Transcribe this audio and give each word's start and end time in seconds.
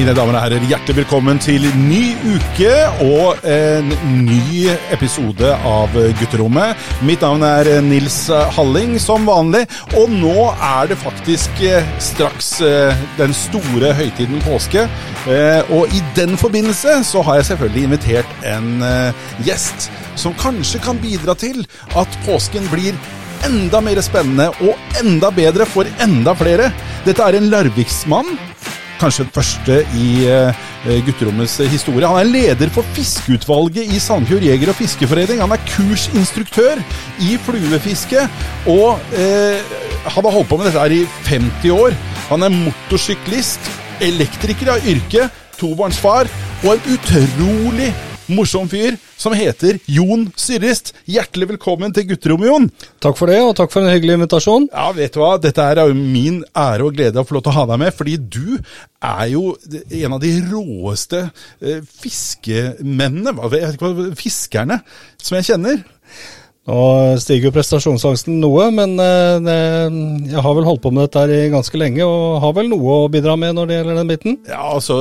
Mine 0.00 0.14
damer 0.16 0.32
og 0.38 0.40
herrer, 0.46 0.62
hjertelig 0.64 1.02
velkommen 1.02 1.36
til 1.44 1.66
ny 1.76 2.14
uke 2.24 2.70
og 3.04 3.42
en 3.44 3.90
ny 4.24 4.70
episode 4.94 5.50
av 5.68 5.92
Gutterommet. 6.16 6.86
Mitt 7.04 7.20
navn 7.20 7.44
er 7.44 7.68
Nils 7.84 8.16
Halling, 8.56 8.94
som 8.96 9.28
vanlig. 9.28 9.66
Og 10.00 10.08
nå 10.14 10.46
er 10.56 10.88
det 10.88 10.96
faktisk 11.02 11.60
eh, 11.68 11.84
straks 12.00 12.48
eh, 12.64 13.04
den 13.18 13.36
store 13.36 13.92
høytiden 13.98 14.40
påske. 14.46 14.86
Eh, 15.28 15.68
Og 15.68 15.92
i 15.92 16.00
den 16.16 16.32
forbindelse 16.40 17.02
så 17.04 17.20
har 17.26 17.42
jeg 17.42 17.50
selvfølgelig 17.50 17.90
invitert 17.90 18.36
en 18.48 18.80
gjest 19.44 19.90
som 20.16 20.32
kanskje 20.40 20.80
kan 20.80 20.96
bidra 21.04 21.36
til 21.36 21.60
at 21.92 22.22
påsken 22.24 22.72
blir 22.72 22.96
enda 23.44 23.84
mer 23.84 24.00
spennende 24.04 24.48
og 24.64 24.96
enda 25.02 25.28
bedre 25.28 25.68
for 25.68 25.84
enda 26.00 26.32
flere. 26.40 26.72
Dette 27.04 27.20
er 27.28 27.36
en 27.36 27.52
larviksmann 27.52 28.32
kanskje 29.00 29.24
den 29.26 29.34
første 29.34 29.80
i 29.96 30.08
uh, 30.28 30.60
gutterommets 31.06 31.56
historie. 31.72 32.08
Han 32.08 32.20
er 32.20 32.30
leder 32.30 32.72
for 32.74 32.86
fiskeutvalget 32.96 33.88
i 33.94 34.00
Sandefjord 34.02 34.44
jeger- 34.44 34.72
og 34.72 34.78
fiskeforening. 34.78 35.40
Han 35.40 35.54
er 35.56 35.66
kursinstruktør 35.72 36.80
i 37.24 37.36
fluefiske, 37.44 38.26
og 38.68 39.00
eh, 39.16 39.60
har 40.04 40.30
holdt 40.30 40.48
på 40.48 40.56
med 40.56 40.70
dette 40.70 40.80
her 40.80 40.96
i 41.00 41.04
50 41.28 41.70
år. 41.74 41.96
Han 42.30 42.44
er 42.46 42.54
motorsyklist, 42.54 43.70
elektriker 44.00 44.74
av 44.76 44.88
yrke, 44.88 45.28
tobarnsfar 45.60 46.28
og 46.64 46.72
en 46.72 46.94
utrolig 46.94 47.90
morsom 48.30 48.68
fyr 48.70 48.96
som 49.20 49.36
heter 49.36 49.78
Jon 49.90 50.24
Syrist. 50.38 50.94
Hjertelig 51.10 51.50
velkommen 51.52 51.92
til 51.94 52.08
gutterommet, 52.08 52.48
Jon. 52.48 52.68
Takk 53.04 53.18
for 53.18 53.30
det, 53.30 53.40
og 53.44 53.52
takk 53.58 53.72
for 53.72 53.84
en 53.84 53.92
hyggelig 53.92 54.16
invitasjon. 54.16 54.68
Ja, 54.72 54.88
vet 54.96 55.14
du 55.14 55.20
hva. 55.20 55.34
Dette 55.42 55.66
er 55.66 55.82
jo 55.84 55.96
min 55.96 56.40
ære 56.56 56.88
og 56.88 56.96
glede 56.96 57.20
å 57.20 57.28
få 57.28 57.36
lov 57.36 57.44
til 57.44 57.52
å 57.52 57.58
ha 57.58 57.66
deg 57.70 57.82
med, 57.84 57.94
fordi 57.96 58.16
du 58.20 58.56
er 58.56 59.26
jo 59.32 59.44
en 60.00 60.16
av 60.16 60.20
de 60.24 60.32
råeste 60.48 61.22
eh, 61.60 61.84
fiskemennene, 62.00 63.36
fiskerne, 64.18 64.80
som 65.20 65.38
jeg 65.38 65.50
kjenner. 65.52 65.82
Nå 66.70 67.18
stiger 67.18 67.48
jo 67.48 67.54
prestasjonsangsten 67.54 68.36
noe, 68.38 68.68
men 68.74 68.94
eh, 69.02 69.36
det, 69.42 69.56
jeg 70.30 70.42
har 70.44 70.54
vel 70.54 70.66
holdt 70.68 70.82
på 70.84 70.92
med 70.94 71.08
dette 71.08 71.24
her 71.24 71.50
ganske 71.50 71.80
lenge 71.80 72.06
og 72.06 72.38
har 72.44 72.54
vel 72.56 72.70
noe 72.70 72.98
å 73.04 73.08
bidra 73.10 73.34
med 73.40 73.56
når 73.56 73.70
det 73.70 73.78
gjelder 73.78 73.98
den 73.98 74.10
biten. 74.12 74.36
Ja, 74.46 74.60
altså, 74.76 75.00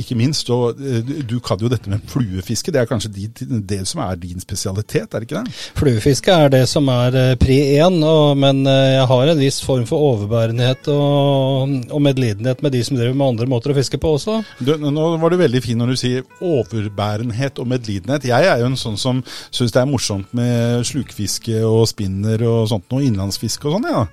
ikke 0.00 0.16
minst. 0.16 0.48
Og 0.50 0.80
du 1.28 1.36
kan 1.44 1.60
jo 1.60 1.68
dette 1.70 1.90
med 1.92 2.04
fluefiske. 2.08 2.72
Det 2.72 2.80
er 2.80 2.88
kanskje 2.88 3.12
det 3.12 3.82
som 3.88 4.00
er 4.06 4.16
din 4.20 4.40
spesialitet, 4.40 5.12
er 5.12 5.20
det 5.20 5.28
ikke 5.28 5.42
det? 5.44 5.56
Fluefiske 5.78 6.38
er 6.46 6.54
det 6.54 6.62
som 6.70 6.88
er 6.92 7.18
eh, 7.18 7.34
pri 7.40 7.58
én, 7.76 8.00
men 8.40 8.64
eh, 8.64 8.96
jeg 8.96 9.08
har 9.12 9.34
en 9.34 9.42
viss 9.44 9.60
form 9.64 9.84
for 9.88 10.06
overbærenhet 10.14 10.88
og, 10.92 11.76
og 11.90 12.04
medlidenhet 12.04 12.64
med 12.64 12.74
de 12.76 12.82
som 12.86 12.96
driver 12.96 13.18
med 13.18 13.34
andre 13.34 13.50
måter 13.50 13.74
å 13.74 13.76
fiske 13.76 14.00
på 14.00 14.14
også. 14.16 14.40
Du, 14.64 14.72
nå 14.80 15.06
var 15.20 15.32
du 15.32 15.40
veldig 15.40 15.62
fin 15.64 15.80
når 15.80 15.92
du 15.92 16.00
sier 16.00 16.24
overbærenhet 16.40 17.60
og 17.60 17.68
medlidenhet. 17.68 18.28
Jeg 18.30 18.48
er 18.48 18.64
jo 18.64 18.70
en 18.70 18.80
sånn 18.80 18.98
som 19.00 19.22
syns 19.50 19.76
det 19.76 19.82
er 19.82 19.90
morsomt 19.90 20.32
med 20.36 20.69
slukfiske 20.86 21.64
og 21.66 21.84
spinner 21.90 22.44
og 22.48 22.68
sånt 22.70 22.88
noe, 22.92 23.04
innlandsfiske 23.06 23.68
og 23.68 23.78
sånn, 23.78 23.90
ja. 23.90 24.06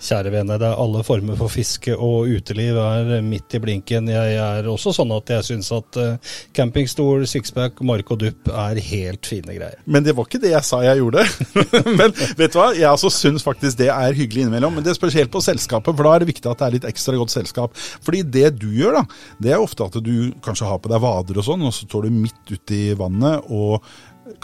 Kjære 0.00 0.30
vene, 0.32 0.56
det 0.56 0.64
er 0.64 0.78
alle 0.80 1.02
former 1.04 1.36
for 1.36 1.52
fiske 1.52 1.92
og 1.92 2.30
uteliv 2.32 2.78
er 2.80 3.10
midt 3.20 3.52
i 3.52 3.60
blinken. 3.60 4.08
Jeg 4.08 4.38
er 4.40 4.68
også 4.70 4.94
sånn 4.96 5.12
at 5.12 5.28
jeg 5.28 5.44
syns 5.44 5.68
at 5.76 5.98
uh, 6.00 6.30
campingstol, 6.56 7.26
sixpack, 7.28 7.82
mark 7.84 8.08
og 8.14 8.22
dupp 8.22 8.48
er 8.48 8.80
helt 8.80 9.28
fine 9.28 9.58
greier. 9.58 9.76
Men 9.84 10.06
det 10.06 10.14
var 10.16 10.24
ikke 10.24 10.40
det 10.40 10.54
jeg 10.54 10.64
sa 10.64 10.80
jeg 10.86 11.02
gjorde. 11.02 11.26
Men 12.00 12.16
vet 12.16 12.54
du 12.54 12.56
hva, 12.56 12.70
jeg 12.78 12.88
også 12.88 13.12
syns 13.12 13.44
faktisk 13.44 13.82
det 13.82 13.90
er 13.92 14.16
hyggelig 14.16 14.46
innimellom. 14.46 14.78
Men 14.78 14.86
det 14.86 14.94
er 14.94 15.00
spesielt 15.02 15.32
på 15.34 15.44
selskapet, 15.44 15.92
for 15.92 16.08
da 16.08 16.16
er 16.16 16.24
det 16.24 16.32
viktig 16.32 16.48
at 16.48 16.62
det 16.62 16.68
er 16.70 16.76
litt 16.78 16.88
ekstra 16.88 17.20
godt 17.20 17.36
selskap. 17.36 17.76
Fordi 17.76 18.24
det 18.24 18.54
du 18.56 18.70
gjør, 18.72 19.02
da, 19.02 19.04
det 19.44 19.52
er 19.52 19.60
ofte 19.60 19.84
at 19.84 20.00
du 20.00 20.30
kanskje 20.40 20.70
har 20.70 20.80
på 20.80 20.94
deg 20.94 21.04
vader 21.04 21.42
og 21.42 21.50
sånn, 21.50 21.68
og 21.68 21.76
så 21.76 21.84
står 21.84 22.08
du 22.08 22.22
midt 22.22 22.56
ute 22.56 22.78
i 22.78 22.96
vannet 22.96 23.52
og 23.52 23.84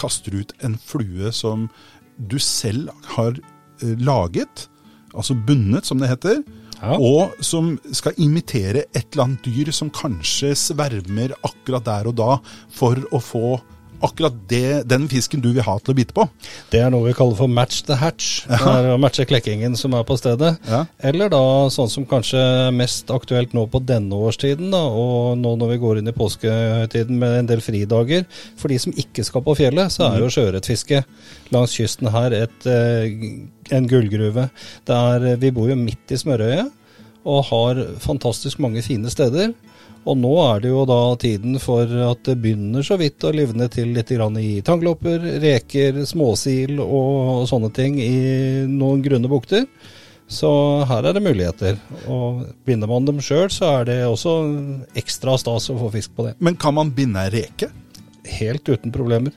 kaster 0.01 0.37
ut 0.37 0.55
en 0.67 0.77
flue 0.81 1.33
som 1.35 1.69
du 2.17 2.39
selv 2.43 2.93
har 3.17 3.37
eh, 3.37 3.97
laget, 4.01 4.69
altså 5.15 5.37
bundet, 5.47 5.87
som 5.87 6.01
det 6.01 6.11
heter. 6.13 6.43
Ja. 6.77 6.97
Og 7.01 7.37
som 7.45 7.75
skal 7.97 8.17
imitere 8.21 8.85
et 8.93 9.07
eller 9.13 9.25
annet 9.25 9.47
dyr 9.47 9.73
som 9.73 9.89
kanskje 9.93 10.53
svermer 10.59 11.33
akkurat 11.47 11.87
der 11.87 12.11
og 12.11 12.19
da 12.19 12.37
for 12.73 13.01
å 13.17 13.21
få 13.23 13.47
akkurat 14.05 14.35
det, 14.51 14.85
den 14.91 15.07
fisken 15.11 15.43
du 15.45 15.51
vil 15.53 15.65
ha 15.67 15.77
til 15.81 15.95
å 15.95 15.97
bite 15.97 16.15
på. 16.17 16.27
Det 16.73 16.81
er 16.83 16.93
noe 16.93 17.07
vi 17.09 17.15
kaller 17.17 17.39
for 17.39 17.51
match 17.51 17.83
the 17.89 17.97
hatch. 18.01 18.45
Ja. 18.47 18.59
Det 18.61 18.75
er 18.75 18.89
å 18.95 19.01
matche 19.01 19.27
klekkingen 19.29 19.77
som 19.79 19.95
er 19.97 20.07
på 20.07 20.17
stedet. 20.21 20.55
Ja. 20.69 20.85
Eller 21.11 21.31
da 21.33 21.43
sånn 21.73 21.91
som 21.93 22.07
kanskje 22.09 22.41
er 22.41 22.75
mest 22.77 23.11
aktuelt 23.15 23.55
nå 23.57 23.67
på 23.73 23.81
denne 23.87 24.21
årstiden, 24.29 24.71
da, 24.75 24.83
og 24.87 25.37
nå 25.41 25.55
når 25.61 25.75
vi 25.75 25.81
går 25.83 26.01
inn 26.01 26.13
i 26.13 26.17
påsketiden 26.17 27.21
med 27.21 27.41
en 27.41 27.51
del 27.51 27.65
fridager. 27.65 28.27
For 28.61 28.73
de 28.73 28.81
som 28.83 28.97
ikke 28.97 29.25
skal 29.27 29.45
på 29.47 29.57
fjellet, 29.59 29.93
så 29.95 30.09
er 30.11 30.21
jo 30.23 30.31
mm. 30.31 30.35
sjøørretfiske 30.37 31.03
langs 31.55 31.77
kysten 31.79 32.11
her 32.15 32.35
et, 32.37 32.67
eh, 32.71 33.07
en 33.77 33.91
gullgruve. 33.91 34.49
Er, 34.87 35.31
vi 35.41 35.55
bor 35.55 35.71
jo 35.71 35.79
midt 35.79 36.15
i 36.15 36.21
smørøyet 36.21 36.75
og 37.27 37.47
har 37.49 37.81
fantastisk 38.03 38.61
mange 38.63 38.83
fine 38.87 39.11
steder. 39.11 39.51
Og 40.07 40.15
nå 40.21 40.33
er 40.45 40.63
det 40.63 40.71
jo 40.71 40.85
da 40.87 41.01
tiden 41.19 41.59
for 41.59 41.91
at 42.07 42.23
det 42.29 42.37
begynner 42.39 42.85
så 42.87 42.95
vidt 43.01 43.25
å 43.27 43.33
livne 43.35 43.67
til 43.73 43.91
litt 43.97 44.13
i 44.15 44.63
tanglopper, 44.63 45.25
reker, 45.43 46.05
småsil 46.07 46.79
og 46.81 47.47
sånne 47.51 47.73
ting 47.75 47.99
i 47.99 48.67
noen 48.71 49.03
grunne 49.03 49.31
bukter. 49.31 49.67
Så 50.27 50.49
her 50.87 51.07
er 51.07 51.15
det 51.15 51.23
muligheter. 51.23 51.77
Og 52.11 52.47
binder 52.67 52.91
man 52.91 53.07
dem 53.07 53.19
sjøl, 53.23 53.51
så 53.51 53.81
er 53.81 53.91
det 53.91 53.99
også 54.07 54.37
ekstra 54.99 55.37
stas 55.39 55.71
å 55.71 55.79
få 55.79 55.91
fisk 55.95 56.15
på 56.15 56.29
det. 56.29 56.37
Men 56.39 56.59
kan 56.59 56.75
man 56.79 56.95
binde 56.95 57.27
ei 57.27 57.35
reke? 57.41 57.71
Helt 58.39 58.67
uten 58.67 58.95
problemer. 58.95 59.35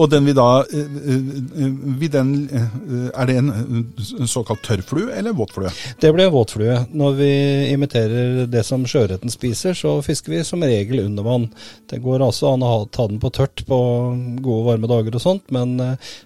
Og 0.00 0.08
den 0.12 0.24
vil 0.26 0.36
da 0.36 0.46
eh, 0.64 0.94
eh, 1.12 1.74
vil 2.00 2.12
den, 2.12 2.32
eh, 2.48 3.08
Er 3.12 3.28
det 3.28 3.36
en 3.40 4.28
såkalt 4.28 4.62
tørrflue 4.64 5.12
eller 5.18 5.36
våtflue? 5.36 5.72
Det 6.00 6.12
blir 6.14 6.26
en 6.26 6.34
våtflue. 6.34 6.78
Når 6.96 7.16
vi 7.18 7.32
imiterer 7.72 8.46
det 8.50 8.64
som 8.66 8.86
sjøørreten 8.88 9.32
spiser, 9.32 9.76
så 9.78 9.98
fisker 10.04 10.36
vi 10.36 10.42
som 10.48 10.64
regel 10.64 11.04
under 11.04 11.26
vann. 11.26 11.48
Det 11.90 12.00
går 12.02 12.24
altså 12.24 12.54
an 12.54 12.64
å 12.66 12.72
ta 12.92 13.06
den 13.10 13.20
på 13.22 13.32
tørt 13.34 13.64
på 13.68 13.78
gode, 14.40 14.66
varme 14.70 14.90
dager 14.90 15.18
og 15.18 15.24
sånt, 15.24 15.44
men 15.54 15.76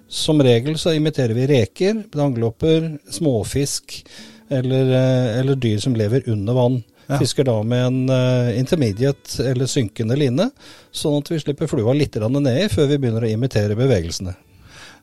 som 0.07 0.41
regel 0.43 0.77
så 0.79 0.95
imiterer 0.95 1.35
vi 1.37 1.47
reker, 1.49 2.03
danglopper, 2.13 2.93
småfisk 3.11 3.99
eller, 4.49 4.93
eller 5.41 5.59
dyr 5.59 5.81
som 5.83 5.97
lever 5.97 6.29
under 6.31 6.55
vann. 6.57 6.79
Ja. 7.07 7.17
Fisker 7.21 7.47
da 7.47 7.55
med 7.63 7.85
en 7.85 7.99
uh, 8.11 8.49
intermediate 8.59 9.45
eller 9.47 9.69
synkende 9.71 10.17
line, 10.19 10.49
sånn 10.91 11.21
at 11.21 11.31
vi 11.31 11.39
slipper 11.39 11.69
flua 11.71 11.95
litt 11.95 12.17
nedi 12.19 12.67
før 12.73 12.89
vi 12.91 12.99
begynner 12.99 13.23
å 13.23 13.31
imitere 13.31 13.79
bevegelsene. 13.79 14.35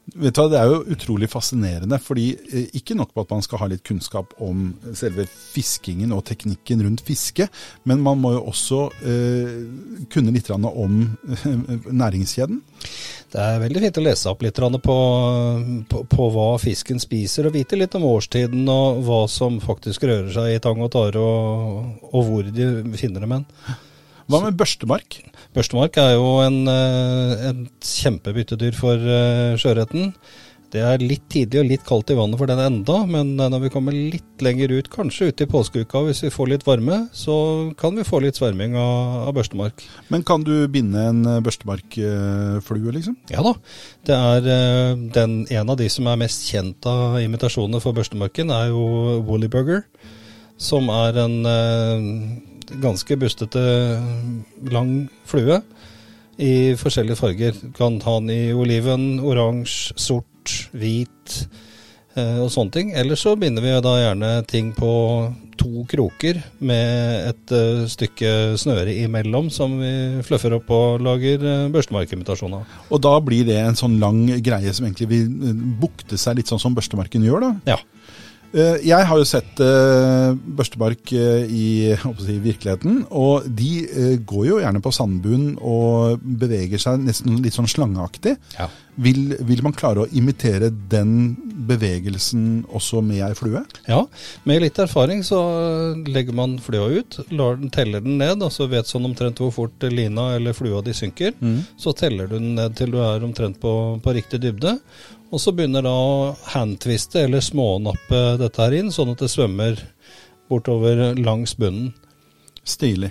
Vet 0.05 0.37
du 0.37 0.41
hva, 0.43 0.51
Det 0.53 0.59
er 0.61 0.69
jo 0.69 0.83
utrolig 0.93 1.29
fascinerende. 1.33 1.99
fordi 1.99 2.27
eh, 2.53 2.67
Ikke 2.77 2.95
nok 2.95 3.15
på 3.15 3.25
at 3.25 3.31
man 3.33 3.43
skal 3.43 3.63
ha 3.63 3.69
litt 3.73 3.83
kunnskap 3.87 4.35
om 4.39 4.75
selve 4.93 5.25
fiskingen 5.27 6.13
og 6.13 6.25
teknikken 6.29 6.85
rundt 6.85 7.01
fiske, 7.01 7.49
men 7.85 8.03
man 8.05 8.21
må 8.21 8.35
jo 8.35 8.43
også 8.53 8.81
eh, 9.01 9.55
kunne 10.13 10.35
litt 10.35 10.51
om 10.51 11.01
eh, 11.25 11.47
næringskjeden. 11.89 12.61
Det 13.33 13.41
er 13.41 13.63
veldig 13.65 13.81
fint 13.87 13.99
å 13.99 14.05
lese 14.05 14.31
opp 14.31 14.45
litt 14.45 14.61
på, 14.61 14.99
på, 15.89 16.05
på, 16.05 16.29
hva 16.31 16.51
fisken 16.63 17.01
spiser, 17.01 17.49
og 17.49 17.57
vite 17.57 17.79
litt 17.81 17.97
om 17.97 18.05
årstiden 18.07 18.69
og 18.69 19.01
hva 19.09 19.25
som 19.27 19.57
faktisk 19.63 20.05
rører 20.05 20.31
seg 20.37 20.53
i 20.53 20.61
tang 20.63 20.85
og 20.85 20.93
tare, 20.93 21.19
og, 21.19 22.05
og 22.13 22.29
hvor 22.29 22.45
de 22.45 22.69
finner 23.01 23.25
dem 23.25 23.39
hen. 23.39 23.49
Hva 24.25 24.41
med 24.41 24.57
børstemark? 24.57 25.19
Børstemark 25.53 25.99
er 26.00 26.15
jo 26.17 26.38
en, 26.41 26.65
eh, 26.71 27.50
et 27.50 27.88
kjempebyttedyr 28.00 28.73
for 28.73 28.97
uh, 28.97 29.53
sjøørreten. 29.61 30.15
Det 30.73 30.81
er 30.82 31.03
litt 31.05 31.26
tidlig 31.31 31.61
og 31.61 31.69
litt 31.69 31.85
kaldt 31.87 32.11
i 32.11 32.17
vannet 32.19 32.41
for 32.41 32.50
den 32.50 32.59
enda, 32.59 32.97
men 33.06 33.35
eh, 33.37 33.50
når 33.53 33.67
vi 33.67 33.71
kommer 33.75 33.93
litt 33.93 34.41
lenger 34.43 34.73
ut, 34.73 34.88
kanskje 34.91 35.29
ut 35.29 35.43
i 35.44 35.49
påskeuka 35.50 36.00
hvis 36.06 36.25
vi 36.25 36.31
får 36.32 36.50
litt 36.50 36.65
varme, 36.65 37.03
så 37.12 37.37
kan 37.76 38.00
vi 38.00 38.06
få 38.09 38.23
litt 38.25 38.41
sverming 38.41 38.79
av, 38.81 39.29
av 39.29 39.37
børstemark. 39.37 39.85
Men 40.09 40.25
kan 40.25 40.47
du 40.47 40.55
binde 40.73 41.05
en 41.11 41.21
børstemarkflue, 41.44 42.97
liksom? 42.97 43.21
Ja 43.31 43.44
da. 43.44 43.55
Det 44.09 44.17
er 44.17 44.49
den, 45.15 45.37
En 45.53 45.69
av 45.69 45.76
de 45.79 45.91
som 45.93 46.09
er 46.09 46.19
mest 46.25 46.49
kjent 46.49 46.88
av 46.88 47.21
imitasjonene 47.21 47.85
for 47.85 47.93
børstemarken, 47.93 48.50
er 48.56 48.73
jo 48.73 49.21
Woollyburger, 49.29 49.85
som 50.56 50.88
er 50.88 51.23
en 51.26 51.38
ganske 52.82 53.19
bustete, 53.20 53.64
lang 54.72 54.94
flue 55.28 55.61
i 56.40 56.75
forskjellige 56.78 57.19
farger. 57.20 57.61
Kan 57.76 58.00
ha 58.05 58.19
den 58.20 58.32
i 58.34 58.43
oliven, 58.55 59.20
oransje, 59.22 59.94
sort, 60.00 60.31
hvit 60.76 61.38
eh, 62.16 62.40
og 62.43 62.50
sånne 62.52 62.75
ting. 62.75 62.93
Eller 62.96 63.19
så 63.19 63.37
binder 63.38 63.64
vi 63.64 63.75
da 63.84 63.94
gjerne 64.00 64.34
ting 64.50 64.72
på 64.76 64.93
to 65.58 65.84
kroker 65.88 66.40
med 66.66 67.28
et 67.31 67.52
uh, 67.55 67.84
stykke 67.90 68.56
snøre 68.61 68.94
imellom 69.05 69.50
som 69.55 69.76
vi 69.78 70.22
fluffer 70.26 70.56
opp 70.56 70.70
og 70.75 71.05
lager 71.05 71.43
uh, 71.44 71.70
børstemarkimitasjon 71.75 72.56
av. 72.58 72.76
Og 72.90 73.02
da 73.05 73.14
blir 73.25 73.46
det 73.49 73.61
en 73.61 73.78
sånn 73.78 74.00
lang 74.02 74.25
greie 74.44 74.75
som 74.75 74.88
egentlig 74.88 75.11
vil 75.12 75.55
bukte 75.81 76.19
seg 76.20 76.40
litt 76.40 76.50
sånn 76.50 76.62
som 76.62 76.75
børstemarken 76.76 77.25
gjør, 77.26 77.46
da? 77.46 77.75
Ja. 77.75 77.78
Eh, 78.55 78.77
jeg 78.87 79.06
har 79.09 79.19
jo 79.19 79.27
sett 79.27 79.59
uh, 79.59 80.31
børstebark 80.35 81.11
uh, 81.11 81.43
i 81.51 81.97
virkeligheten, 82.45 83.03
og 83.11 83.49
de 83.51 84.19
går 84.23 84.47
jo 84.47 84.61
gjerne 84.62 84.83
på 84.85 84.93
sandbunnen 84.95 85.56
og 85.59 86.23
beveger 86.23 86.79
seg 86.83 87.03
nesten 87.03 87.41
litt 87.43 87.56
sånn 87.56 87.71
slangeaktig. 87.71 88.37
Ja. 88.55 88.71
Vil, 88.95 89.35
vil, 89.43 89.62
man 89.67 89.75
klare 89.75 90.05
å 90.05 90.11
imitere 90.15 90.69
den 90.71 91.35
bevegelsen 91.67 92.62
også 92.71 93.01
med 93.03 93.25
ei 93.27 93.33
flue? 93.35 93.65
Ja, 93.89 94.05
med 94.47 94.62
litt 94.62 94.79
erfaring 94.79 95.25
så 95.27 95.41
legger 96.07 96.37
man 96.37 96.61
flua 96.62 97.00
ut, 97.00 97.19
den, 97.31 97.73
teller 97.75 98.05
den 98.05 98.21
ned, 98.23 98.45
og 98.45 98.53
så 98.55 98.69
vet 98.71 98.91
sånn 98.91 99.09
omtrent 99.09 99.43
hvor 99.43 99.50
fort 99.55 99.87
lina 99.91 100.31
eller 100.37 100.55
flua 100.55 100.83
di 100.87 100.95
synker. 100.95 101.35
Mm. 101.41 101.65
Så 101.81 101.95
teller 101.99 102.31
du 102.31 102.37
den 102.39 102.55
ned 102.61 102.79
til 102.79 102.95
du 102.95 103.00
er 103.03 103.27
omtrent 103.27 103.59
på, 103.62 103.75
på 104.05 104.15
riktig 104.15 104.45
dybde. 104.45 104.77
Og 105.32 105.41
så 105.41 105.53
begynner 105.55 105.85
da 105.85 105.93
å 105.93 106.32
handtviste 106.53 107.25
eller 107.25 107.43
smånappe 107.43 108.23
dette 108.41 108.62
her 108.62 108.76
inn, 108.79 108.93
sånn 108.94 109.15
at 109.15 109.23
det 109.25 109.31
svømmer 109.32 109.81
bortover 110.50 111.15
langs 111.19 111.56
bunnen. 111.59 111.93
Stilig. 112.65 113.11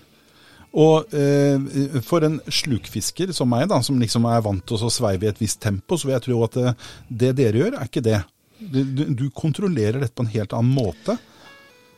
Og 0.74 1.12
eh, 1.14 2.02
for 2.02 2.26
en 2.26 2.40
slukfisker 2.50 3.34
som 3.36 3.52
meg, 3.54 3.68
da, 3.70 3.78
som 3.86 4.00
liksom 4.02 4.26
er 4.26 4.42
vant 4.46 4.64
til 4.66 4.82
å 4.82 4.94
sveive 4.94 5.28
i 5.28 5.30
et 5.30 5.42
visst 5.42 5.62
tempo, 5.62 5.98
så 5.98 6.10
vil 6.10 6.16
jeg 6.16 6.26
tro 6.28 6.40
at 6.48 6.58
det, 6.58 6.74
det 7.10 7.34
dere 7.38 7.62
gjør, 7.62 7.78
er 7.78 7.92
ikke 7.92 8.06
det. 8.06 8.22
Du, 8.64 8.82
du, 9.12 9.28
kontrollerer 9.36 10.00
dette 10.02 10.16
på 10.16 10.26
en 10.26 10.34
helt 10.34 10.56
annen 10.56 10.74
måte. 10.74 11.18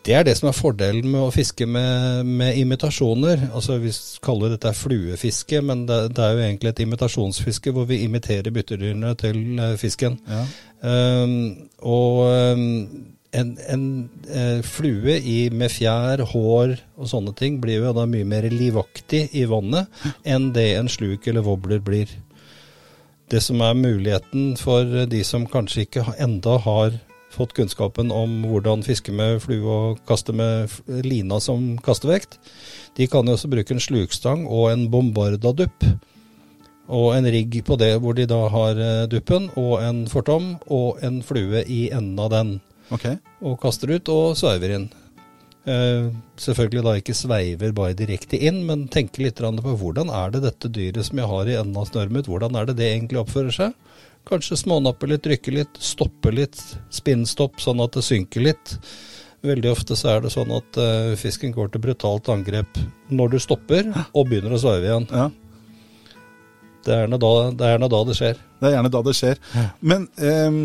Det 0.06 0.14
er 0.14 0.26
det 0.28 0.36
som 0.38 0.52
er 0.52 0.54
fordelen 0.54 1.08
med 1.10 1.24
å 1.24 1.32
fiske 1.34 1.66
med, 1.66 2.28
med 2.30 2.60
imitasjoner. 2.62 3.48
Altså 3.58 3.80
Vi 3.82 3.90
kaller 4.22 4.54
dette 4.54 4.74
fluefiske, 4.78 5.64
men 5.66 5.88
det, 5.90 5.98
det, 6.14 6.22
er 6.22 6.36
jo 6.36 6.44
egentlig 6.46 6.72
et 6.72 6.82
imitasjonsfiske 6.86 7.74
hvor 7.74 7.88
vi 7.90 8.04
imiterer 8.06 8.54
byttedyrene 8.54 9.16
til 9.18 9.42
uh, 9.58 9.74
fisken. 9.82 10.20
Ja. 10.30 10.44
Um, 10.86 11.34
og 11.82 12.22
um, 12.54 12.68
en, 13.34 13.56
en 13.66 13.88
uh, 14.30 14.62
flue 14.62 15.18
i, 15.18 15.50
med 15.50 15.74
fjær, 15.74 16.22
hår 16.36 16.76
og 17.00 17.10
sånne 17.10 17.34
ting 17.40 17.58
blir 17.64 17.82
jo 17.82 17.96
da 17.98 18.06
mye 18.10 18.30
mer 18.30 18.46
livaktig 18.54 19.26
i 19.34 19.48
vannet 19.50 19.90
enn 20.22 20.52
det 20.54 20.70
en 20.76 20.92
sluk 20.92 21.26
eller 21.32 21.46
wobbler 21.50 21.82
blir. 21.82 22.14
Det 23.34 23.42
som 23.42 23.58
er 23.66 23.74
muligheten 23.74 24.54
for 24.62 25.08
de 25.10 25.26
som 25.26 25.50
kanskje 25.50 25.88
ikke 25.88 26.06
enda 26.22 26.60
har 26.62 27.02
fått 27.36 27.54
kunnskapen 27.58 28.12
om 28.14 28.42
hvordan 28.50 28.84
fiske 28.86 29.14
med 29.16 29.42
flue 29.44 29.64
og 29.68 30.02
kaste 30.08 30.34
med 30.36 30.72
lina 31.06 31.40
som 31.44 31.76
kastevekt. 31.86 32.40
De 32.98 33.08
kan 33.12 33.28
jo 33.28 33.36
også 33.36 33.52
bruke 33.52 33.76
en 33.76 33.84
slukstang 33.84 34.46
og 34.48 34.72
en 34.72 34.88
bombardadupp. 34.92 35.88
Og 36.86 37.16
en 37.16 37.26
rigg 37.34 37.58
på 37.66 37.78
det 37.82 37.96
hvor 38.02 38.14
de 38.18 38.28
da 38.30 38.44
har 38.54 38.78
eh, 38.78 39.08
duppen 39.10 39.48
og 39.58 39.80
en 39.82 40.04
fortom 40.10 40.52
og 40.70 41.02
en 41.06 41.24
flue 41.26 41.64
i 41.66 41.88
enden 41.90 42.20
av 42.22 42.30
den. 42.34 42.54
Okay. 42.94 43.18
Og 43.42 43.58
kaster 43.62 43.96
ut 43.96 44.12
og 44.14 44.38
sveiver 44.38 44.76
inn. 44.78 44.92
Uh, 45.66 46.14
selvfølgelig 46.38 46.84
da 46.86 46.92
ikke 47.00 47.16
sveiver 47.18 47.72
bare 47.74 47.96
direkte 47.98 48.38
inn, 48.38 48.60
men 48.68 48.84
tenker 48.94 49.24
litt 49.26 49.40
på 49.42 49.72
hvordan 49.82 50.12
er 50.14 50.36
det 50.36 50.44
dette 50.44 50.70
dyret 50.70 51.08
som 51.08 51.18
jeg 51.18 51.32
har 51.32 51.50
i 51.50 51.56
enden 51.58 51.80
av 51.82 51.88
snøret 51.90 52.14
mitt, 52.14 52.30
hvordan 52.30 52.54
er 52.54 52.70
det 52.70 52.76
det 52.78 52.92
egentlig 52.92 53.24
oppfører 53.24 53.56
seg? 53.56 53.95
Kanskje 54.26 54.58
smånappe 54.58 55.10
litt, 55.10 55.28
rykke 55.30 55.54
litt, 55.54 55.78
stoppe 55.78 56.32
litt, 56.34 56.58
spinnstopp 56.94 57.62
sånn 57.62 57.84
at 57.84 57.94
det 57.94 58.06
synker 58.06 58.42
litt. 58.48 58.76
Veldig 59.46 59.70
ofte 59.70 59.98
så 60.00 60.16
er 60.16 60.24
det 60.24 60.34
sånn 60.34 60.50
at 60.56 60.80
uh, 60.82 61.14
fisken 61.20 61.54
går 61.54 61.70
til 61.70 61.84
brutalt 61.84 62.32
angrep 62.34 62.80
når 63.14 63.36
du 63.36 63.42
stopper 63.44 63.92
og 63.94 64.32
begynner 64.32 64.56
å 64.56 64.62
sveive 64.62 64.90
igjen. 64.90 65.06
Ja. 65.14 65.28
Det 66.86 66.94
er 66.94 67.00
gjerne 67.04 67.18
da 67.22 67.30
det, 67.50 67.70
er 67.70 67.82
da 67.82 68.00
det 68.06 68.16
skjer. 68.18 68.42
Det 68.62 68.68
er 68.68 68.76
gjerne 68.76 68.92
da 68.94 69.02
det 69.06 69.14
skjer. 69.18 69.40
Men 69.82 70.04
eh, 70.22 70.58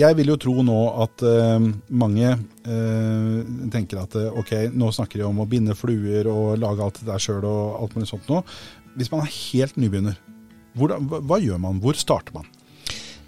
jeg 0.00 0.16
vil 0.16 0.32
jo 0.32 0.36
tro 0.40 0.54
nå 0.64 0.78
at 1.04 1.24
eh, 1.28 1.66
mange 2.02 2.30
eh, 2.30 3.34
tenker 3.74 4.00
at 4.00 4.16
eh, 4.16 4.38
ok, 4.40 4.54
nå 4.72 4.88
snakker 4.96 5.20
de 5.20 5.26
om 5.28 5.42
å 5.44 5.48
binde 5.48 5.76
fluer 5.76 6.28
og 6.32 6.56
lage 6.62 6.86
alt 6.86 7.02
det 7.02 7.10
der 7.10 7.20
sjøl 7.20 7.44
og 7.44 7.82
alt 7.82 7.98
mulig 7.98 8.08
sånt 8.08 8.32
nå. 8.32 8.40
Hvis 8.96 9.12
man 9.12 9.26
er 9.26 9.34
helt 9.34 9.76
nybegynner, 9.80 10.16
hvordan, 10.80 11.08
hva, 11.12 11.20
hva 11.28 11.40
gjør 11.44 11.60
man? 11.60 11.84
Hvor 11.84 12.00
starter 12.00 12.40
man? 12.40 12.48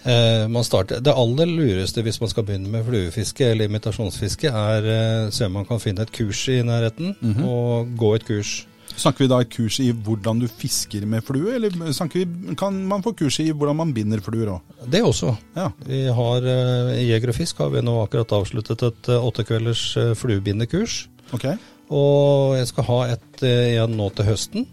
Eh, 0.05 0.45
man 0.53 0.65
starter, 0.65 1.01
det 1.01 1.15
aller 1.17 1.49
lureste 1.49 2.03
hvis 2.05 2.21
man 2.21 2.29
skal 2.29 2.45
begynne 2.45 2.69
med 2.69 2.85
fluefiske 2.85 3.47
eller 3.49 3.71
imitasjonsfiske, 3.71 4.51
er 4.53 4.91
eh, 4.93 5.33
se 5.33 5.49
om 5.49 5.57
man 5.57 5.69
kan 5.69 5.81
finne 5.81 6.05
et 6.05 6.13
kurs 6.13 6.45
i 6.53 6.61
nærheten, 6.63 7.17
mm 7.21 7.33
-hmm. 7.33 7.49
og 7.49 7.97
gå 7.97 8.15
et 8.15 8.27
kurs. 8.27 8.67
Snakker 8.95 9.25
vi 9.25 9.31
da 9.31 9.41
et 9.43 9.51
kurs 9.51 9.81
i 9.83 9.89
hvordan 9.91 10.39
du 10.39 10.47
fisker 10.51 11.07
med 11.07 11.25
flue, 11.27 11.55
eller 11.57 11.73
vi, 12.15 12.25
kan 12.59 12.77
man 12.87 13.03
få 13.03 13.15
kurs 13.19 13.41
i 13.43 13.51
hvordan 13.51 13.77
man 13.77 13.95
binder 13.95 14.21
fluer 14.23 14.53
òg? 14.55 14.61
Det 14.91 15.03
også. 15.03 15.35
Ja. 15.57 15.71
Vi 15.87 16.05
har, 16.19 16.47
eh, 16.47 17.03
I 17.03 17.09
Jeger 17.11 17.33
og 17.33 17.35
Fisk 17.35 17.59
har 17.59 17.73
vi 17.75 17.83
nå 17.83 17.97
akkurat 18.05 18.33
avsluttet 18.33 18.83
et 18.83 19.09
eh, 19.09 19.27
åttekvelders 19.27 19.97
eh, 19.97 20.15
fluebindekurs. 20.15 21.09
Okay. 21.33 21.57
Og 21.91 22.57
jeg 22.59 22.71
skal 22.71 22.85
ha 22.85 23.01
et 23.17 23.43
igjen 23.43 23.97
nå 23.99 24.09
til 24.15 24.25
høsten. 24.25 24.67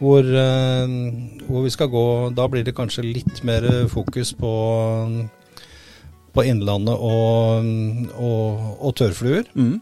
Hvor, 0.00 0.24
eh, 0.24 0.94
hvor, 1.44 1.64
vi 1.66 1.70
skal 1.74 1.90
gå 1.92 2.04
Da 2.32 2.46
blir 2.48 2.64
det 2.64 2.72
kanskje 2.76 3.04
litt 3.04 3.42
mer 3.44 3.66
fokus 3.92 4.32
på, 4.32 4.52
på 6.32 6.44
Innlandet 6.48 6.96
og, 6.96 7.68
og, 8.16 8.66
og 8.80 8.96
tørrfluer. 8.96 9.44
Mm. 9.54 9.78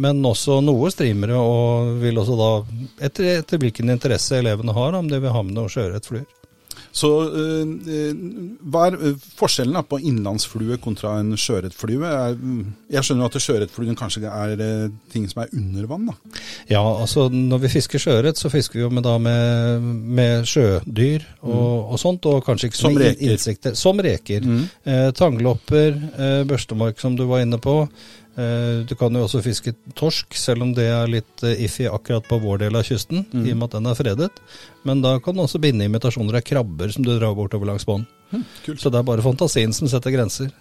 Men 0.00 0.22
også 0.24 0.60
noe 0.64 0.90
streamere, 0.94 1.36
og 1.36 1.96
vil 2.00 2.20
også 2.22 2.36
da, 2.38 2.50
etter, 3.08 3.32
etter 3.40 3.60
hvilken 3.60 3.90
interesse 3.92 4.38
elevene 4.38 4.74
har, 4.76 4.94
om 4.96 5.10
de 5.10 5.18
vil 5.20 5.34
ha 5.34 5.42
med 5.44 5.58
noen 5.58 5.72
sjøørretfluer. 5.72 6.28
Så 6.92 7.10
uh, 7.30 8.14
hva 8.70 8.86
er 8.88 8.96
eh, 8.98 9.26
forskjellen 9.38 9.76
da, 9.78 9.84
på 9.86 10.00
innlandsflue 10.02 10.78
kontra 10.82 11.16
en 11.20 11.36
sjøørretflue? 11.38 12.10
Jeg 12.90 13.06
skjønner 13.06 13.28
at 13.28 13.38
sjøørretfluen 13.40 13.98
kanskje 13.98 14.26
er 14.26 14.90
ting 15.12 15.28
som 15.30 15.44
er 15.44 15.54
under 15.56 15.86
vann? 15.90 16.10
da? 16.10 16.16
Ja, 16.70 16.82
altså 16.82 17.28
når 17.32 17.64
vi 17.64 17.72
fisker 17.76 18.02
sjøørret, 18.02 18.40
så 18.40 18.50
fisker 18.52 18.80
vi 18.80 18.84
jo 18.84 18.92
med, 18.92 19.04
da, 19.06 19.16
med, 19.22 19.86
med 20.20 20.48
sjødyr 20.48 21.26
og, 21.40 21.50
mm. 21.50 21.90
og, 21.90 21.96
sånt. 22.02 22.26
Og 22.30 22.44
kanskje 22.46 22.70
ikke 22.70 22.80
som 22.80 22.98
reker. 22.98 23.34
insekter. 23.34 23.76
Som 23.78 24.02
reker. 24.04 24.46
Mm. 24.46 24.64
Eh, 24.84 25.10
tanglopper, 25.16 25.94
eh, 25.94 26.40
børstemark 26.48 27.00
som 27.02 27.16
du 27.18 27.26
var 27.30 27.44
inne 27.44 27.60
på. 27.62 27.82
Eh, 28.40 28.86
du 28.88 28.94
kan 28.96 29.14
jo 29.14 29.24
også 29.26 29.42
fiske 29.44 29.74
torsk, 29.98 30.36
selv 30.38 30.64
om 30.64 30.72
det 30.76 30.86
er 30.88 31.10
litt 31.10 31.44
eh, 31.44 31.58
iffy 31.66 31.88
akkurat 31.90 32.26
på 32.28 32.38
vår 32.40 32.62
del 32.64 32.78
av 32.78 32.86
kysten, 32.86 33.24
mm. 33.28 33.44
i 33.44 33.52
og 33.52 33.58
med 33.58 33.68
at 33.68 33.76
den 33.76 33.90
er 33.90 33.98
fredet. 33.98 34.30
Men 34.88 35.02
da 35.04 35.16
kan 35.22 35.36
du 35.36 35.44
også 35.44 35.60
binde 35.62 35.88
imitasjoner 35.88 36.38
av 36.40 36.46
krabber 36.46 36.94
som 36.94 37.04
du 37.04 37.12
drar 37.12 37.36
bortover 37.36 37.72
langs 37.72 37.86
bånd. 37.88 38.08
Mm, 38.30 38.44
Så 38.78 38.92
det 38.92 39.00
er 39.00 39.08
bare 39.08 39.26
fantasien 39.26 39.74
som 39.76 39.90
setter 39.90 40.14
grenser. 40.14 40.52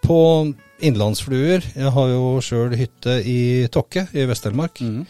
På 0.00 0.46
innlandsfluer 0.80 1.60
Jeg 1.74 1.90
har 1.92 2.08
jo 2.08 2.38
sjøl 2.40 2.76
hytte 2.78 3.18
i 3.28 3.66
Tokke 3.68 4.06
i 4.14 4.24
Vest-Telemark. 4.30 4.80
Mm. 4.80 5.02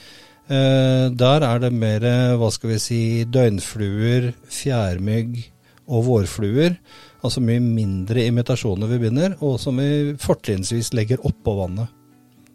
Eh, 0.50 1.04
der 1.14 1.46
er 1.46 1.62
det 1.62 1.70
mer, 1.76 2.08
hva 2.40 2.50
skal 2.50 2.73
vi 2.73 2.80
si, 2.82 3.02
døgnfluer, 3.28 4.32
fjærmygg 4.50 5.38
og 5.87 6.04
vårfluer. 6.08 6.75
Altså 7.20 7.44
mye 7.44 7.61
mindre 7.61 8.25
imitasjoner 8.30 8.88
vi 8.90 9.02
binder, 9.04 9.37
og 9.44 9.61
som 9.61 9.78
vi 9.78 10.16
fortrinnsvis 10.18 10.94
legger 10.96 11.20
oppå 11.28 11.58
vannet. 11.61 12.00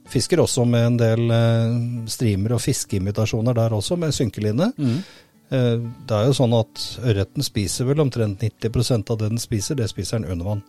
Fisker 0.10 0.42
også 0.42 0.66
med 0.70 0.86
en 0.86 0.98
del 1.00 1.32
eh, 1.34 1.78
streamer 2.12 2.56
og 2.56 2.62
fiskeimitasjoner 2.62 3.56
der 3.58 3.74
også, 3.74 3.98
med 3.98 4.14
synkeline. 4.14 4.70
Mm. 4.78 4.98
Eh, 5.50 5.86
det 6.06 6.18
er 6.18 6.30
jo 6.30 6.36
sånn 6.38 6.54
at 6.58 6.84
ørreten 7.02 7.46
spiser 7.46 7.90
vel 7.90 8.04
omtrent 8.04 8.44
90 8.46 9.10
av 9.10 9.18
det 9.18 9.32
den 9.32 9.42
spiser, 9.42 9.80
det 9.80 9.90
spiser 9.90 10.22
den 10.22 10.36
under 10.36 10.52
vann. 10.54 10.66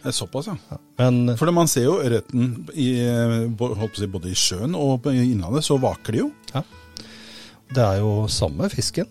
Det 0.00 0.12
såpass, 0.16 0.48
ja. 0.48 0.56
ja 0.70 0.76
men, 1.00 1.34
For 1.36 1.52
man 1.52 1.68
ser 1.68 1.84
jo 1.84 1.98
ørreten 2.00 2.68
både 2.72 4.30
i 4.30 4.36
sjøen 4.36 4.76
og 4.76 5.08
i 5.12 5.24
innlandet, 5.24 5.64
så 5.64 5.76
vaker 5.80 6.16
de 6.16 6.22
jo. 6.22 6.28
Ja. 6.54 6.62
Det 7.70 7.82
er 7.84 8.00
jo 8.00 8.12
samme 8.32 8.68
fisken. 8.72 9.08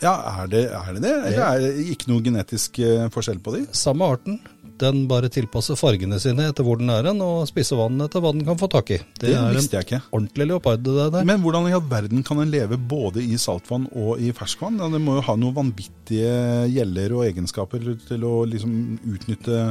Ja, 0.00 0.14
er 0.40 0.48
det 0.50 0.64
er 0.72 0.94
det? 0.96 1.02
det? 1.04 1.12
Eller 1.28 1.44
er 1.44 1.62
det 1.62 1.86
ikke 1.92 2.08
noe 2.10 2.24
genetisk 2.24 2.80
forskjell 3.12 3.38
på 3.44 3.54
de? 3.54 3.66
Samme 3.76 4.08
arten. 4.08 4.40
Den 4.80 5.02
bare 5.10 5.28
tilpasser 5.32 5.76
fargene 5.76 6.18
sine 6.22 6.48
etter 6.50 6.64
hvor 6.64 6.78
den 6.80 6.92
er 6.92 7.10
hen, 7.10 7.20
og 7.24 7.44
spisser 7.50 7.78
vann 7.80 8.00
etter 8.00 8.22
hva 8.22 8.32
den 8.32 8.46
kan 8.46 8.58
få 8.60 8.70
tak 8.72 8.92
i. 8.96 9.00
Det, 9.20 9.34
det 9.34 9.54
visste 9.56 9.76
jeg 9.76 9.88
ikke. 9.88 10.02
Ordentlig 10.16 10.48
leopard 10.48 10.84
det 10.86 10.96
der. 11.14 11.26
Men 11.28 11.44
hvordan 11.44 11.68
i 11.68 11.76
all 11.76 11.84
verden 11.90 12.24
kan 12.26 12.40
den 12.40 12.52
leve 12.54 12.80
både 12.80 13.24
i 13.24 13.36
saltvann 13.40 13.88
og 13.92 14.22
i 14.22 14.32
ferskvann? 14.36 14.80
Den 14.80 15.04
må 15.04 15.18
jo 15.18 15.26
ha 15.28 15.36
noen 15.38 15.58
vanvittige 15.58 16.66
gjeller 16.72 17.16
og 17.18 17.26
egenskaper 17.28 17.92
til 18.08 18.28
å 18.28 18.34
liksom 18.48 18.76
utnytte 19.16 19.64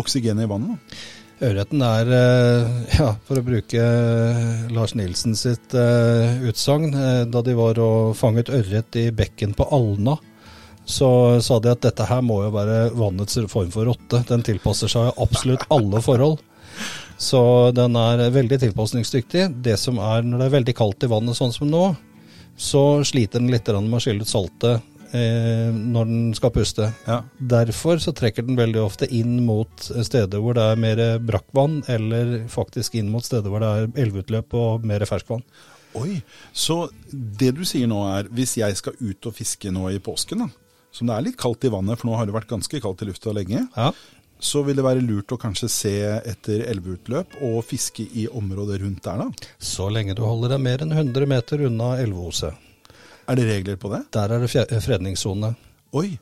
oksygenet 0.00 0.46
i 0.46 0.50
vannet? 0.50 1.00
Ørreten 1.40 1.80
er, 1.80 2.10
eh, 2.12 2.80
ja, 2.98 3.12
for 3.24 3.40
å 3.40 3.44
bruke 3.44 3.80
eh, 3.80 4.66
Lars 4.76 4.92
Nilsen 4.96 5.36
sitt 5.38 5.72
uh, 5.72 6.36
utsagn, 6.44 6.92
da 7.32 7.44
de 7.44 7.54
var 7.56 7.80
og 7.80 8.12
fanget 8.18 8.52
ørret 8.52 8.98
i 9.00 9.06
bekken 9.16 9.54
på 9.56 9.68
Alna, 9.72 10.18
så 10.90 11.10
sa 11.44 11.58
de 11.62 11.72
at 11.72 11.82
dette 11.84 12.06
her 12.08 12.22
må 12.26 12.42
jo 12.44 12.52
være 12.54 12.90
vannets 12.98 13.38
form 13.52 13.70
for 13.74 13.88
rotte. 13.88 14.22
Den 14.28 14.44
tilpasser 14.46 14.90
seg 14.90 15.14
absolutt 15.22 15.66
alle 15.72 16.02
forhold. 16.04 16.40
Så 17.20 17.40
den 17.76 17.96
er 18.00 18.22
veldig 18.32 18.60
tilpasningsdyktig. 18.62 19.48
Det 19.64 19.76
som 19.80 19.98
er 20.02 20.24
når 20.24 20.40
det 20.40 20.46
er 20.46 20.54
veldig 20.58 20.76
kaldt 20.78 21.04
i 21.04 21.10
vannet, 21.10 21.36
sånn 21.36 21.52
som 21.52 21.68
nå, 21.70 21.90
så 22.60 23.02
sliter 23.06 23.40
den 23.40 23.52
litt 23.52 23.68
med 23.68 23.98
å 23.98 24.00
skylle 24.02 24.24
ut 24.24 24.30
saltet 24.30 24.80
eh, 25.16 25.68
når 25.72 26.08
den 26.08 26.22
skal 26.36 26.52
puste. 26.54 26.90
Ja. 27.06 27.20
Derfor 27.38 28.00
så 28.02 28.14
trekker 28.16 28.46
den 28.46 28.58
veldig 28.58 28.82
ofte 28.84 29.08
inn 29.08 29.38
mot 29.46 29.84
steder 29.84 30.40
hvor 30.40 30.56
det 30.56 30.64
er 30.64 30.80
mer 30.80 31.02
brakkvann, 31.24 31.82
eller 31.92 32.40
faktisk 32.52 32.96
inn 33.00 33.12
mot 33.12 33.24
steder 33.24 33.52
hvor 33.52 33.64
det 33.64 33.70
er 33.70 33.92
elveutløp 34.06 34.56
og 34.56 34.88
mer 34.88 35.04
ferskvann. 35.08 35.44
Oi, 35.98 36.20
Så 36.54 36.84
det 37.10 37.50
du 37.56 37.64
sier 37.66 37.88
nå 37.90 38.00
er, 38.12 38.28
hvis 38.30 38.56
jeg 38.60 38.76
skal 38.78 38.98
ut 39.00 39.26
og 39.26 39.34
fiske 39.34 39.72
nå 39.74 39.88
i 39.90 39.98
påsken, 40.02 40.44
da, 40.44 40.69
som 40.92 41.06
det 41.10 41.16
er 41.16 41.22
litt 41.28 41.36
kaldt 41.40 41.64
i 41.64 41.70
vannet, 41.72 41.98
for 42.00 42.10
nå 42.10 42.16
har 42.18 42.26
det 42.26 42.34
vært 42.34 42.48
ganske 42.50 42.80
kaldt 42.82 43.02
i 43.02 43.10
lufta 43.10 43.32
lenge, 43.36 43.68
Ja. 43.76 43.92
så 44.40 44.64
vil 44.64 44.76
det 44.76 44.84
være 44.84 45.02
lurt 45.04 45.32
å 45.34 45.38
kanskje 45.38 45.68
se 45.68 45.92
etter 46.24 46.64
elveutløp 46.70 47.36
og 47.42 47.64
fiske 47.64 48.06
i 48.16 48.26
området 48.28 48.80
rundt 48.82 49.02
der, 49.04 49.18
da? 49.18 49.30
Så 49.58 49.90
lenge 49.92 50.14
du 50.16 50.22
holder 50.22 50.48
deg 50.56 50.60
mer 50.60 50.78
enn 50.78 50.92
100 50.92 51.26
meter 51.28 51.66
unna 51.66 51.96
elveoset. 52.00 52.54
Er 53.28 53.36
det 53.36 53.44
regler 53.46 53.76
på 53.76 53.90
det? 53.92 54.10
Der 54.12 54.32
er 54.32 54.40
det 54.40 54.82
fredningssone. 54.82 55.54
Oi. 55.92 56.18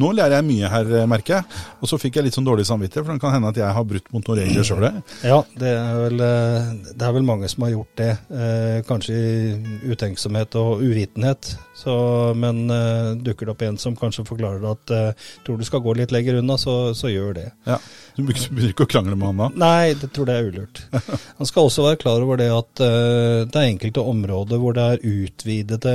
Nå 0.00 0.12
lærer 0.16 0.38
jeg 0.38 0.48
mye 0.48 0.70
her, 0.72 0.92
merker 1.10 1.38
jeg. 1.38 1.60
Og 1.80 1.90
så 1.90 1.98
fikk 2.00 2.18
jeg 2.18 2.28
litt 2.28 2.36
sånn 2.38 2.46
dårlig 2.46 2.64
samvittighet, 2.68 3.04
for 3.04 3.12
det 3.12 3.22
kan 3.24 3.34
hende 3.34 3.50
at 3.52 3.60
jeg 3.60 3.76
har 3.76 3.88
brutt 3.88 4.08
mot 4.14 4.28
noen 4.28 4.40
regler 4.40 4.66
sjøl. 4.66 4.86
Ja, 5.26 5.40
det 5.58 5.74
er, 5.74 5.98
vel, 6.06 6.22
eh, 6.26 6.70
det 6.92 7.08
er 7.08 7.16
vel 7.18 7.26
mange 7.28 7.50
som 7.52 7.66
har 7.66 7.74
gjort 7.74 7.92
det. 8.00 8.12
Eh, 8.32 8.78
kanskje 8.88 9.18
i 9.18 9.90
utenksomhet 9.92 10.56
og 10.60 10.82
uvitenhet. 10.84 11.54
Så, 11.82 11.94
men 12.38 12.70
eh, 12.70 13.12
dukker 13.24 13.48
det 13.48 13.54
opp 13.54 13.62
en 13.66 13.78
som 13.80 13.96
kanskje 13.98 14.24
forklarer 14.28 14.64
at 14.70 14.92
eh, 14.94 15.28
tror 15.46 15.58
du 15.58 15.66
skal 15.66 15.82
gå 15.82 15.96
litt 15.98 16.12
lenger 16.14 16.38
unna, 16.42 16.58
så, 16.60 16.94
så 16.94 17.10
gjør 17.10 17.36
det. 17.40 17.48
Ja. 17.66 17.78
Du 18.16 18.22
begynner 18.28 18.68
ikke 18.70 18.84
å 18.84 18.90
krangle 18.92 19.16
med 19.16 19.30
han 19.30 19.40
da? 19.40 19.48
Nei, 19.62 19.94
det 19.98 20.10
tror 20.12 20.28
det 20.28 20.36
er 20.36 20.48
ulurt. 20.50 20.82
Han 21.38 21.48
skal 21.48 21.68
også 21.68 21.86
være 21.86 22.00
klar 22.02 22.20
over 22.20 22.36
det 22.40 22.50
at 22.52 22.82
eh, 22.84 23.44
det 23.48 23.56
er 23.56 23.70
enkelte 23.70 24.04
områder 24.12 24.60
hvor 24.60 24.76
det 24.76 24.84
er 24.84 25.06
utvidede 25.08 25.94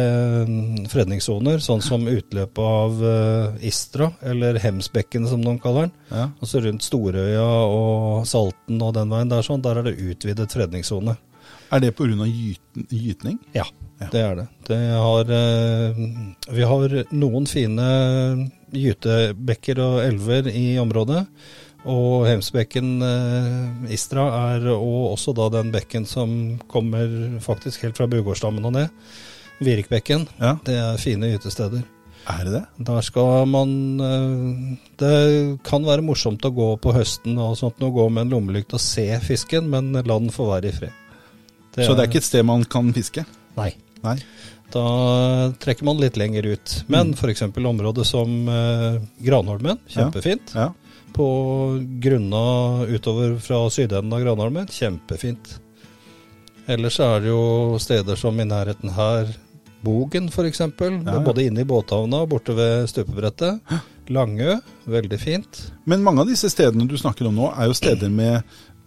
mm, 0.49 0.87
fredningssoner, 0.91 1.61
sånn 1.63 1.83
som 1.85 2.07
utløpet 2.09 2.63
av 2.63 3.03
eh, 3.11 3.67
Istra, 3.87 4.11
eller 4.21 4.59
Hemsbekken 4.59 5.27
som 5.31 5.39
noen 5.39 5.59
kaller 5.63 5.87
den. 5.87 5.93
Ja. 6.11 6.25
Altså 6.43 6.59
rundt 6.65 6.83
Storøya 6.83 7.43
og 7.71 8.25
Salten 8.27 8.81
og 8.83 8.93
den 8.97 9.09
veien 9.13 9.31
der, 9.31 9.45
sånn, 9.47 9.63
der 9.63 9.79
er 9.79 9.87
det 9.87 9.95
utvidet 10.03 10.51
fredningssone. 10.51 11.15
Er 11.71 11.79
det 11.83 11.93
pga. 11.95 12.27
Gyten, 12.27 12.87
gytning? 12.91 13.37
Ja, 13.55 13.63
Ja. 13.99 14.07
det 14.11 14.19
er 14.21 14.35
det. 14.35 14.47
det 14.67 14.77
har, 14.93 15.31
eh, 15.31 16.01
vi 16.53 16.61
har 16.61 16.93
noen 17.11 17.47
fine 17.47 18.51
gytebekker 18.71 19.79
og 19.81 20.03
elver 20.03 20.47
i 20.51 20.77
området. 20.77 21.25
Og 21.87 22.27
Hemsbekken 22.27 23.01
eh, 23.01 23.93
Istra 23.95 24.27
er 24.53 24.67
og 24.75 25.13
også 25.15 25.33
da 25.33 25.47
den 25.61 25.71
bekken 25.71 26.05
som 26.05 26.59
kommer 26.67 27.39
faktisk 27.39 27.83
helt 27.87 27.97
fra 27.97 28.07
Bugårdstammen 28.11 28.65
og 28.67 28.73
ned. 28.73 28.89
Virkbekken. 29.63 30.27
Ja. 30.39 30.57
Det 30.63 30.75
er 30.77 30.97
fine 31.01 31.31
gytesteder. 31.33 31.83
Er 32.27 32.43
det 32.43 32.53
det? 32.57 32.63
Der 32.89 33.01
skal 33.07 33.45
man 33.47 33.69
eh, 34.03 34.77
Det 34.99 35.59
kan 35.63 35.85
være 35.87 36.03
morsomt 36.03 36.43
å 36.43 36.51
gå 36.51 36.69
på 36.83 36.91
høsten 36.95 37.37
og 37.39 37.55
sånt, 37.59 37.79
og 37.87 37.93
gå 37.95 38.07
med 38.11 38.25
en 38.27 38.33
lommelykt 38.35 38.73
og 38.75 38.81
se 38.83 39.05
fisken, 39.23 39.69
men 39.71 39.93
la 39.95 40.17
den 40.19 40.29
få 40.33 40.49
være 40.51 40.71
i 40.71 40.75
fred. 40.75 41.03
Så 41.77 41.93
det 41.93 42.03
er 42.03 42.09
ikke 42.09 42.19
et 42.23 42.25
sted 42.27 42.43
man 42.47 42.63
kan 42.65 42.89
fiske? 42.95 43.23
Nei. 43.57 43.69
Nei. 44.03 44.17
Da 44.73 44.83
trekker 45.61 45.85
man 45.87 45.99
litt 46.01 46.17
lenger 46.19 46.43
ut. 46.55 46.73
Men 46.91 47.13
Mm. 47.13 47.15
f.eks. 47.15 47.41
området 47.55 48.05
som 48.09 48.33
eh, 48.49 48.97
Granholmen, 49.23 49.79
kjempefint. 49.87 50.51
Ja. 50.57 50.71
På 51.13 51.27
grunna 52.03 52.83
utover 52.89 53.37
fra 53.39 53.61
sydenden 53.71 54.11
av 54.13 54.25
Granholmen, 54.25 54.67
kjempefint. 54.67 55.59
Ellers 56.67 56.99
er 56.99 57.21
det 57.23 57.29
jo 57.31 57.77
steder 57.79 58.17
som 58.19 58.35
i 58.41 58.43
nærheten 58.49 58.91
her, 58.91 59.29
Bogen 59.87 60.27
f.eks. 60.31 60.59
Ja, 60.59 60.69
ja. 61.07 61.17
Både 61.25 61.47
inne 61.47 61.63
i 61.63 61.67
båthavna 61.67 62.23
og 62.25 62.31
borte 62.35 62.55
ved 62.57 62.87
stupebrettet. 62.91 63.63
Langø, 64.13 64.57
veldig 64.87 65.19
fint. 65.19 65.61
Men 65.87 66.03
mange 66.05 66.23
av 66.23 66.29
disse 66.31 66.51
stedene 66.51 66.87
du 66.87 66.95
snakker 66.99 67.27
om 67.31 67.35
nå, 67.39 67.49
er 67.55 67.67
jo 67.71 67.75
steder 67.79 68.11
med 68.11 68.39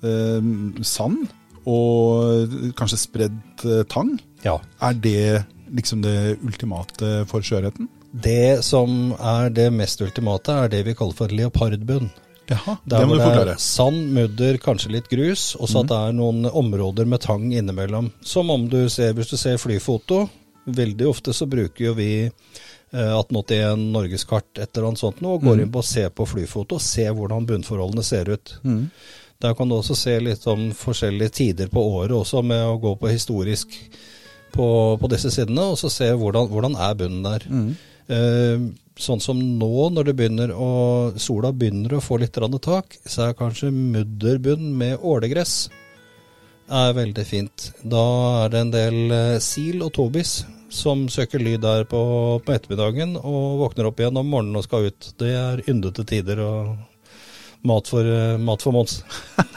eh, 0.05 0.51
sand 0.87 1.27
og 1.69 2.55
kanskje 2.79 3.01
spredd 3.03 3.65
eh, 3.69 3.83
tang. 3.93 4.15
Ja. 4.47 4.59
Er 4.81 4.97
det 4.97 5.45
liksom 5.77 6.01
det 6.05 6.39
ultimate 6.41 7.21
for 7.31 7.45
sjøørreten? 7.45 7.89
Det 8.11 8.65
som 8.67 9.13
er 9.21 9.53
det 9.55 9.69
mest 9.77 10.01
ultimate, 10.03 10.57
er 10.65 10.73
det 10.73 10.81
vi 10.89 10.97
kaller 10.99 11.15
for 11.15 11.31
leopardbunn. 11.31 12.09
Jaha, 12.51 12.73
Der 12.83 13.05
det 13.05 13.07
må 13.07 13.15
du 13.15 13.23
forklare. 13.23 13.53
er 13.55 13.63
sand, 13.63 14.09
mudder, 14.17 14.57
kanskje 14.59 14.91
litt 14.97 15.07
grus, 15.13 15.53
og 15.55 15.69
så 15.71 15.85
at 15.85 15.93
det 15.93 15.99
er 16.09 16.17
noen 16.19 16.49
områder 16.51 17.07
med 17.07 17.23
tang 17.23 17.45
innimellom. 17.55 18.09
Som 18.27 18.51
om 18.51 18.65
du 18.73 18.89
ser, 18.91 19.13
hvis 19.15 19.31
du 19.31 19.37
ser 19.39 19.61
flyfoto, 19.63 20.25
veldig 20.65 21.09
ofte 21.09 21.35
så 21.37 21.47
bruker 21.51 21.85
jo 21.85 21.95
vi 21.99 22.11
eh, 22.27 22.31
1881 22.93 23.87
norgeskart 23.95 24.59
et 24.59 24.69
eller 24.69 24.91
annet 24.91 25.03
sånt 25.03 25.23
nå, 25.25 25.37
og 25.37 25.47
går 25.47 25.65
inn 25.65 25.73
på 25.73 25.83
å 25.83 25.91
se 25.91 26.07
på 26.11 26.29
flyfoto, 26.29 26.79
og 26.79 26.85
se 26.85 27.07
hvordan 27.09 27.49
bunnforholdene 27.49 28.05
ser 28.07 28.33
ut. 28.33 28.55
Mm. 28.65 28.87
Der 29.41 29.57
kan 29.57 29.71
du 29.71 29.79
også 29.79 29.97
se 29.97 30.19
litt 30.21 30.45
om 30.53 30.69
forskjellige 30.77 31.37
tider 31.39 31.71
på 31.73 31.83
året 31.97 32.17
også, 32.19 32.43
med 32.45 32.61
å 32.67 32.79
gå 32.83 32.95
på 33.01 33.13
historisk 33.13 33.77
på, 34.53 34.67
på 35.01 35.11
disse 35.13 35.33
sidene, 35.33 35.71
og 35.73 35.79
så 35.81 35.91
se 35.93 36.11
hvordan, 36.13 36.51
hvordan 36.51 36.77
er 36.77 36.99
bunnen 36.99 37.25
der. 37.25 37.47
Mm. 37.49 37.71
Eh, 38.11 38.65
sånn 39.01 39.23
som 39.23 39.39
nå, 39.39 39.89
når 39.95 40.11
det 40.11 40.17
begynner 40.19 40.53
å, 40.53 40.71
sola 41.17 41.55
begynner 41.57 41.97
å 41.97 42.03
få 42.05 42.19
litt 42.21 42.37
tak, 42.37 42.99
så 43.07 43.29
er 43.29 43.39
kanskje 43.39 43.71
mudderbunn 43.73 44.75
med 44.77 44.99
ålegress 45.01 45.71
er 46.71 46.95
veldig 46.97 47.25
fint. 47.27 47.71
Da 47.83 48.05
er 48.45 48.53
det 48.55 48.61
en 48.65 48.73
del 48.75 48.99
eh, 49.17 49.37
sil 49.43 49.83
og 49.87 49.93
tobis 49.97 50.41
som 50.71 51.09
søker 51.11 51.43
ly 51.43 51.57
der 51.59 51.83
på, 51.91 51.99
på 52.47 52.53
ettermiddagen 52.55 53.17
og 53.19 53.59
våkner 53.65 53.89
opp 53.91 53.99
igjen 54.05 54.21
om 54.21 54.29
morgenen 54.31 54.61
og 54.61 54.67
skal 54.69 54.87
ut. 54.91 55.09
Det 55.19 55.33
er 55.35 55.65
yndete 55.71 56.05
tider 56.07 56.39
og 56.45 56.77
mat 57.67 57.91
for, 57.91 58.07
eh, 58.07 58.39
mat 58.41 58.63
for 58.65 58.73
Mons. 58.73 59.01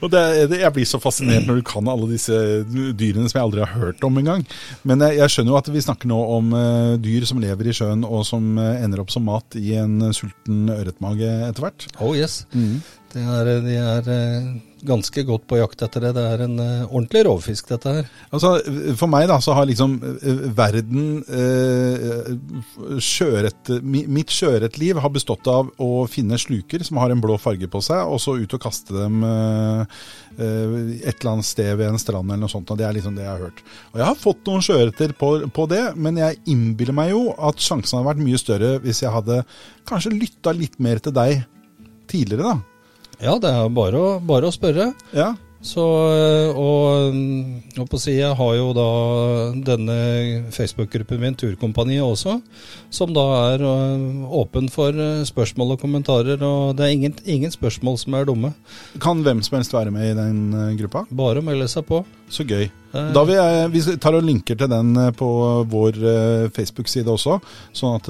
Og 0.00 0.08
det, 0.12 0.20
er- 0.20 0.46
det, 0.48 0.58
jeg 0.62 0.72
blir 0.72 0.86
så 0.88 0.96
fascinert 1.02 1.44
når 1.48 1.58
du 1.58 1.64
kan 1.68 1.88
alle 1.92 2.06
disse 2.08 2.32
dyrene 2.70 3.28
som 3.28 3.36
jeg 3.36 3.44
aldri 3.44 3.64
har 3.64 3.72
hørt 3.82 4.04
om 4.06 4.16
engang. 4.20 4.44
Men 4.88 5.02
jeg, 5.04 5.18
jeg 5.18 5.32
skjønner 5.34 5.52
jo 5.52 5.58
at 5.58 5.68
vi 5.74 5.82
snakker 5.84 6.08
nå 6.08 6.20
om 6.36 6.54
uh, 6.56 6.94
dyr 7.02 7.26
som 7.28 7.40
lever 7.42 7.68
i 7.68 7.74
sjøen 7.76 8.06
og 8.06 8.22
som 8.28 8.54
uh, 8.60 8.78
ender 8.80 9.02
opp 9.02 9.12
som 9.12 9.26
mat 9.28 9.58
i 9.60 9.74
en 9.80 9.98
uh, 10.06 10.12
sulten 10.16 10.70
ørretmage 10.72 11.28
etter 11.50 11.66
hvert. 11.66 11.88
Oh 12.00 12.14
yes. 12.16 12.38
Det 13.16 13.22
er, 13.24 13.48
de 13.64 13.76
er 13.80 14.08
eh, 14.12 14.48
ganske 14.84 15.22
godt 15.24 15.46
på 15.48 15.56
jakt 15.56 15.80
etter 15.86 16.04
det. 16.04 16.10
Det 16.18 16.24
er 16.28 16.42
en 16.44 16.58
eh, 16.60 16.82
ordentlig 16.84 17.22
rovfisk, 17.24 17.70
dette 17.70 17.94
her. 17.98 18.10
Altså, 18.28 18.50
For 18.98 19.08
meg 19.08 19.30
da, 19.30 19.38
så 19.40 19.54
har 19.56 19.68
liksom 19.68 19.94
eh, 20.04 20.42
verden 20.56 21.22
eh, 21.24 22.28
sjøørret 23.00 23.72
Mitt 23.86 24.34
sjøørretliv 24.34 25.00
har 25.00 25.14
bestått 25.14 25.48
av 25.48 25.70
å 25.80 26.04
finne 26.12 26.36
sluker 26.40 26.84
som 26.84 27.00
har 27.00 27.14
en 27.14 27.24
blå 27.24 27.38
farge 27.40 27.70
på 27.72 27.80
seg, 27.84 28.04
og 28.04 28.20
så 28.20 28.36
ut 28.36 28.58
og 28.58 28.64
kaste 28.66 28.92
dem 28.98 29.24
eh, 29.24 29.96
et 30.36 31.14
eller 31.14 31.32
annet 31.32 31.48
sted 31.48 31.72
ved 31.80 31.88
en 31.88 32.00
strand 32.02 32.28
eller 32.28 32.44
noe 32.44 32.52
sånt. 32.52 32.68
og 32.68 32.76
Det 32.76 32.84
er 32.84 32.98
liksom 32.98 33.16
det 33.16 33.24
jeg 33.24 33.32
har 33.32 33.44
hørt. 33.48 33.64
Og 33.94 34.00
Jeg 34.02 34.10
har 34.10 34.22
fått 34.26 34.44
noen 34.50 34.68
sjøørreter 34.68 35.16
på, 35.16 35.32
på 35.56 35.68
det, 35.72 35.82
men 35.96 36.20
jeg 36.20 36.42
innbiller 36.52 37.00
meg 37.00 37.14
jo 37.14 37.30
at 37.32 37.64
sjansen 37.64 38.02
hadde 38.02 38.12
vært 38.12 38.24
mye 38.28 38.44
større 38.44 38.76
hvis 38.84 39.06
jeg 39.06 39.16
hadde 39.16 39.40
kanskje 39.88 40.18
lytta 40.18 40.52
litt 40.52 40.76
mer 40.82 41.00
til 41.00 41.16
deg 41.16 41.46
tidligere, 42.10 42.52
da. 42.52 42.75
Ja, 43.22 43.38
det 43.40 43.50
er 43.50 43.72
bare 43.72 44.00
å, 44.00 44.14
bare 44.20 44.50
å 44.50 44.54
spørre. 44.54 44.92
Ja. 45.16 45.32
Så, 45.66 45.82
og, 45.82 46.56
og 46.62 47.14
mm, 47.16 47.86
på 47.90 47.98
siden 47.98 48.36
har 48.38 48.52
jo 48.58 48.66
da 48.76 48.88
denne 49.66 49.96
Facebook-gruppen 50.54 51.22
min, 51.22 51.36
Turkompaniet 51.38 52.04
også, 52.04 52.36
som 52.92 53.14
da 53.16 53.24
er 53.54 53.64
øh, 53.66 54.26
åpen 54.42 54.70
for 54.72 54.94
øh, 54.94 55.24
spørsmål 55.26 55.74
og 55.74 55.82
kommentarer. 55.82 56.42
Og 56.44 56.76
det 56.78 56.86
er 56.86 56.94
ingen, 56.94 57.16
ingen 57.24 57.54
spørsmål 57.54 57.98
som 58.02 58.18
er 58.18 58.28
dumme. 58.28 58.52
Kan 59.02 59.24
hvem 59.26 59.42
som 59.42 59.58
helst 59.58 59.74
være 59.74 59.94
med 59.94 60.12
i 60.12 60.18
den 60.18 60.42
eh, 60.52 60.74
gruppa? 60.82 61.06
Bare 61.10 61.42
å 61.42 61.46
melde 61.48 61.70
seg 61.72 61.88
på. 61.88 62.04
Så 62.30 62.46
gøy. 62.46 62.68
Eh, 62.96 63.12
Da 63.16 63.24
vil 63.28 63.36
jeg, 63.36 63.70
Vi 63.72 63.82
tar 64.02 64.16
og 64.16 64.24
linker 64.26 64.58
til 64.58 64.70
den 64.70 64.96
eh, 64.96 65.12
på 65.16 65.28
vår 65.70 66.00
eh, 66.00 66.48
Facebook-side 66.56 67.10
også, 67.12 67.38
sånn 67.76 67.96
at 67.98 68.08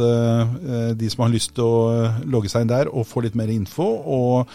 de 0.98 1.08
som 1.10 1.22
har 1.24 1.32
lyst 1.32 1.54
til 1.56 1.64
å 1.64 2.08
logge 2.28 2.50
seg 2.52 2.64
inn 2.64 2.70
der 2.70 2.90
og 2.90 3.06
få 3.08 3.22
litt 3.24 3.36
mer 3.38 3.50
info, 3.52 3.84
og 3.84 4.50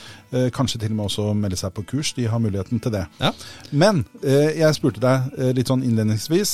kanskje 0.56 0.80
til 0.80 0.94
og 0.94 0.98
med 0.98 1.08
også 1.10 1.26
melde 1.36 1.58
seg 1.60 1.74
på 1.76 1.84
kurs, 1.90 2.14
de 2.16 2.28
har 2.32 2.40
muligheten 2.40 2.80
til 2.84 2.94
det. 2.94 3.04
Ja. 3.20 3.32
Men 3.76 4.04
jeg 4.24 4.78
spurte 4.78 5.02
deg 5.04 5.56
litt 5.58 5.72
sånn 5.72 5.84
innledningsvis, 5.88 6.54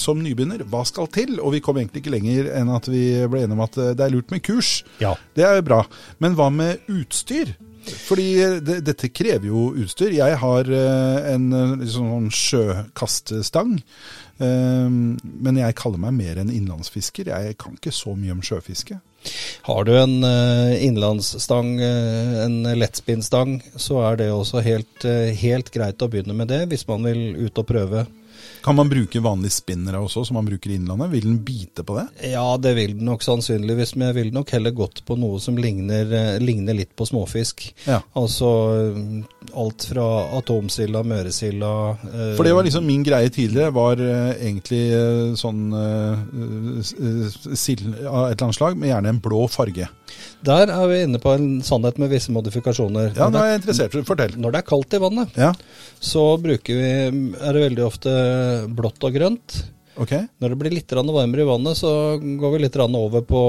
som 0.00 0.20
nybegynner, 0.24 0.66
hva 0.68 0.82
skal 0.88 1.08
til? 1.14 1.38
Og 1.40 1.54
vi 1.56 1.62
kom 1.64 1.80
egentlig 1.80 2.04
ikke 2.04 2.14
lenger 2.16 2.50
enn 2.58 2.74
at 2.74 2.90
vi 2.90 3.04
ble 3.30 3.46
enige 3.46 3.56
om 3.56 3.64
at 3.64 3.80
det 3.96 4.04
er 4.04 4.12
lurt 4.12 4.34
med 4.34 4.44
kurs. 4.44 4.82
Ja. 5.02 5.14
Det 5.36 5.46
er 5.46 5.60
jo 5.60 5.66
bra. 5.70 5.82
Men 6.20 6.36
hva 6.38 6.50
med 6.52 6.84
utstyr? 6.92 7.54
Fordi 7.88 8.28
det, 8.64 8.80
dette 8.86 9.10
krever 9.14 9.50
jo 9.50 9.72
utstyr. 9.82 10.14
Jeg 10.16 10.38
har 10.42 10.70
eh, 10.72 11.32
en 11.34 11.50
eh, 11.56 11.84
sånn 11.90 12.30
sjøkastestang. 12.34 13.76
Eh, 14.38 14.88
men 14.88 15.60
jeg 15.60 15.76
kaller 15.78 16.00
meg 16.02 16.16
mer 16.18 16.40
en 16.42 16.52
innlandsfisker. 16.52 17.32
Jeg 17.32 17.58
kan 17.60 17.78
ikke 17.78 17.94
så 17.94 18.14
mye 18.18 18.36
om 18.36 18.44
sjøfiske. 18.44 19.00
Har 19.66 19.84
du 19.84 19.92
en 19.98 20.22
innlandsstang, 20.78 21.80
eh, 21.80 22.44
en 22.44 22.62
lettspinnstang, 22.78 23.58
så 23.76 24.00
er 24.12 24.16
det 24.20 24.30
også 24.32 24.62
helt, 24.64 25.04
eh, 25.04 25.34
helt 25.34 25.72
greit 25.74 25.98
å 25.98 26.08
begynne 26.08 26.36
med 26.36 26.48
det 26.48 26.68
hvis 26.70 26.86
man 26.88 27.02
vil 27.02 27.36
ut 27.46 27.58
og 27.58 27.66
prøve. 27.66 28.06
Kan 28.64 28.76
man 28.78 28.90
bruke 28.90 29.20
vanlige 29.22 29.54
spinnere 29.58 30.00
også, 30.02 30.24
som 30.28 30.38
man 30.38 30.46
bruker 30.48 30.72
i 30.72 30.78
Innlandet? 30.78 31.10
Vil 31.12 31.26
den 31.26 31.38
bite 31.46 31.84
på 31.86 31.96
det? 31.98 32.06
Ja, 32.32 32.44
det 32.60 32.74
vil 32.78 32.94
den 32.98 33.08
nok 33.08 33.24
sannsynligvis, 33.24 33.94
men 33.96 34.10
jeg 34.10 34.18
vil 34.18 34.32
nok 34.34 34.50
heller 34.54 34.74
gått 34.76 35.02
på 35.08 35.16
noe 35.20 35.40
som 35.42 35.58
ligner, 35.60 36.10
eh, 36.12 36.38
ligner 36.42 36.76
litt 36.76 36.94
på 36.98 37.06
småfisk. 37.08 37.68
Ja. 37.86 38.00
Altså 38.18 38.50
eh, 38.76 39.52
alt 39.58 39.88
fra 39.90 40.08
atomsilda, 40.38 41.04
møresilda 41.06 41.72
eh, 42.08 42.34
For 42.38 42.46
det 42.46 42.56
var 42.56 42.66
liksom 42.68 42.86
min 42.88 43.06
greie 43.06 43.30
tidligere, 43.34 43.74
var 43.74 44.02
eh, 44.02 44.34
egentlig 44.40 44.82
eh, 44.96 45.36
sånn 45.38 45.68
eh, 45.78 46.82
sild 47.54 47.88
av 48.04 48.28
et 48.28 48.36
eller 48.36 48.48
annet 48.48 48.60
slag, 48.60 48.78
med 48.78 48.92
gjerne 48.92 49.14
en 49.14 49.22
blå 49.24 49.46
farge. 49.52 49.88
Der 50.46 50.70
er 50.70 50.84
vi 50.90 51.00
inne 51.04 51.18
på 51.22 51.32
en 51.34 51.48
sannhet 51.66 51.98
med 51.98 52.12
visse 52.12 52.32
modifikasjoner. 52.34 53.10
Ja, 53.16 53.26
nå 53.32 53.40
er 53.40 53.52
jeg 53.52 53.62
interessert. 53.62 53.96
Fortell. 54.06 54.36
Når 54.38 54.54
det 54.54 54.60
er 54.60 54.68
kaldt 54.68 54.94
i 54.94 55.02
vannet, 55.02 55.40
ja. 55.40 55.50
så 55.98 56.28
bruker 56.42 56.78
vi, 56.78 56.92
er 57.40 57.56
det 57.56 57.64
veldig 57.66 57.84
ofte 57.86 58.14
blått 58.78 59.08
og 59.08 59.18
grønt. 59.18 59.58
Okay. 59.98 60.28
Når 60.38 60.52
det 60.52 60.58
blir 60.60 60.74
litt 60.76 60.92
varmere 60.94 61.42
i 61.42 61.48
vannet, 61.48 61.78
så 61.80 61.90
går 62.22 62.52
vi 62.54 62.60
litt 62.62 62.76
over 62.78 63.24
på, 63.26 63.42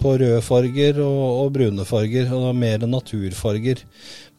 på 0.00 0.14
røde 0.22 0.40
farger 0.40 1.02
og, 1.04 1.24
og, 1.42 1.50
brune 1.52 1.84
farger, 1.84 2.32
og 2.32 2.56
mer 2.56 2.86
naturfarger. 2.88 3.84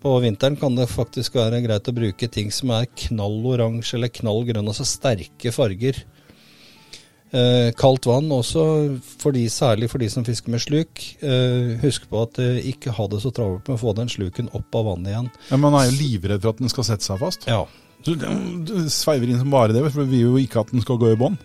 På 0.02 0.16
vinteren 0.24 0.58
kan 0.58 0.76
det 0.76 0.90
faktisk 0.90 1.36
være 1.38 1.62
greit 1.62 1.88
å 1.92 1.94
bruke 1.94 2.32
ting 2.32 2.50
som 2.56 2.72
er 2.74 2.90
knall 3.06 3.44
oransje 3.46 3.98
eller 4.00 4.10
knall 4.16 4.42
grønn, 4.48 4.72
altså 4.72 4.88
sterke 4.88 5.54
farger. 5.54 6.02
Eh, 7.30 7.70
kaldt 7.78 8.08
vann 8.10 8.32
også, 8.34 8.64
for 9.22 9.36
de, 9.36 9.44
særlig 9.54 9.90
for 9.92 10.02
de 10.02 10.10
som 10.10 10.26
fisker 10.26 10.54
med 10.54 10.64
sluk. 10.64 11.04
Eh, 11.22 11.76
husk 11.84 12.08
på 12.10 12.24
at 12.26 12.40
eh, 12.42 12.64
ikke 12.72 12.96
ha 12.98 13.06
det 13.12 13.22
så 13.22 13.34
travelt 13.36 13.68
med 13.70 13.78
å 13.78 13.82
få 13.84 13.94
den 13.98 14.10
sluken 14.10 14.50
opp 14.58 14.80
av 14.80 14.90
vannet 14.94 15.14
igjen. 15.14 15.30
Ja, 15.52 15.62
Man 15.62 15.78
er 15.78 15.90
jo 15.90 16.00
livredd 16.00 16.42
for 16.42 16.56
at 16.56 16.64
den 16.64 16.74
skal 16.74 16.88
sette 16.90 17.06
seg 17.06 17.22
fast. 17.22 17.46
Ja. 17.50 17.62
Du, 18.06 18.14
du 18.16 18.74
sveiver 18.88 19.28
inn 19.28 19.42
som 19.42 19.52
bare 19.52 19.76
det, 19.76 19.84
for 19.92 20.08
vi 20.08 20.22
vil 20.22 20.30
jo 20.30 20.40
ikke 20.40 20.62
at 20.64 20.70
den 20.72 20.82
skal 20.82 20.98
gå 21.02 21.12
i 21.12 21.18
bånn. 21.20 21.36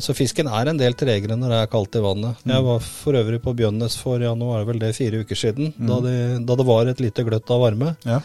Så 0.00 0.14
fisken 0.16 0.48
er 0.48 0.70
en 0.70 0.80
del 0.80 0.96
tregere 0.98 1.36
når 1.38 1.52
det 1.52 1.58
er 1.60 1.70
kaldt 1.70 1.98
i 2.00 2.02
vannet. 2.02 2.40
Mm. 2.42 2.54
Jeg 2.54 2.66
var 2.66 2.86
for 2.86 3.18
øvrig 3.20 3.40
på 3.44 3.54
Bjønnes 3.58 3.98
for 4.00 4.24
ja, 4.24 4.32
nå 4.34 4.48
er 4.54 4.64
det 4.64 4.70
vel 4.72 4.80
det 4.82 4.94
fire 4.96 5.20
uker 5.22 5.38
siden, 5.38 5.74
mm. 5.76 5.86
da, 5.90 6.00
det, 6.06 6.16
da, 6.48 6.56
det, 6.58 6.66
var 6.72 6.90
et 6.90 7.04
lite 7.04 7.26
gløtt 7.28 7.52
av 7.52 7.62
varme. 7.66 7.92
Ja. 8.08 8.22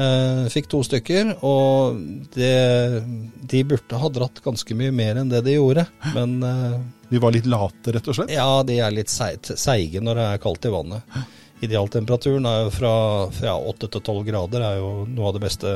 Eh, 0.00 0.44
fikk 0.48 0.68
to 0.72 0.80
stykker, 0.86 1.34
og 1.44 1.98
det, 2.32 2.52
de 3.52 3.60
burde 3.68 3.98
ha 4.00 4.08
dratt 4.12 4.40
ganske 4.44 4.76
mye 4.78 4.94
mer 4.94 5.20
enn 5.20 5.32
det 5.32 5.42
de 5.44 5.58
gjorde, 5.58 5.84
men 6.14 6.38
eh, 6.46 6.78
De 7.10 7.20
var 7.20 7.34
litt 7.34 7.48
late, 7.50 7.92
rett 7.92 8.08
og 8.08 8.16
slett? 8.16 8.32
Ja, 8.32 8.62
de 8.64 8.78
er 8.80 8.94
litt 8.94 9.10
seige 9.12 10.00
når 10.00 10.20
det 10.20 10.28
er 10.30 10.42
kaldt 10.44 10.68
i 10.68 10.72
vannet. 10.72 11.18
Idealtemperaturen 11.60 12.48
er 12.48 12.62
jo 12.64 12.72
fra 12.72 12.94
ja, 13.44 13.58
8 13.58 13.90
til 13.90 14.00
12 14.00 14.24
grader, 14.30 14.64
er 14.64 14.80
jo 14.80 14.92
noe 15.10 15.28
av 15.28 15.36
det 15.36 15.44
beste, 15.44 15.74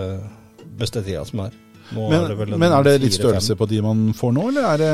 beste 0.79 1.05
tida 1.05 1.27
som 1.29 1.45
er. 1.45 1.64
Men 1.95 2.17
er, 2.19 2.35
det 2.35 2.59
men, 2.59 2.73
er 2.73 2.87
det 2.87 2.95
litt 3.03 3.17
størrelse 3.17 3.57
på 3.59 3.69
de 3.71 3.81
man 3.85 4.05
får 4.17 4.35
nå, 4.37 4.47
eller 4.51 4.69
er 4.73 4.83
det, 4.83 4.91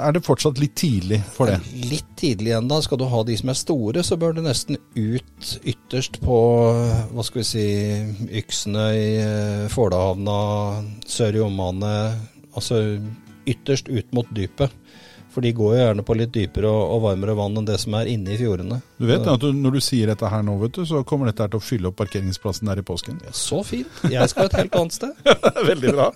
er 0.00 0.16
det 0.16 0.24
fortsatt 0.26 0.60
litt 0.62 0.74
tidlig 0.78 1.20
for 1.34 1.50
det? 1.50 1.58
Litt 1.90 2.12
tidlig 2.18 2.54
ennå. 2.58 2.80
Skal 2.84 3.00
du 3.00 3.06
ha 3.12 3.22
de 3.28 3.36
som 3.38 3.52
er 3.52 3.58
store, 3.58 4.04
så 4.06 4.18
bør 4.20 4.36
det 4.38 4.46
nesten 4.46 4.80
ut 4.96 5.52
ytterst 5.62 6.20
på 6.24 6.38
hva 7.12 7.26
skal 7.26 7.42
vi 7.42 7.48
si, 7.48 7.66
Yksene 8.42 8.86
i 8.96 9.08
eh, 9.22 9.66
Fålahavna, 9.72 10.38
sør 11.08 11.40
i 11.40 11.44
omlandet. 11.44 12.22
Altså 12.52 12.82
ytterst 13.48 13.88
ut 13.90 14.12
mot 14.14 14.28
dypet. 14.34 14.72
For 15.32 15.44
de 15.44 15.52
går 15.56 15.74
jo 15.74 15.80
gjerne 15.80 16.04
på 16.04 16.16
litt 16.18 16.32
dypere 16.34 16.68
og, 16.68 16.82
og 16.96 17.02
varmere 17.06 17.36
vann 17.38 17.56
enn 17.56 17.68
det 17.68 17.78
som 17.80 17.96
er 17.96 18.10
inne 18.12 18.34
i 18.34 18.38
fjordene. 18.40 18.82
Du 19.00 19.06
vet 19.08 19.26
at 19.26 19.40
du, 19.40 19.48
Når 19.56 19.78
du 19.78 19.80
sier 19.84 20.12
dette 20.12 20.28
her 20.28 20.44
nå, 20.44 20.58
vet 20.60 20.76
du, 20.76 20.84
så 20.88 21.02
kommer 21.08 21.30
dette 21.30 21.46
her 21.46 21.52
til 21.54 21.62
å 21.62 21.64
fylle 21.64 21.90
opp 21.90 21.98
parkeringsplassen 22.02 22.68
der 22.68 22.82
i 22.82 22.86
påsken. 22.86 23.20
Ja, 23.24 23.34
så 23.36 23.62
fint. 23.66 24.02
Jeg 24.12 24.28
skal 24.32 24.50
et 24.50 24.58
helt 24.60 24.76
annet 24.78 24.98
sted. 24.98 25.32
Veldig 25.72 25.96
bra. 25.96 26.10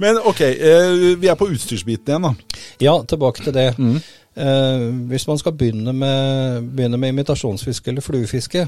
Men 0.00 0.20
ok, 0.24 0.42
eh, 0.48 0.94
vi 1.20 1.30
er 1.30 1.38
på 1.38 1.50
utstyrsbiten 1.52 2.14
igjen, 2.14 2.28
da. 2.30 2.60
Ja, 2.82 2.98
tilbake 3.08 3.44
til 3.44 3.56
det. 3.56 3.70
Mm. 3.78 3.98
Eh, 4.34 4.88
hvis 5.12 5.28
man 5.28 5.38
skal 5.38 5.54
begynne 5.54 5.92
med, 5.94 6.70
begynne 6.74 6.98
med 6.98 7.14
imitasjonsfiske 7.14 7.92
eller 7.92 8.02
fluefiske, 8.02 8.66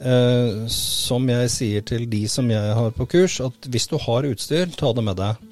eh, 0.00 0.62
som 0.72 1.28
jeg 1.28 1.50
sier 1.52 1.84
til 1.86 2.06
de 2.10 2.22
som 2.28 2.48
jeg 2.50 2.76
har 2.78 2.94
på 2.96 3.06
kurs, 3.16 3.40
at 3.44 3.68
hvis 3.68 3.90
du 3.90 3.98
har 4.00 4.28
utstyr, 4.30 4.72
ta 4.78 4.92
det 4.96 5.04
med 5.04 5.20
deg. 5.20 5.51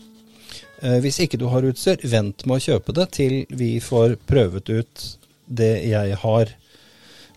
Eh, 0.80 0.98
hvis 1.04 1.20
ikke 1.24 1.40
du 1.40 1.46
har 1.52 1.66
utstyr, 1.68 2.00
vent 2.08 2.46
med 2.48 2.56
å 2.56 2.64
kjøpe 2.70 2.96
det 2.96 3.10
til 3.18 3.40
vi 3.52 3.74
får 3.84 4.16
prøvet 4.28 4.72
ut 4.72 5.08
det 5.50 5.74
jeg 5.90 6.20
har 6.22 6.54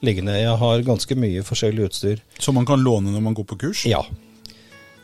liggende. 0.04 0.38
Jeg 0.40 0.60
har 0.60 0.86
ganske 0.88 1.18
mye 1.20 1.44
forskjellig 1.48 1.90
utstyr. 1.90 2.22
Som 2.40 2.60
man 2.60 2.68
kan 2.68 2.84
låne 2.84 3.12
når 3.12 3.26
man 3.26 3.36
går 3.36 3.48
på 3.52 3.60
kurs? 3.66 3.88
Ja. 3.90 4.04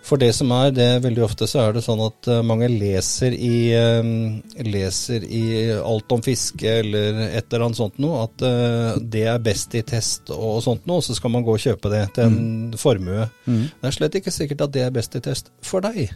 For 0.06 0.18
det 0.18 0.32
som 0.34 0.50
er, 0.56 0.72
det 0.74 0.88
veldig 1.04 1.22
ofte 1.26 1.46
så 1.50 1.66
er 1.66 1.76
det 1.76 1.84
sånn 1.86 2.00
at 2.02 2.30
uh, 2.32 2.40
mange 2.46 2.70
leser 2.72 3.36
i, 3.36 3.76
uh, 3.76 4.40
leser 4.66 5.26
i 5.28 5.44
alt 5.76 6.16
om 6.16 6.24
fiske 6.26 6.72
eller 6.80 7.20
et 7.28 7.52
eller 7.52 7.68
annet 7.68 7.82
sånt 7.82 8.00
noe, 8.02 8.24
at 8.24 9.04
det 9.04 9.26
er 9.30 9.44
best 9.44 9.76
i 9.78 9.84
test 9.86 10.32
og 10.34 10.64
sånt 10.66 10.88
noe, 10.90 11.04
så 11.06 11.18
skal 11.18 11.36
man 11.36 11.46
gå 11.46 11.54
og 11.58 11.62
kjøpe 11.62 11.92
det 11.94 12.06
til 12.16 12.32
en 12.32 12.40
mm. 12.40 12.80
formue. 12.80 13.28
Mm. 13.46 13.68
Det 13.76 13.92
er 13.92 14.00
slett 14.00 14.18
ikke 14.22 14.34
sikkert 14.34 14.66
at 14.70 14.76
det 14.80 14.88
er 14.88 14.96
best 14.96 15.20
i 15.20 15.24
test 15.28 15.54
for 15.62 15.84
deg. 15.86 16.08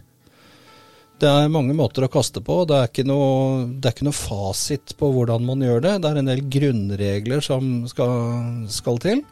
Det 1.22 1.30
er 1.30 1.52
mange 1.52 1.74
måter 1.78 2.04
å 2.04 2.10
kaste 2.10 2.42
på. 2.44 2.64
Det 2.66 2.74
er, 2.74 2.88
ikke 2.90 3.06
noe, 3.06 3.66
det 3.70 3.86
er 3.86 3.94
ikke 3.94 4.08
noe 4.08 4.18
fasit 4.18 4.96
på 4.98 5.10
hvordan 5.14 5.44
man 5.46 5.62
gjør 5.62 5.84
det. 5.84 5.92
Det 6.02 6.10
er 6.10 6.20
en 6.20 6.30
del 6.30 6.42
grunnregler 6.56 7.44
som 7.44 7.68
skal, 7.90 8.16
skal, 8.72 8.98
til. 9.02 9.22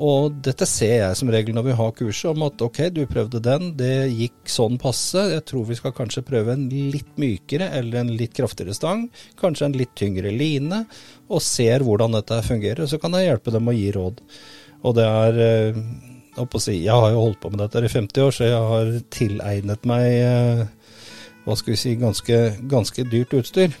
Og 0.00 0.36
dette 0.46 0.68
ser 0.70 0.94
jeg 1.00 1.18
som 1.18 1.32
regel 1.34 1.56
når 1.56 1.66
vi 1.66 1.74
har 1.80 1.96
kurset, 1.98 2.30
om 2.30 2.46
at 2.46 2.62
ok, 2.62 2.78
du 2.94 3.02
prøvde 3.10 3.42
den, 3.42 3.72
det 3.76 4.06
gikk 4.14 4.52
sånn 4.54 4.78
passe. 4.80 5.26
Jeg 5.34 5.44
tror 5.50 5.66
vi 5.68 5.80
skal 5.80 5.96
kanskje 5.96 6.24
prøve 6.28 6.54
en 6.54 6.68
litt 6.70 7.10
mykere 7.20 7.72
eller 7.80 8.04
en 8.04 8.14
litt 8.14 8.36
kraftigere 8.38 8.76
stang. 8.78 9.08
Kanskje 9.40 9.66
en 9.66 9.76
litt 9.82 9.96
tyngre 9.98 10.30
line. 10.30 10.84
Og 11.26 11.42
ser 11.42 11.82
hvordan 11.86 12.14
dette 12.20 12.38
fungerer. 12.46 12.86
Så 12.86 13.02
kan 13.02 13.18
jeg 13.18 13.32
hjelpe 13.32 13.52
dem 13.56 13.66
å 13.66 13.74
gi 13.74 13.90
råd. 13.98 14.22
Og 14.86 14.96
det 14.96 15.10
er 15.10 15.42
eh, 15.44 15.82
jeg 16.40 16.94
har 16.94 17.10
jo 17.12 17.24
holdt 17.24 17.40
på 17.42 17.50
med 17.50 17.60
dette 17.60 17.82
i 17.84 17.90
50 17.90 18.22
år, 18.22 18.30
så 18.32 18.46
jeg 18.46 18.68
har 18.72 18.92
tilegnet 19.12 19.82
meg 19.88 20.06
eh, 20.14 20.62
hva 21.50 21.58
skal 21.58 21.74
vi 21.74 21.80
si, 21.82 21.94
ganske, 21.98 22.40
ganske 22.70 23.04
dyrt 23.10 23.34
utstyr. 23.40 23.74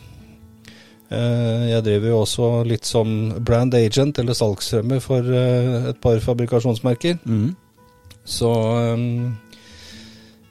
Eh, 1.10 1.62
jeg 1.72 1.84
driver 1.86 2.12
jo 2.12 2.18
også 2.22 2.48
litt 2.66 2.86
som 2.86 3.08
brand 3.46 3.74
agent, 3.74 4.20
eller 4.22 4.36
salgsfremmer, 4.36 5.02
for 5.02 5.26
eh, 5.26 5.90
et 5.90 6.00
par 6.02 6.20
fabrikasjonsmerker. 6.22 7.18
Mm. 7.26 7.54
Så 8.30 8.50
um, 8.50 9.32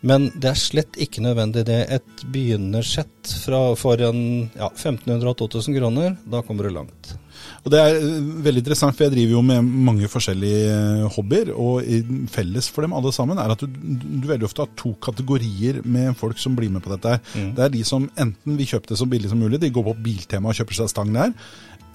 Men 0.02 0.30
det 0.36 0.50
er 0.52 0.60
slett 0.60 1.00
ikke 1.00 1.24
nødvendig 1.24 1.66
det. 1.68 1.80
Et 1.92 2.26
begynnersett 2.34 3.34
for 3.80 4.04
en 4.04 4.22
ja, 4.56 4.70
1500-2000 4.72 5.76
kroner, 5.80 6.16
da 6.28 6.44
kommer 6.44 6.68
du 6.68 6.76
langt. 6.76 7.16
Og 7.64 7.72
Det 7.74 7.80
er 7.80 7.98
eh, 7.98 8.20
veldig 8.46 8.64
interessant, 8.64 8.96
for 8.96 9.08
jeg 9.08 9.16
driver 9.16 9.36
jo 9.36 9.42
med 9.46 9.72
mange 9.88 10.10
forskjellige 10.12 10.70
eh, 10.74 11.08
hobbyer. 11.16 11.52
Og 11.56 11.90
felles 12.32 12.70
for 12.72 12.86
dem 12.86 12.96
alle 12.98 13.14
sammen 13.16 13.42
er 13.42 13.54
at 13.54 13.64
du, 13.64 13.68
du 13.70 14.30
veldig 14.30 14.48
ofte 14.48 14.66
har 14.66 14.72
to 14.80 14.94
kategorier 15.04 15.82
med 15.84 16.16
folk 16.20 16.40
som 16.42 16.56
blir 16.58 16.72
med 16.74 16.86
på 16.86 16.94
dette. 16.96 17.18
Mm. 17.34 17.52
Det 17.58 17.66
er 17.66 17.76
de 17.76 17.84
som 17.88 18.08
enten 18.16 18.60
vil 18.60 18.72
kjøpe 18.74 18.92
det 18.92 19.00
så 19.02 19.10
billig 19.10 19.32
som 19.32 19.42
mulig, 19.42 19.62
de 19.62 19.74
går 19.74 19.90
på 19.92 19.98
Biltema 20.06 20.52
og 20.52 20.60
kjøper 20.60 20.82
seg 20.82 20.94
stang 20.94 21.12
der. 21.16 21.36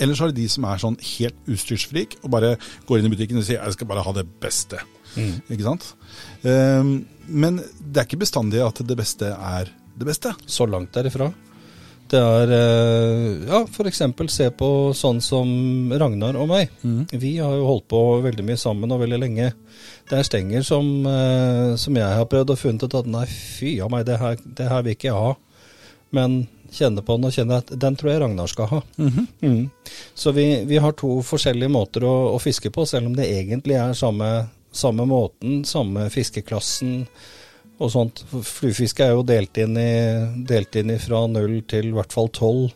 Eller 0.03 0.19
så 0.19 0.27
er 0.27 0.33
det 0.33 0.43
de 0.43 0.51
som 0.51 0.67
er 0.67 0.83
sånn 0.83 0.97
helt 0.99 1.51
utstyrsfrik 1.51 2.19
og 2.25 2.33
bare 2.35 2.57
går 2.89 3.01
inn 3.01 3.09
i 3.09 3.15
butikken 3.15 3.39
og 3.39 3.47
sier 3.47 3.61
jeg 3.61 3.77
skal 3.77 3.91
bare 3.91 4.03
ha 4.03 4.15
det 4.17 4.27
beste. 4.43 4.81
Mm. 5.15 5.37
Ikke 5.55 5.67
sant? 5.69 5.87
Um, 6.43 6.95
men 7.31 7.61
det 7.79 8.03
er 8.03 8.09
ikke 8.09 8.25
bestandig 8.25 8.63
at 8.65 8.83
det 8.83 8.97
beste 8.99 9.31
er 9.31 9.71
det 9.95 10.09
beste. 10.09 10.35
Så 10.51 10.67
langt 10.67 10.95
derifra. 10.97 11.31
Det 12.15 12.21
er 12.23 12.53
eh, 12.55 13.49
ja, 13.49 13.65
f.eks. 13.67 14.03
se 14.31 14.47
på 14.55 14.69
sånn 14.95 15.21
som 15.25 15.49
Ragnar 15.99 16.39
og 16.39 16.47
meg. 16.53 16.71
Mm. 16.87 17.09
Vi 17.11 17.33
har 17.41 17.57
jo 17.59 17.67
holdt 17.67 17.89
på 17.91 18.03
veldig 18.23 18.45
mye 18.47 18.61
sammen 18.61 18.95
og 18.95 19.03
veldig 19.03 19.19
lenge. 19.19 19.51
Det 20.07 20.21
er 20.21 20.29
stenger 20.29 20.67
som, 20.67 20.87
eh, 21.11 21.75
som 21.81 21.99
jeg 21.99 22.19
har 22.21 22.29
prøvd 22.31 22.55
og 22.55 22.61
funnet 22.61 22.87
ut 22.87 22.99
at 23.01 23.11
nei, 23.11 23.25
fy 23.27 23.79
av 23.83 23.91
meg, 23.91 24.07
det 24.07 24.21
her, 24.23 24.39
det 24.45 24.71
her, 24.71 24.85
vil 24.87 24.95
ikke 24.95 25.11
jeg 25.11 25.25
ha. 25.27 25.35
Men 26.15 26.45
kjenner 26.75 27.07
på 27.07 27.19
den 27.19 27.29
og 27.29 27.35
kjenner 27.35 27.63
at 27.63 27.75
den 27.83 27.99
tror 27.99 28.13
jeg 28.13 28.23
Ragnar 28.23 28.51
skal 28.51 28.71
ha. 28.71 28.83
Mm 28.97 29.11
-hmm. 29.11 29.27
mm. 29.41 29.71
Så 30.15 30.33
vi, 30.33 30.65
vi, 30.65 30.79
har 30.79 30.93
to 30.93 31.23
forskjellige 31.23 31.69
måter 31.69 32.05
å, 32.05 32.35
å, 32.35 32.39
fiske 32.39 32.71
på, 32.71 32.87
selv 32.87 33.07
om 33.07 33.17
det 33.17 33.27
egentlig 33.27 33.75
er 33.75 33.93
samme, 33.93 34.47
samme 34.73 35.07
måten, 35.07 35.65
samme 35.65 36.11
fiskeklassen 36.11 37.07
og 37.83 37.91
sånt. 37.93 38.23
Fluefiske 38.31 39.07
er 39.07 39.15
jo 39.15 39.25
delt 39.27 39.59
inn, 39.61 39.77
i, 39.79 39.95
delt 40.49 40.77
inn 40.79 40.95
i 40.95 41.01
fra 41.03 41.25
null 41.31 41.59
til 41.71 41.91
i 41.91 41.97
hvert 41.97 42.15
fall 42.15 42.31
tolv 42.35 42.71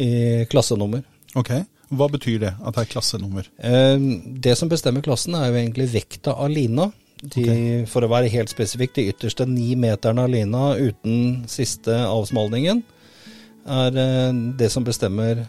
i 0.00 0.44
klassenummer. 0.50 1.04
Ok, 1.38 1.52
Hva 1.92 2.08
betyr 2.08 2.38
det, 2.40 2.54
at 2.56 2.76
det 2.76 2.86
er 2.86 2.90
klassenummer? 2.94 3.48
Eh, 3.60 4.08
det 4.44 4.56
som 4.56 4.70
bestemmer 4.72 5.04
klassen, 5.04 5.36
er 5.36 5.50
jo 5.50 5.60
egentlig 5.60 5.90
vekta 5.92 6.36
av 6.40 6.48
lina. 6.52 6.88
De, 7.22 7.42
okay. 7.44 7.82
For 7.86 8.02
å 8.02 8.10
være 8.10 8.32
helt 8.32 8.50
spesifikk, 8.50 8.96
de 8.96 9.10
ytterste 9.12 9.46
ni 9.46 9.76
meterne 9.78 10.24
av 10.24 10.32
lina 10.32 10.72
uten 10.80 11.44
siste 11.50 11.94
avsmalningen 12.08 12.80
er 13.68 13.98
eh, 14.00 14.32
det 14.58 14.70
som 14.72 14.84
bestemmer 14.86 15.44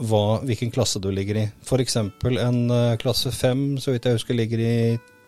hva, 0.00 0.40
hvilken 0.42 0.72
klasse 0.74 1.00
du 1.02 1.10
ligger 1.12 1.38
i. 1.44 1.46
F.eks. 1.62 1.96
en 2.00 2.60
eh, 2.72 2.96
klasse 3.02 3.30
fem, 3.36 3.76
så 3.78 3.94
vidt 3.94 4.08
jeg 4.08 4.18
husker, 4.18 4.38
ligger 4.38 4.64
i 4.64 4.74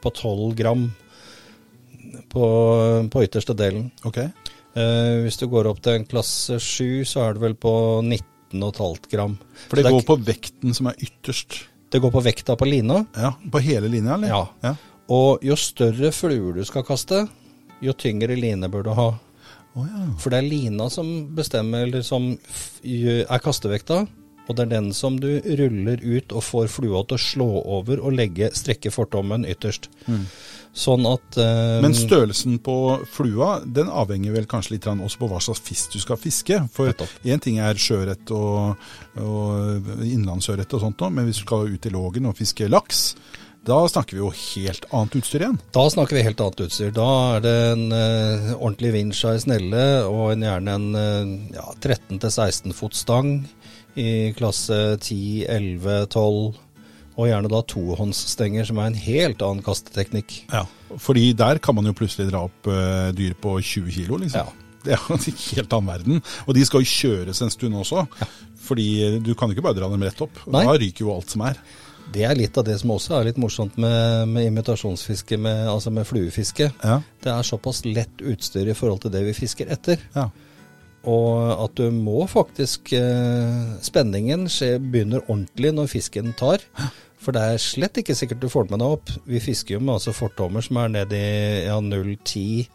på 0.04 0.10
12 0.10 0.56
gram 0.58 0.88
på, 2.30 2.46
på 3.10 3.24
ytterste 3.26 3.56
delen. 3.58 3.90
Okay. 4.06 4.30
Eh, 4.74 5.20
hvis 5.22 5.38
du 5.38 5.46
går 5.50 5.68
opp 5.70 5.82
til 5.84 6.00
en 6.00 6.06
klasse 6.08 6.58
7, 6.58 7.04
så 7.06 7.26
er 7.26 7.36
det 7.36 7.44
vel 7.44 7.54
på 7.58 7.74
19,5 8.02 9.06
gram. 9.12 9.36
For 9.68 9.78
det, 9.78 9.86
det 9.86 9.92
går 9.94 10.02
er, 10.02 10.08
på 10.08 10.18
vekten 10.30 10.74
som 10.76 10.90
er 10.90 10.98
ytterst. 11.06 11.60
det 11.94 12.00
går 12.02 12.14
på 12.14 12.24
vekta 12.24 12.56
på 12.58 12.68
lina. 12.68 13.04
Ja, 13.14 13.34
På 13.50 13.62
hele 13.62 13.90
linja, 13.92 14.16
eller? 14.16 14.28
Ja. 14.34 14.42
ja. 14.64 14.74
Og 15.14 15.44
jo 15.44 15.56
større 15.60 16.10
fluer 16.16 16.56
du 16.56 16.64
skal 16.66 16.86
kaste, 16.86 17.26
jo 17.84 17.92
tyngre 17.92 18.34
line 18.38 18.70
bør 18.72 18.86
du 18.86 18.92
ha. 18.96 19.08
Oh, 19.74 19.86
ja. 19.86 20.04
For 20.22 20.30
det 20.30 20.40
er 20.40 20.48
lina 20.48 20.88
som 20.90 21.08
bestemmer, 21.34 21.86
eller 21.86 22.02
som 22.06 22.32
er 22.82 23.42
kastevekta. 23.42 24.04
Og 24.44 24.56
det 24.56 24.66
er 24.66 24.72
den 24.74 24.90
som 24.92 25.16
du 25.20 25.38
ruller 25.58 26.02
ut 26.04 26.32
og 26.36 26.44
får 26.44 26.66
flua 26.68 27.00
til 27.08 27.16
å 27.16 27.22
slå 27.22 27.46
over 27.78 28.02
og 28.04 28.12
legge 28.18 28.50
strekke 28.52 28.92
fortommen 28.92 29.46
ytterst. 29.48 29.88
Sånn 30.74 31.06
at 31.06 31.36
eh, 31.38 31.78
Men 31.84 31.94
størrelsen 31.94 32.58
på 32.64 32.76
flua 33.06 33.60
den 33.62 33.86
avhenger 33.86 34.34
vel 34.34 34.48
kanskje 34.50 34.74
litt 34.74 34.88
også 34.90 35.20
på 35.20 35.28
hva 35.30 35.38
slags 35.42 35.62
fisk 35.62 35.94
du 35.94 36.00
skal 36.02 36.18
fiske. 36.18 36.58
For 36.74 36.90
én 37.22 37.42
ting 37.42 37.60
er 37.62 37.78
sjøørret 37.78 38.32
og, 38.34 38.74
og 39.22 40.02
innlandsørret 40.02 40.74
og 40.74 40.82
sånt, 40.82 41.06
men 41.14 41.28
hvis 41.28 41.42
du 41.42 41.46
skal 41.46 41.70
ut 41.70 41.86
i 41.86 41.94
Lågen 41.94 42.26
og 42.26 42.34
fiske 42.40 42.66
laks, 42.66 43.12
da 43.64 43.78
snakker 43.88 44.18
vi 44.18 44.20
jo 44.20 44.32
helt 44.34 44.84
annet 44.92 45.14
utstyr 45.20 45.44
igjen. 45.46 45.60
Da 45.72 45.84
snakker 45.88 46.18
vi 46.18 46.24
helt 46.26 46.42
annet 46.42 46.64
utstyr. 46.66 46.90
Da 46.92 47.08
er 47.36 47.44
det 47.46 47.54
en 47.70 47.86
eh, 47.96 48.50
ordentlig 48.58 48.90
av 48.92 49.30
ei 49.30 49.40
snelle, 49.40 49.86
og 50.10 50.34
en, 50.34 50.44
gjerne 50.44 50.74
en 50.74 50.98
eh, 51.00 51.32
ja, 51.54 51.70
13-16 51.78 52.74
fot 52.76 52.98
stang 52.98 53.38
i 53.94 54.34
klasse 54.36 54.98
10, 54.98 55.46
11, 55.48 56.06
12. 56.12 56.63
Og 57.14 57.28
gjerne 57.28 57.50
da 57.50 57.60
tohåndsstenger, 57.70 58.66
som 58.66 58.80
er 58.82 58.90
en 58.90 58.98
helt 58.98 59.42
annen 59.46 59.62
kasteteknikk. 59.64 60.40
Ja. 60.50 60.64
Fordi 60.98 61.28
der 61.38 61.60
kan 61.62 61.76
man 61.78 61.86
jo 61.86 61.94
plutselig 61.96 62.30
dra 62.32 62.44
opp 62.48 62.68
uh, 62.70 63.10
dyr 63.14 63.36
på 63.38 63.56
20 63.60 63.94
kilo, 63.94 64.20
liksom. 64.24 64.46
Ja. 64.46 64.60
Det 64.84 64.92
er 64.92 65.00
jo 65.00 65.14
en 65.16 65.22
helt 65.24 65.72
annen 65.72 65.88
verden. 65.88 66.18
Og 66.44 66.56
de 66.58 66.64
skal 66.68 66.82
jo 66.82 66.90
kjøres 66.90 67.38
en 67.40 67.52
stund 67.52 67.78
også. 67.80 68.02
Ja. 68.20 68.26
Fordi 68.66 68.88
du 69.24 69.30
kan 69.32 69.48
jo 69.48 69.56
ikke 69.56 69.64
bare 69.64 69.78
dra 69.78 69.88
dem 69.88 70.04
rett 70.04 70.20
opp. 70.20 70.42
Nei. 70.44 70.60
Da 70.68 70.74
ryker 70.76 71.06
jo 71.06 71.14
alt 71.14 71.32
som 71.32 71.44
er. 71.48 71.56
Det 72.12 72.24
er 72.28 72.36
litt 72.36 72.56
av 72.60 72.66
det 72.66 72.76
som 72.82 72.92
også 72.92 73.14
er 73.16 73.30
litt 73.30 73.38
morsomt 73.40 73.78
med, 73.80 74.28
med 74.28 74.50
imitasjonsfiske, 74.50 75.38
med, 75.40 75.64
altså 75.72 75.92
med 75.94 76.04
fluefiske. 76.08 76.68
Ja. 76.84 76.98
Det 77.24 77.32
er 77.32 77.46
såpass 77.48 77.80
lett 77.88 78.20
utstyr 78.20 78.68
i 78.68 78.76
forhold 78.76 79.06
til 79.06 79.14
det 79.14 79.24
vi 79.30 79.36
fisker 79.36 79.72
etter. 79.72 80.02
Ja. 80.14 80.28
Og 81.10 81.64
at 81.66 81.74
du 81.76 81.90
må 81.92 82.24
faktisk 82.30 82.94
eh, 82.96 83.64
Spenningen 83.84 84.46
skje, 84.48 84.78
begynner 84.80 85.24
ordentlig 85.26 85.74
når 85.76 85.90
fisken 85.92 86.32
tar. 86.38 86.64
For 87.24 87.32
det 87.32 87.40
er 87.40 87.62
slett 87.62 88.02
ikke 88.02 88.16
sikkert 88.16 88.42
du 88.42 88.50
får 88.52 88.68
med 88.68 88.82
deg 88.82 88.96
opp. 88.98 89.12
Vi 89.24 89.40
fisker 89.40 89.78
jo 89.78 89.80
med 89.80 89.96
altså 89.96 90.12
fortommer 90.12 90.64
som 90.64 90.82
er 90.82 90.92
ned 90.92 91.14
i 91.16 91.24
ja, 91.64 91.78
0,10, 91.80 92.66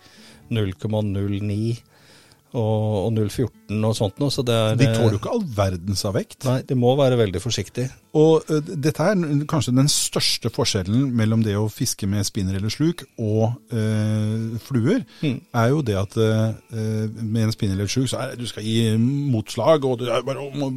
0,09 0.50 1.60
og, 2.54 3.08
og 3.08 3.14
0,14 3.18 3.84
og 3.86 3.96
sånt 3.98 4.20
noe. 4.22 4.34
Så 4.34 4.44
det 4.48 4.58
De 4.80 4.88
tåler 4.96 5.16
jo 5.18 5.20
ikke 5.22 5.34
all 5.36 5.44
verdens 5.58 6.06
av 6.10 6.16
vekt. 6.18 6.40
Nei, 6.48 6.62
de 6.66 6.78
må 6.80 6.96
være 6.98 7.20
veldig 7.20 7.42
forsiktige. 7.44 7.92
Og 8.18 8.48
uh, 8.50 8.58
dette 8.66 9.06
er 9.06 9.44
kanskje 9.52 9.76
den 9.78 9.90
største 9.94 10.50
forskjellen 10.54 11.12
mellom 11.14 11.44
det 11.46 11.54
å 11.60 11.68
fiske 11.70 12.08
med 12.10 12.26
spinner 12.26 12.58
eller 12.58 12.74
sluk 12.74 13.04
og 13.22 13.54
uh, 13.76 14.58
fluer, 14.66 15.06
Mm. 15.20 15.40
er 15.54 15.70
jo 15.74 15.82
det 15.86 15.96
at 16.00 16.16
uh, 16.18 16.54
med 17.22 17.44
en 17.44 17.52
spinner 17.54 17.76
eller 17.76 17.90
sluk 17.92 18.08
så 18.10 18.22
er 18.24 18.36
du 18.40 18.46
skal 18.50 18.64
gi 18.66 18.96
motslag, 18.98 19.86
og 19.86 20.00
det 20.02 20.10
er 20.14 20.26
bare 20.26 20.42
å 20.42 20.70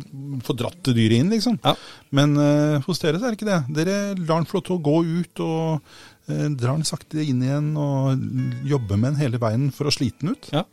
få 0.45 0.57
dratt 0.59 0.91
dyret 0.93 1.19
inn, 1.23 1.31
liksom. 1.33 1.59
Ja. 1.65 1.75
Men 2.13 2.35
eh, 2.41 2.81
hos 2.87 3.01
dere 3.03 3.19
så 3.21 3.29
er 3.29 3.33
det 3.35 3.39
ikke 3.41 3.49
det. 3.49 3.61
Dere 3.77 3.97
lar 4.19 4.41
den 4.43 4.49
få 4.51 4.59
lov 4.59 4.65
til 4.67 4.77
å 4.77 4.83
gå 4.85 4.97
ut 5.23 5.43
og 5.45 5.95
eh, 6.29 6.49
drar 6.51 6.77
den 6.77 6.85
sakte 6.89 7.23
inn 7.25 7.43
igjen 7.45 7.71
og 7.81 8.21
jobber 8.69 9.01
med 9.01 9.15
den 9.15 9.23
hele 9.23 9.41
veien 9.43 9.71
for 9.75 9.89
å 9.89 9.95
slite 9.95 10.21
den 10.25 10.35
ut. 10.37 10.51
Ja. 10.53 10.65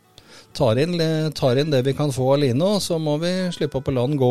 Tar 0.56 0.78
inn, 0.82 0.96
tar 1.38 1.56
inn 1.62 1.70
det 1.70 1.84
vi 1.86 1.92
kan 1.94 2.10
få 2.12 2.32
av 2.34 2.40
line, 2.42 2.60
og 2.66 2.80
så 2.82 2.96
må 2.98 3.14
vi 3.22 3.30
slippe 3.54 3.78
opp 3.78 3.86
på 3.86 3.94
land, 3.94 4.16
gå, 4.18 4.30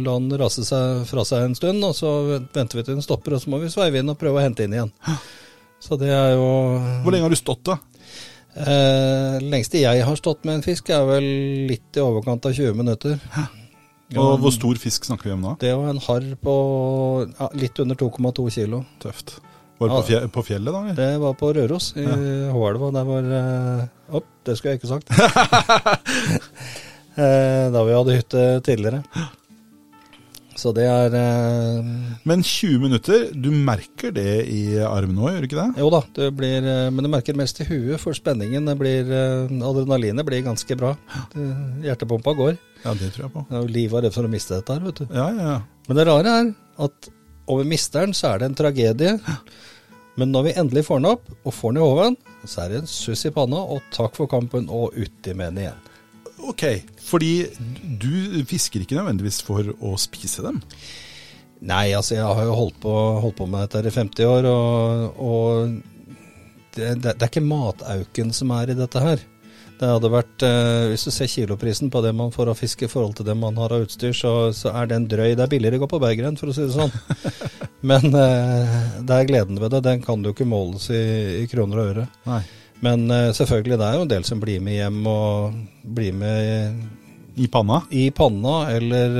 la 0.00 0.14
den 0.16 0.32
rase 0.40 0.64
seg 0.64 1.02
fra 1.10 1.24
seg 1.28 1.44
en 1.50 1.56
stund, 1.58 1.84
og 1.84 1.92
så 1.98 2.14
venter 2.54 2.80
vi 2.80 2.84
til 2.86 2.96
den 2.96 3.04
stopper, 3.04 3.36
og 3.36 3.42
så 3.42 3.52
må 3.52 3.60
vi 3.60 3.68
sveive 3.72 4.00
inn 4.00 4.08
og 4.08 4.16
prøve 4.20 4.40
å 4.40 4.44
hente 4.46 4.64
inn 4.64 4.74
igjen. 4.78 4.92
Så 5.80 5.96
det 6.00 6.08
er 6.12 6.34
jo 6.36 6.48
Hvor 7.04 7.12
lenge 7.12 7.28
har 7.28 7.32
du 7.32 7.38
stått 7.40 7.62
da? 7.68 7.76
eh, 8.56 9.36
Lengste 9.52 9.80
jeg 9.80 10.02
har 10.04 10.16
stått 10.18 10.44
med 10.48 10.58
en 10.58 10.64
fisk, 10.64 10.90
er 10.92 11.04
vel 11.08 11.28
litt 11.70 11.96
i 11.96 12.02
overkant 12.04 12.48
av 12.48 12.56
20 12.56 12.74
minutter. 12.80 13.20
Hæ? 13.36 13.46
Og 14.18 14.40
hvor 14.42 14.50
stor 14.50 14.74
fisk 14.80 15.04
snakker 15.06 15.28
vi 15.28 15.36
om 15.36 15.44
da? 15.46 15.52
Det 15.60 15.70
var 15.76 15.92
en 15.92 16.02
harr 16.02 16.32
på 16.42 16.54
ja, 17.30 17.46
litt 17.54 17.78
under 17.84 17.94
2,2 18.00 18.48
kilo. 18.56 18.82
Tøft. 19.04 19.36
Var 19.80 19.88
det 19.88 20.20
på, 20.20 20.28
på 20.36 20.42
fjellet 20.44 20.74
da? 20.74 20.80
eller? 20.84 20.96
Det 20.98 21.20
var 21.22 21.34
på 21.40 21.50
Røros 21.56 21.90
i 21.96 22.04
Håelva. 22.52 22.90
Der 22.98 23.06
var 23.08 23.28
eh, 23.38 24.14
Opp, 24.20 24.26
det 24.44 24.58
skulle 24.58 24.76
jeg 24.76 24.82
ikke 24.82 24.94
sagt. 24.94 25.08
Eh, 27.20 27.66
da 27.74 27.80
vi 27.84 27.92
hadde 27.92 28.14
hytte 28.14 28.42
tidligere. 28.64 29.00
Så 30.56 30.70
det 30.72 30.84
er 30.86 31.16
eh, 31.18 31.88
Men 32.30 32.44
20 32.46 32.78
minutter, 32.84 33.24
du 33.34 33.48
merker 33.50 34.14
det 34.14 34.46
i 34.48 34.78
armen 34.78 35.18
òg, 35.18 35.32
gjør 35.34 35.42
du 35.42 35.48
ikke 35.48 35.58
det? 35.58 35.82
Jo 35.82 35.90
da, 35.92 36.00
det 36.16 36.28
blir 36.38 36.70
eh, 36.70 36.86
Men 36.94 37.04
du 37.04 37.10
merker 37.12 37.36
mest 37.36 37.60
i 37.60 37.66
huet, 37.66 37.98
for 38.00 38.16
spenningen 38.16 38.70
blir 38.78 39.10
Adrenalinet 39.10 40.24
blir 40.30 40.46
ganske 40.46 40.78
bra. 40.78 40.94
Hjertepumpa 41.82 42.36
går. 42.38 42.56
Ja, 42.86 42.94
det 42.94 43.10
tror 43.16 43.26
jeg 43.26 43.34
på. 43.34 43.44
Livet 43.74 43.98
er 43.98 44.06
redd 44.06 44.16
for 44.16 44.30
å 44.30 44.32
miste 44.38 44.60
dette 44.60 44.78
her, 44.78 44.86
vet 44.86 45.02
du. 45.02 45.10
Ja, 45.10 45.26
ja, 45.34 45.54
ja. 45.56 45.60
Men 45.90 46.00
det 46.00 46.08
rare 46.08 46.38
er 46.38 46.52
at 46.86 47.10
over 47.50 47.66
misteren 47.68 48.14
så 48.16 48.32
er 48.32 48.40
det 48.44 48.50
en 48.52 48.58
tragedie. 48.62 49.16
Men 50.20 50.34
når 50.34 50.48
vi 50.48 50.56
endelig 50.60 50.84
får 50.88 51.00
den 51.00 51.12
opp, 51.14 51.28
og 51.44 51.54
får 51.56 51.72
den 51.72 51.80
i 51.80 51.84
hoven, 51.86 52.16
så 52.44 52.64
er 52.64 52.72
det 52.72 52.82
en 52.82 52.90
suss 52.90 53.26
i 53.28 53.32
panna, 53.34 53.60
og 53.60 53.84
takk 53.94 54.18
for 54.18 54.28
kampen, 54.30 54.68
og 54.68 54.96
uti 54.96 55.32
med 55.32 55.54
den 55.54 55.64
igjen. 55.64 55.86
Ok, 56.50 56.64
fordi 57.04 57.32
du 58.00 58.40
fisker 58.48 58.84
ikke 58.84 58.96
nødvendigvis 58.98 59.40
for 59.44 59.72
å 59.80 59.94
spise 60.00 60.44
dem. 60.44 60.60
Nei, 61.60 61.90
altså 61.92 62.16
jeg 62.16 62.24
har 62.24 62.46
jo 62.48 62.56
holdt 62.56 62.78
på, 62.80 62.92
holdt 63.20 63.36
på 63.40 63.48
med 63.50 63.68
dette 63.68 63.90
i 63.90 63.96
50 63.96 64.28
år, 64.28 64.48
og, 64.48 65.18
og 65.20 66.14
det, 66.76 66.94
det, 67.02 67.12
det 67.12 67.16
er 67.16 67.28
ikke 67.28 67.44
matauken 67.44 68.32
som 68.36 68.52
er 68.56 68.72
i 68.72 68.78
dette 68.78 69.04
her. 69.04 69.24
Det 69.80 69.88
hadde 69.88 70.10
vært, 70.12 70.42
eh, 70.44 70.90
Hvis 70.92 71.06
du 71.08 71.10
ser 71.10 71.30
kiloprisen 71.30 71.90
på 71.90 72.02
det 72.04 72.12
man 72.12 72.32
får 72.34 72.52
av 72.52 72.58
fisk 72.60 72.82
i 72.84 72.90
forhold 72.90 73.16
til 73.16 73.24
det 73.24 73.36
man 73.36 73.56
har 73.56 73.72
av 73.72 73.86
utstyr, 73.86 74.12
så, 74.12 74.52
så 74.52 74.74
er 74.76 74.90
den 74.90 75.08
drøy. 75.08 75.32
Det 75.32 75.46
er 75.46 75.52
billigere 75.54 75.80
å 75.80 75.84
gå 75.86 75.88
på 75.94 76.02
Bergeren, 76.02 76.36
for 76.36 76.52
å 76.52 76.56
si 76.56 76.66
det 76.66 76.76
sånn. 76.76 76.92
Men 77.90 78.12
eh, 78.12 78.76
det 79.00 79.16
er 79.16 79.30
gleden 79.30 79.60
ved 79.62 79.72
det. 79.72 79.82
Den 79.88 80.04
kan 80.04 80.20
jo 80.20 80.34
ikke 80.34 80.48
måles 80.48 80.90
i, 80.92 81.00
i 81.40 81.48
kroner 81.48 81.80
og 81.80 81.92
øre. 81.94 82.06
Nei. 82.28 82.42
Men 82.84 83.08
eh, 83.08 83.30
selvfølgelig, 83.36 83.80
det 83.80 83.88
er 83.88 83.96
jo 83.96 84.04
en 84.04 84.12
del 84.12 84.28
som 84.28 84.44
blir 84.44 84.60
med 84.60 84.76
hjem 84.76 85.00
og 85.08 85.56
blir 85.96 86.12
med 86.12 87.40
I 87.40 87.48
panna? 87.48 87.80
i 87.88 88.10
panna, 88.12 88.56
eller 88.76 89.18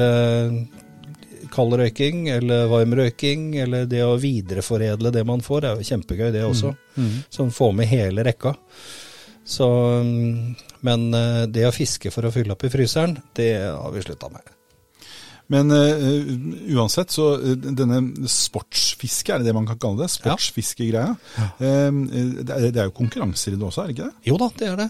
kald 1.50 1.72
røyking, 1.80 2.26
eller 2.36 2.68
varm 2.68 2.92
røyking, 3.00 3.54
eller 3.64 3.88
det 3.88 4.04
å 4.04 4.18
videreforedle 4.20 5.12
det 5.14 5.24
man 5.26 5.40
får, 5.40 5.64
er 5.64 5.80
jo 5.80 5.88
kjempegøy 5.88 6.28
det 6.36 6.44
også. 6.44 6.74
Som 7.32 7.48
får 7.54 7.72
med 7.80 7.88
hele 7.90 8.28
rekka. 8.28 8.58
Så, 9.46 9.66
mm, 10.04 10.54
men 10.86 11.10
eh, 11.16 11.44
det 11.50 11.66
å 11.68 11.74
fiske 11.74 12.12
for 12.14 12.26
å 12.26 12.32
fylle 12.34 12.54
opp 12.54 12.64
i 12.66 12.72
fryseren, 12.72 13.16
det 13.36 13.52
har 13.66 13.92
vi 13.94 14.04
slutta 14.04 14.30
med. 14.32 14.56
Men 15.50 15.72
uh, 15.74 16.76
uansett, 16.78 17.10
så 17.10 17.32
eh, 17.40 17.56
denne 17.58 18.28
sportsfiske, 18.30 19.34
er 19.34 19.42
det 19.42 19.50
det 19.50 19.56
man 19.56 19.66
kan 19.66 19.80
kalle 19.82 20.04
det? 20.04 20.12
Sportsfiskegreia. 20.14 21.16
Eh, 21.58 21.88
det, 21.90 22.54
er, 22.54 22.68
det 22.70 22.84
er 22.84 22.86
jo 22.86 22.94
konkurranser 23.00 23.56
i 23.56 23.58
det 23.58 23.66
også, 23.66 23.82
er 23.82 23.90
det 23.90 23.96
ikke 23.96 24.12
det? 24.12 24.28
Jo 24.30 24.38
da, 24.38 24.50
det 24.60 24.68
er 24.68 24.78
det. 24.84 24.88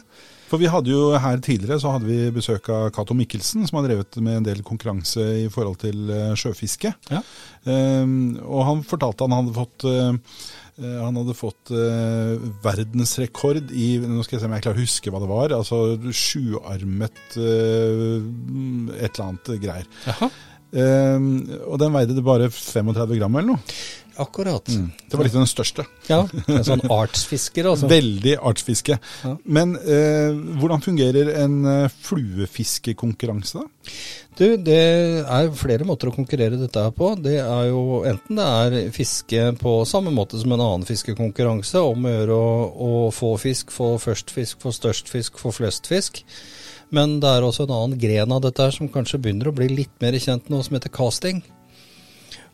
For 0.50 0.60
vi 0.60 0.68
hadde 0.68 0.90
jo 0.90 1.14
her 1.22 1.38
tidligere 1.38 1.78
så 1.78 1.94
hadde 1.94 2.10
vi 2.10 2.32
besøk 2.34 2.68
av 2.74 2.88
Cato 2.92 3.14
Mikkelsen, 3.14 3.68
som 3.68 3.78
har 3.78 3.86
drevet 3.86 4.18
med 4.18 4.40
en 4.40 4.48
del 4.48 4.64
konkurranse 4.66 5.22
i 5.44 5.48
forhold 5.52 5.78
til 5.80 6.10
sjøfiske. 6.36 6.92
Ja. 7.08 7.22
Eh, 7.64 8.16
og 8.44 8.64
han 8.66 8.82
fortalte 8.84 9.30
han 9.30 9.38
hadde 9.38 9.56
fått 9.56 9.86
eh, 9.88 10.42
han 10.80 11.18
hadde 11.20 11.36
fått 11.36 11.72
eh, 11.74 12.36
verdensrekord 12.64 13.72
i 13.76 13.88
Nå 14.00 14.24
skal 14.24 14.36
jeg 14.36 14.42
se 14.44 14.48
om 14.48 14.54
jeg 14.56 14.64
klarer 14.64 14.80
å 14.80 14.86
huske 14.86 15.12
hva 15.12 15.20
det 15.22 15.30
var. 15.30 15.54
Altså 15.56 15.80
sjuarmet 16.16 17.36
eh, 17.36 18.16
et 19.00 19.10
eller 19.10 19.26
annet 19.26 19.52
greier. 19.62 19.90
Jaha. 20.08 20.30
Eh, 20.70 21.18
og 21.66 21.80
den 21.82 21.96
veide 21.96 22.14
det 22.16 22.24
bare 22.26 22.50
35 22.54 23.16
gram 23.18 23.40
eller 23.40 23.54
noe. 23.54 23.78
Akkurat. 24.20 24.66
Det 24.68 25.16
var 25.16 25.24
litt 25.24 25.34
av 25.34 25.44
den 25.44 25.50
største. 25.50 25.84
Ja, 26.10 26.20
en 26.44 26.64
sånn 26.66 26.82
artsfisker, 26.92 27.70
altså. 27.72 27.88
Veldig 27.90 28.34
artsfiske. 28.50 28.98
Ja. 29.24 29.34
Men 29.44 29.76
eh, 29.80 30.34
hvordan 30.60 30.84
fungerer 30.84 31.32
en 31.40 31.60
eh, 31.64 32.00
fluefiskekonkurranse, 32.04 33.62
da? 33.62 33.94
Du, 34.40 34.44
det 34.56 34.80
er 35.24 35.50
flere 35.58 35.84
måter 35.88 36.08
å 36.08 36.14
konkurrere 36.14 36.60
dette 36.60 36.84
her 36.84 36.92
på. 36.96 37.10
Det 37.20 37.38
er 37.42 37.70
jo 37.70 38.02
enten 38.08 38.38
det 38.38 38.46
er 38.46 38.94
fiske 38.94 39.50
på 39.60 39.74
samme 39.88 40.12
måte 40.14 40.40
som 40.40 40.54
en 40.54 40.62
annen 40.64 40.88
fiskekonkurranse, 40.88 41.82
om 41.82 42.06
å 42.06 42.14
gjøre 42.14 42.36
å, 42.36 42.50
å 42.70 42.90
få 43.14 43.34
fisk, 43.40 43.72
få 43.74 43.94
først 44.00 44.32
fisk, 44.32 44.60
få 44.62 44.72
størst 44.76 45.12
fisk, 45.12 45.40
få 45.40 45.52
flest 45.56 45.90
fisk. 45.90 46.22
Men 46.94 47.18
det 47.22 47.30
er 47.30 47.46
også 47.46 47.66
en 47.66 47.76
annen 47.76 48.00
gren 48.02 48.32
av 48.34 48.42
dette 48.44 48.64
her 48.64 48.74
som 48.74 48.90
kanskje 48.90 49.20
begynner 49.22 49.50
å 49.50 49.54
bli 49.56 49.68
litt 49.70 49.92
mer 50.02 50.16
kjent 50.18 50.48
nå, 50.50 50.62
som 50.66 50.76
heter 50.78 50.92
casting. 50.92 51.42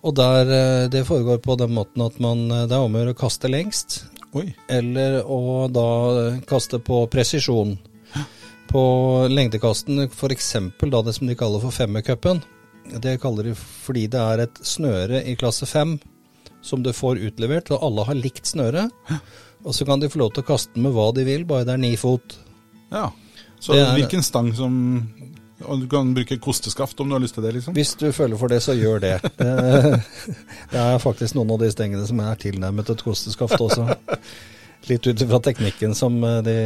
Og 0.05 0.15
der 0.15 0.51
eh, 0.53 0.89
det 0.93 1.05
foregår 1.09 1.39
på 1.43 1.57
den 1.59 1.73
måten 1.75 2.03
at 2.05 2.19
man, 2.21 2.45
eh, 2.51 2.67
det 2.69 2.77
er 2.77 2.85
om 2.85 2.95
å 2.95 3.01
gjøre 3.03 3.15
å 3.17 3.19
kaste 3.19 3.49
lengst, 3.51 4.05
Oi. 4.37 4.55
eller 4.69 5.23
å 5.25 5.67
da 5.73 5.87
kaste 6.47 6.79
på 6.85 7.05
presisjon. 7.11 7.77
På 8.69 8.83
lengdekasten, 9.31 10.09
f.eks. 10.11 10.53
det 10.81 11.15
som 11.15 11.27
de 11.31 11.37
kaller 11.39 11.63
for 11.63 11.71
femmercupen. 11.71 12.43
Det 13.03 13.17
kaller 13.23 13.49
de 13.51 13.55
fordi 13.57 14.07
det 14.11 14.21
er 14.21 14.43
et 14.45 14.59
snøre 14.67 15.23
i 15.27 15.37
klasse 15.39 15.67
fem 15.67 15.97
som 16.67 16.83
du 16.83 16.91
får 16.95 17.21
utlevert, 17.23 17.71
og 17.71 17.83
alle 17.87 18.05
har 18.09 18.19
likt 18.19 18.47
snøre. 18.51 18.89
Og 19.65 19.75
så 19.75 19.87
kan 19.87 20.01
de 20.03 20.11
få 20.11 20.19
lov 20.19 20.33
til 20.35 20.43
å 20.43 20.49
kaste 20.51 20.79
med 20.83 20.93
hva 20.95 21.13
de 21.15 21.23
vil, 21.27 21.45
bare 21.47 21.65
det 21.67 21.75
er 21.77 21.83
ni 21.83 21.93
fot. 21.99 22.37
Ja, 22.91 23.09
Så 23.61 23.75
er- 23.75 23.95
hvilken 23.97 24.23
stang 24.23 24.53
som 24.55 25.09
og 25.65 25.81
Du 25.81 25.87
kan 25.89 26.13
bruke 26.15 26.37
kosteskaft 26.43 27.01
om 27.01 27.09
du 27.09 27.17
har 27.17 27.23
lyst 27.25 27.39
til 27.39 27.47
det, 27.47 27.55
liksom? 27.57 27.77
Hvis 27.77 27.95
du 27.97 28.11
føler 28.13 28.37
for 28.37 28.53
det, 28.53 28.61
så 28.65 28.75
gjør 28.77 29.01
det. 29.01 29.15
Det, 29.39 30.03
det 30.73 30.83
er 30.83 31.01
faktisk 31.01 31.39
noen 31.39 31.55
av 31.57 31.63
de 31.65 31.71
stengene 31.73 32.05
som 32.09 32.21
er 32.21 32.37
tilnærmet 32.43 32.93
et 32.93 33.05
kosteskaft 33.07 33.57
også. 33.57 33.89
Litt 34.91 35.09
ut 35.09 35.25
fra 35.27 35.41
teknikken 35.43 35.97
som 35.99 36.21
eh, 36.23 36.43
de 36.47 36.57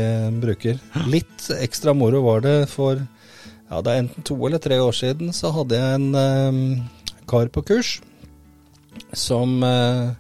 bruker. 0.42 0.80
Litt 1.08 1.46
ekstra 1.60 1.94
moro 1.96 2.24
var 2.26 2.42
det 2.44 2.56
for 2.72 2.98
ja, 2.98 3.78
det 3.78 3.92
er 3.92 4.02
enten 4.02 4.26
to 4.26 4.34
eller 4.48 4.58
tre 4.58 4.80
år 4.82 4.96
siden, 4.96 5.30
så 5.32 5.52
hadde 5.54 5.78
jeg 5.78 6.00
en 6.00 6.08
eh, 6.18 7.20
kar 7.30 7.52
på 7.54 7.62
kurs 7.70 8.00
som 9.14 9.62
eh, 9.62 10.10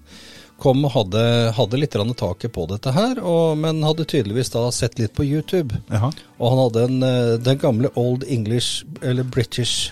kom 0.60 0.84
og 0.86 0.92
hadde, 0.94 1.22
hadde 1.56 1.80
litt 1.80 1.96
taket 2.20 2.52
på 2.54 2.66
dette 2.70 2.92
her, 2.94 3.18
og, 3.24 3.56
men 3.60 3.82
hadde 3.86 4.06
tydeligvis 4.08 4.52
da 4.54 4.66
sett 4.74 4.98
litt 5.00 5.14
på 5.16 5.24
YouTube. 5.26 5.80
Jaha. 5.90 6.12
Og 6.38 6.52
han 6.52 6.62
hadde 6.64 6.84
en, 6.88 7.02
eh, 7.06 7.32
den 7.40 7.58
gamle 7.62 7.90
Old 7.96 8.24
English, 8.28 8.84
eller 9.02 9.24
British 9.24 9.90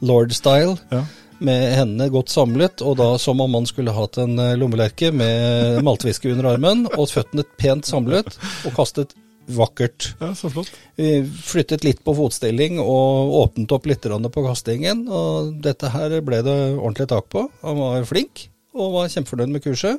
Lord-style, 0.00 0.78
Ja. 0.90 1.04
med 1.40 1.72
hendene 1.72 2.10
godt 2.12 2.28
samlet, 2.28 2.82
og 2.84 2.98
da 2.98 3.16
som 3.18 3.40
om 3.40 3.50
man 3.50 3.66
skulle 3.66 3.94
hatt 3.96 4.18
en 4.18 4.38
eh, 4.38 4.56
lommelerke 4.60 5.12
med 5.12 5.80
maltwhisky 5.86 6.32
under 6.34 6.52
armen, 6.52 6.86
og 6.96 7.08
føttene 7.08 7.46
pent 7.56 7.86
samlet, 7.88 8.36
og 8.66 8.74
kastet 8.76 9.14
vakkert. 9.50 10.14
ja, 10.20 10.34
så 10.34 10.50
flott. 10.52 10.70
Vi 10.96 11.22
flyttet 11.24 11.84
litt 11.84 12.04
på 12.04 12.14
fotstilling 12.14 12.78
og 12.82 13.32
åpnet 13.40 13.72
opp 13.72 13.86
litt 13.86 14.02
på 14.04 14.44
kastingen, 14.46 15.06
og 15.08 15.56
dette 15.62 15.90
her 15.90 16.20
ble 16.20 16.42
det 16.46 16.58
ordentlig 16.76 17.08
tak 17.08 17.28
på. 17.32 17.48
Han 17.62 17.78
var 17.80 18.04
flink, 18.04 18.49
og 18.74 18.92
var 18.94 19.08
kjempefornøyd 19.12 19.52
med 19.54 19.64
kurset. 19.64 19.98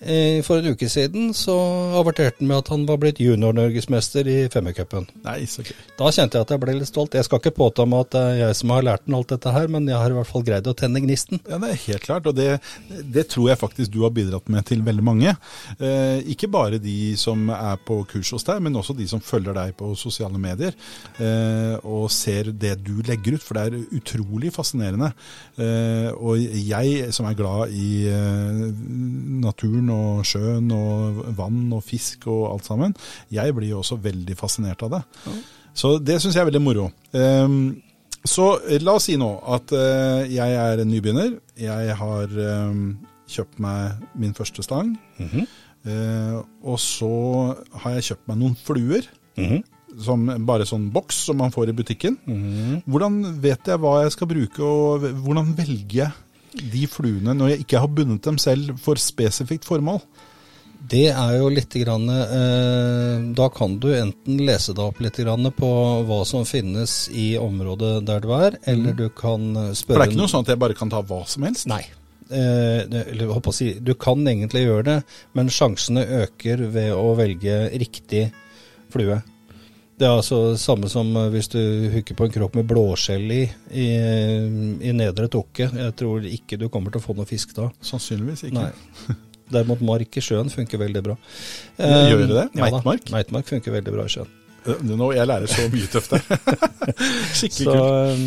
Eh, 0.00 0.40
For 0.46 0.56
en 0.62 0.72
uke 0.72 0.88
siden 0.88 1.34
så 1.36 1.54
averterte 2.00 2.40
han 2.40 2.48
med 2.48 2.62
at 2.62 2.70
han 2.72 2.86
var 2.88 2.96
blitt 3.02 3.18
junior-norgesmester 3.20 4.28
i 4.32 4.36
femmercupen. 4.52 5.04
Nei. 5.26 5.42
Da 5.98 6.08
kjente 6.08 6.38
jeg 6.38 6.46
at 6.46 6.52
jeg 6.54 6.62
ble 6.62 6.76
litt 6.78 6.88
stolt. 6.88 7.16
Jeg 7.18 7.26
skal 7.26 7.42
ikke 7.42 7.52
påta 7.58 7.84
meg 7.84 8.06
at 8.06 8.14
det 8.14 8.22
er 8.30 8.38
jeg 8.46 8.56
som 8.62 8.72
har 8.72 8.86
lært 8.86 9.04
han 9.04 9.18
alt 9.18 9.34
dette 9.34 9.52
her, 9.52 9.68
men 9.68 9.88
jeg 9.90 10.00
har 10.00 10.14
i 10.14 10.16
hvert 10.16 10.30
fall 10.30 10.46
greid 10.46 10.70
å 10.70 10.74
tenne 10.78 11.02
gnisten. 11.04 11.42
Ja, 11.44 11.58
Det 11.60 11.72
er 11.74 11.82
helt 11.84 12.06
klart, 12.06 12.28
og 12.30 12.38
det, 12.38 12.48
det 13.12 13.26
tror 13.28 13.50
jeg 13.50 13.60
faktisk 13.60 13.92
du 13.92 14.00
har 14.06 14.14
bidratt 14.16 14.48
med 14.48 14.64
til 14.70 14.80
veldig 14.86 15.04
mange. 15.04 15.34
Eh, 15.76 16.24
ikke 16.32 16.48
bare 16.48 16.80
de 16.80 16.96
som 17.20 17.44
er 17.52 17.76
på 17.84 18.00
kurs 18.08 18.32
hos 18.32 18.46
deg, 18.48 18.62
men 18.64 18.80
også 18.80 18.96
de 18.96 19.04
som 19.10 19.20
følger 19.20 19.52
deg 19.58 19.76
på 19.76 19.92
sosiale 20.00 20.40
medier 20.40 20.72
eh, 21.20 21.76
og 21.84 22.08
ser 22.14 22.54
det 22.56 22.78
du 22.86 23.02
legger 23.04 23.36
ut, 23.36 23.44
for 23.44 23.58
det 23.60 23.66
er 23.68 24.00
utrolig 24.00 24.54
fascinerende. 24.56 25.12
Eh, 25.60 26.08
og 26.16 26.40
jeg 26.40 27.12
som 27.12 27.28
er 27.28 27.36
glad 27.36 27.76
i 27.76 28.08
eh, 28.08 28.64
naturen 29.90 30.20
og 30.20 30.24
sjøen 30.26 30.70
og 30.72 31.36
vann 31.36 31.70
og 31.72 31.84
fisk 31.84 32.26
og 32.30 32.54
alt 32.54 32.66
sammen, 32.66 32.94
jeg 33.30 33.54
blir 33.54 33.70
jo 33.70 33.80
også 33.82 34.00
veldig 34.00 34.36
fascinert 34.36 34.82
av 34.82 34.90
det. 34.90 35.02
Så 35.74 35.98
det 35.98 36.20
syns 36.20 36.34
jeg 36.34 36.42
er 36.42 36.50
veldig 36.50 36.62
moro. 36.62 36.90
Ehm, 37.14 37.80
så 38.24 38.58
la 38.80 38.96
oss 38.96 39.08
si 39.08 39.16
nå 39.16 39.30
at 39.48 39.72
eh, 39.72 40.28
jeg 40.34 40.52
er 40.52 40.82
en 40.82 40.90
nybegynner. 40.90 41.38
Jeg 41.56 41.96
har 41.96 42.28
ehm, 42.28 42.98
kjøpt 43.30 43.60
meg 43.60 44.00
min 44.14 44.34
første 44.34 44.62
stang. 44.62 44.96
Eh, 45.86 46.38
og 46.62 46.78
så 46.82 47.12
har 47.82 47.94
jeg 47.96 48.10
kjøpt 48.10 48.26
meg 48.28 48.40
noen 48.42 48.56
fluer. 48.58 49.06
Som 50.00 50.28
bare 50.46 50.66
sånn 50.68 50.90
boks 50.94 51.16
som 51.26 51.40
man 51.40 51.50
får 51.50 51.72
i 51.72 51.74
butikken. 51.74 52.18
Hvordan 52.86 53.22
vet 53.42 53.66
jeg 53.66 53.80
hva 53.82 54.02
jeg 54.04 54.12
skal 54.14 54.28
bruke, 54.30 54.62
og 54.62 55.06
hvordan 55.24 55.54
velger 55.58 56.04
jeg 56.04 56.12
de 56.52 56.86
fluene 56.90 57.34
når 57.36 57.54
jeg 57.54 57.64
ikke 57.64 57.82
har 57.84 57.94
bundet 57.94 58.26
dem 58.26 58.38
selv 58.42 58.74
for 58.82 59.00
spesifikt 59.00 59.68
formål? 59.68 60.02
Det 60.90 61.10
er 61.12 61.34
jo 61.36 61.50
litt 61.52 61.74
grann, 61.76 62.08
eh, 62.08 63.34
Da 63.36 63.48
kan 63.52 63.76
du 63.78 63.90
enten 63.92 64.40
lese 64.46 64.72
deg 64.72 64.80
opp 64.86 65.00
litt 65.04 65.20
grann 65.20 65.50
på 65.52 65.70
hva 66.08 66.20
som 66.26 66.46
finnes 66.48 67.10
i 67.12 67.34
området 67.38 68.06
der 68.08 68.24
du 68.24 68.32
er, 68.32 68.56
eller 68.64 68.96
du 68.96 69.08
kan 69.10 69.52
spørre 69.76 69.84
For 69.84 70.00
det 70.00 70.06
er 70.06 70.12
ikke 70.14 70.22
noe 70.22 70.32
sånn 70.32 70.46
at 70.46 70.54
jeg 70.54 70.62
bare 70.64 70.78
kan 70.78 70.92
ta 70.92 71.02
hva 71.04 71.22
som 71.28 71.44
helst? 71.44 71.68
Nei. 71.70 71.84
Eh, 72.30 72.86
eller 72.86 73.52
si, 73.52 73.72
du 73.82 73.92
kan 73.98 74.22
egentlig 74.26 74.64
gjøre 74.64 74.86
det, 74.86 74.98
men 75.34 75.50
sjansene 75.50 76.06
øker 76.22 76.62
ved 76.70 76.92
å 76.94 77.12
velge 77.18 77.64
riktig 77.82 78.28
flue. 78.90 79.20
Det 80.00 80.06
er 80.08 80.16
altså 80.16 80.54
samme 80.56 80.88
som 80.88 81.10
eh, 81.20 81.28
hvis 81.34 81.50
du 81.52 81.60
hooker 81.92 82.16
på 82.16 82.24
en 82.24 82.32
kropp 82.32 82.54
med 82.56 82.68
blåskjell 82.70 83.34
i, 83.36 83.42
i, 83.76 83.88
i 84.88 84.94
nedre 84.96 85.28
tokke. 85.28 85.66
Jeg 85.68 85.96
tror 86.00 86.24
ikke 86.24 86.56
du 86.60 86.70
kommer 86.72 86.94
til 86.94 87.02
å 87.02 87.04
få 87.04 87.16
noe 87.18 87.28
fisk 87.28 87.52
da. 87.58 87.68
Sannsynligvis 87.84 88.46
ikke. 88.48 88.64
Nei. 88.64 89.18
Derimot 89.52 89.82
mark 89.84 90.16
i 90.16 90.22
sjøen 90.24 90.48
funker 90.48 90.80
veldig 90.80 91.04
bra. 91.04 91.18
Gjør 91.76 92.24
det 92.24 92.32
det? 92.32 92.48
Ja. 92.54 92.68
Meitmark? 92.70 93.10
Meitmark 93.12 93.50
funker 93.50 93.76
veldig 93.76 93.96
bra 93.98 94.06
i 94.06 94.14
sjøen. 94.14 94.36
Eh, 94.66 94.82
Nå, 94.84 95.10
jeg 95.16 95.28
lærer 95.30 95.48
så 95.50 95.66
mye 95.72 95.88
tøft 95.90 96.12
her. 96.16 96.24
Skikkelig 97.38 97.66
Så, 97.66 97.74
kult. 97.74 97.80
um, 97.80 98.24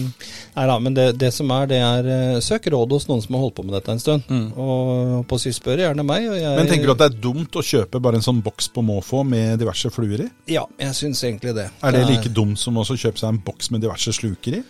nei 0.56 0.65
da, 0.69 0.78
men 0.82 0.96
det, 0.98 1.06
det 1.22 1.30
som 1.36 1.52
er, 1.56 1.67
det 1.69 1.80
er 1.84 2.10
eh, 2.15 2.39
søk 2.46 2.67
råd 2.74 2.96
hos 2.96 3.08
noen 3.10 3.22
som 3.26 3.38
har 3.38 3.43
holdt 3.46 3.58
på 3.60 3.65
med 3.67 3.76
dette 3.78 3.93
en 3.93 4.02
stund. 4.02 4.26
Og 4.58 5.24
på 5.30 5.39
å 5.39 5.54
spør 5.60 5.84
gjerne 5.86 6.06
meg. 6.08 6.30
Jeg, 6.30 6.41
Mm. 6.43 6.58
Men 6.60 6.67
tenker 6.69 6.89
du 6.89 6.93
at 6.93 7.02
det 7.02 7.08
er 7.12 7.22
dumt 7.24 7.56
å 7.58 7.62
kjøpe 7.65 8.00
bare 8.04 8.19
en 8.19 8.26
sånn 8.26 8.41
boks 8.43 8.67
på 8.74 8.84
måfå 8.86 9.24
med 9.28 9.58
diverse 9.62 9.89
fluer 9.93 10.26
i? 10.26 10.30
Ja, 10.52 10.65
jeg 10.82 10.96
syns 10.98 11.22
egentlig 11.24 11.54
det. 11.58 11.69
Er 11.84 11.96
det 11.96 12.04
like 12.10 12.32
dumt 12.34 12.60
som 12.60 12.78
også 12.82 12.98
å 12.98 13.02
kjøpe 13.06 13.22
seg 13.22 13.30
en 13.32 13.39
boks 13.46 13.72
med 13.74 13.84
diverse 13.86 14.13
sluker 14.15 14.60
i? 14.60 14.63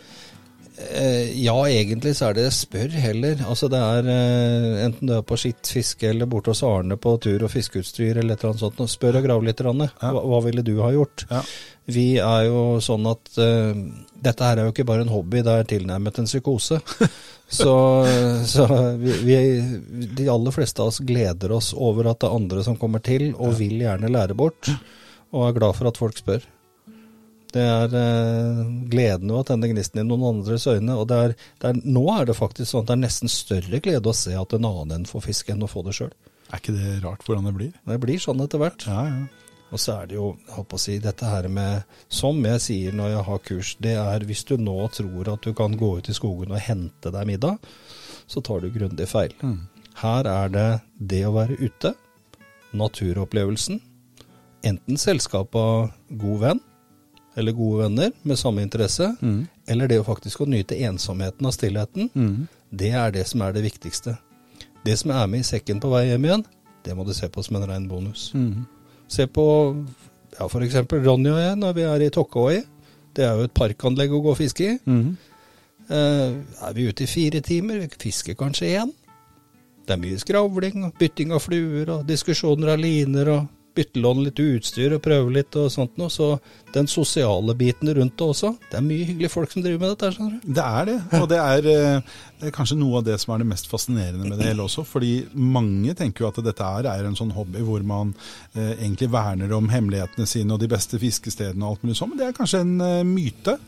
Eh, 0.92 1.44
ja, 1.44 1.56
egentlig 1.70 2.16
så 2.18 2.30
er 2.30 2.38
det 2.38 2.48
spør 2.56 2.94
heller. 3.04 3.44
Altså 3.48 3.70
det 3.72 3.80
er 3.80 4.10
eh, 4.12 4.86
Enten 4.86 5.10
du 5.10 5.16
er 5.18 5.26
på 5.28 5.38
skitt 5.40 5.70
fiske 5.70 6.10
eller 6.10 6.30
borte 6.30 6.54
hos 6.54 6.64
Arne 6.68 6.98
på 7.00 7.16
tur 7.24 7.46
og 7.46 7.52
fiskeutstyr 7.54 8.20
eller 8.20 8.36
et 8.36 8.44
eller 8.44 8.54
annet 8.54 8.64
sånt. 8.64 8.82
Spør 8.92 9.20
og 9.20 9.28
grav 9.28 9.46
litt. 9.46 9.62
Ranne. 9.64 9.90
Hva, 10.02 10.24
hva 10.28 10.40
ville 10.44 10.66
du 10.66 10.74
ha 10.82 10.90
gjort? 10.94 11.26
Ja. 11.30 11.44
Vi 11.94 12.08
er 12.20 12.48
jo 12.48 12.64
sånn 12.84 13.06
at 13.12 13.30
uh, 13.38 13.76
dette 14.24 14.48
her 14.48 14.60
er 14.60 14.68
jo 14.68 14.74
ikke 14.74 14.86
bare 14.88 15.04
en 15.04 15.12
hobby, 15.12 15.42
det 15.44 15.52
er 15.52 15.68
tilnærmet 15.68 16.20
en 16.20 16.30
psykose. 16.30 16.80
så 17.60 17.76
så 18.48 18.68
vi, 19.00 19.18
vi, 19.28 19.38
de 20.16 20.30
aller 20.32 20.56
fleste 20.56 20.84
av 20.84 20.94
oss 20.94 21.02
gleder 21.04 21.52
oss 21.56 21.74
over 21.76 22.08
at 22.12 22.22
det 22.24 22.30
er 22.30 22.40
andre 22.40 22.64
som 22.66 22.80
kommer 22.80 23.04
til 23.04 23.34
og 23.36 23.58
vil 23.60 23.84
gjerne 23.84 24.12
lære 24.16 24.36
bort, 24.40 24.72
og 25.36 25.48
er 25.50 25.58
glad 25.60 25.80
for 25.80 25.92
at 25.92 26.00
folk 26.00 26.20
spør. 26.24 26.48
Det 27.54 27.62
er 27.62 27.94
eh, 28.00 28.62
gleden 28.90 29.30
ved 29.30 29.40
å 29.44 29.46
tenne 29.46 29.70
gnisten 29.70 30.02
i 30.02 30.08
noen 30.08 30.26
andres 30.32 30.66
øyne. 30.66 30.96
og 30.98 31.08
det 31.12 31.20
er, 31.20 31.36
det 31.62 31.70
er, 31.70 31.82
Nå 31.86 32.04
er 32.16 32.30
det 32.30 32.38
faktisk 32.40 32.72
sånn 32.72 32.86
at 32.86 32.90
det 32.90 32.98
er 32.98 33.04
nesten 33.06 33.32
større 33.32 33.82
glede 33.84 34.10
å 34.10 34.18
se 34.18 34.34
at 34.38 34.56
en 34.58 34.70
annen 34.70 35.06
får 35.10 35.28
fisk, 35.28 35.54
enn 35.54 35.66
å 35.66 35.70
få 35.70 35.86
det 35.86 35.94
sjøl. 36.00 36.14
Er 36.50 36.62
ikke 36.62 36.76
det 36.76 37.00
rart 37.06 37.24
hvordan 37.26 37.50
det 37.50 37.56
blir? 37.58 37.72
Det 37.86 38.00
blir 38.02 38.22
sånn 38.22 38.42
etter 38.44 38.62
hvert. 38.62 38.86
Ja, 38.90 39.06
ja. 39.10 39.44
Og 39.74 39.82
så 39.82 39.96
er 39.96 40.10
det 40.10 40.18
jo, 40.20 40.28
jeg 40.38 40.54
holdt 40.54 40.70
på 40.70 40.78
å 40.78 40.82
si, 40.84 41.00
dette 41.02 41.26
her 41.26 41.48
med 41.50 41.96
Som 42.14 42.44
jeg 42.46 42.62
sier 42.62 42.94
når 42.94 43.16
jeg 43.16 43.24
har 43.30 43.40
kurs, 43.48 43.72
det 43.82 43.96
er 43.98 44.26
hvis 44.30 44.44
du 44.46 44.54
nå 44.62 44.76
tror 44.94 45.32
at 45.34 45.46
du 45.46 45.54
kan 45.58 45.74
gå 45.78 45.96
ut 45.98 46.10
i 46.10 46.14
skogen 46.14 46.54
og 46.54 46.62
hente 46.62 47.14
deg 47.14 47.30
middag, 47.30 47.72
så 48.30 48.42
tar 48.46 48.62
du 48.62 48.70
grundig 48.74 49.10
feil. 49.10 49.34
Her 49.98 50.30
er 50.30 50.54
det 50.54 50.68
det 51.14 51.24
å 51.26 51.34
være 51.36 51.58
ute, 51.58 51.94
naturopplevelsen, 52.74 53.82
enten 54.66 55.02
selskap 55.02 55.58
av 55.58 55.90
god 56.22 56.40
venn, 56.46 56.62
eller 57.36 57.52
gode 57.58 57.84
venner 57.84 58.12
med 58.22 58.38
samme 58.40 58.62
interesse, 58.62 59.16
eller 59.68 59.88
det 59.88 60.00
å 60.00 60.06
faktisk 60.06 60.42
å 60.42 60.46
nyte 60.50 60.76
ensomheten 60.86 61.46
av 61.46 61.52
stillheten, 61.56 62.10
det 62.70 62.92
er 62.92 63.12
det 63.12 63.28
som 63.28 63.42
er 63.42 63.54
det 63.54 63.64
viktigste. 63.66 64.18
Det 64.86 64.98
som 65.00 65.12
er 65.12 65.28
med 65.28 65.40
i 65.40 65.44
sekken 65.48 65.80
på 65.80 65.90
vei 65.90 66.08
hjem 66.10 66.26
igjen, 66.26 66.46
det 66.84 66.96
må 66.96 67.06
du 67.08 67.14
se 67.14 67.30
på 67.32 67.44
som 67.44 67.56
en 67.56 67.68
rein 67.70 67.88
bonus. 67.88 68.32
Se 69.08 69.28
på 69.28 69.46
ja, 70.40 70.46
f.eks. 70.48 70.76
Ronny 70.92 71.30
og 71.32 71.40
jeg 71.40 71.56
når 71.62 71.74
vi 71.78 71.82
er 71.88 72.02
i 72.02 72.10
Tokkåi. 72.10 72.64
Det 73.16 73.24
er 73.24 73.38
jo 73.38 73.46
et 73.48 73.54
parkanlegg 73.54 74.12
å 74.12 74.20
gå 74.26 74.32
og 74.34 74.38
fiske 74.40 74.64
i. 74.66 74.78
Eh, 75.90 76.34
er 76.68 76.74
vi 76.74 76.88
ute 76.90 77.04
i 77.04 77.08
fire 77.08 77.42
timer, 77.46 77.80
vi 77.84 77.90
fisker 78.10 78.34
kanskje 78.40 78.72
én. 78.80 78.92
Det 79.86 79.94
er 79.94 80.00
mye 80.00 80.18
skravling 80.20 80.92
bytting 81.00 81.34
av 81.36 81.44
fluer 81.44 81.90
og 81.92 82.06
diskusjoner 82.08 82.74
av 82.74 82.80
liner 82.80 83.30
og 83.34 83.48
byttelåne 83.78 84.28
litt 84.28 84.40
utstyr 84.40 84.96
og 84.96 85.02
prøve 85.04 85.34
litt 85.34 85.56
og 85.60 85.72
sånt 85.74 85.98
noe. 86.00 86.12
Så 86.14 86.36
den 86.74 86.90
sosiale 86.90 87.56
biten 87.58 87.90
rundt 87.96 88.16
det 88.20 88.28
også. 88.28 88.54
Det 88.70 88.80
er 88.80 88.86
mye 88.86 89.08
hyggelige 89.08 89.34
folk 89.34 89.54
som 89.54 89.66
driver 89.66 89.82
med 89.82 89.94
dette. 89.94 90.12
skjønner 90.16 90.38
du. 90.38 90.54
Det 90.60 90.68
er 90.68 90.90
det, 90.90 90.98
og 91.20 91.28
det 91.32 91.40
er, 91.42 91.70
eh, 91.74 92.14
det 92.40 92.50
er 92.50 92.56
kanskje 92.56 92.80
noe 92.80 93.02
av 93.02 93.08
det 93.08 93.20
som 93.22 93.34
er 93.34 93.44
det 93.44 93.50
mest 93.50 93.70
fascinerende 93.72 94.30
med 94.30 94.38
det 94.38 94.50
hele 94.52 94.68
også. 94.68 94.86
Fordi 94.88 95.14
mange 95.34 95.98
tenker 96.00 96.26
jo 96.26 96.32
at 96.32 96.42
dette 96.46 96.72
er, 96.80 96.90
er 96.94 97.10
en 97.10 97.20
sånn 97.20 97.36
hobby 97.36 97.66
hvor 97.66 97.84
man 97.86 98.16
eh, 98.54 98.74
egentlig 98.78 99.12
verner 99.14 99.54
om 99.58 99.70
hemmelighetene 99.74 100.30
sine 100.30 100.56
og 100.56 100.64
de 100.64 100.72
beste 100.72 101.02
fiskestedene 101.02 101.66
og 101.66 101.76
alt 101.76 101.86
mulig 101.88 102.00
sånn, 102.00 102.14
men 102.14 102.22
det 102.22 102.30
er 102.30 102.38
kanskje 102.38 102.64
en 102.66 102.76
eh, 102.82 103.06
myte. 103.08 103.60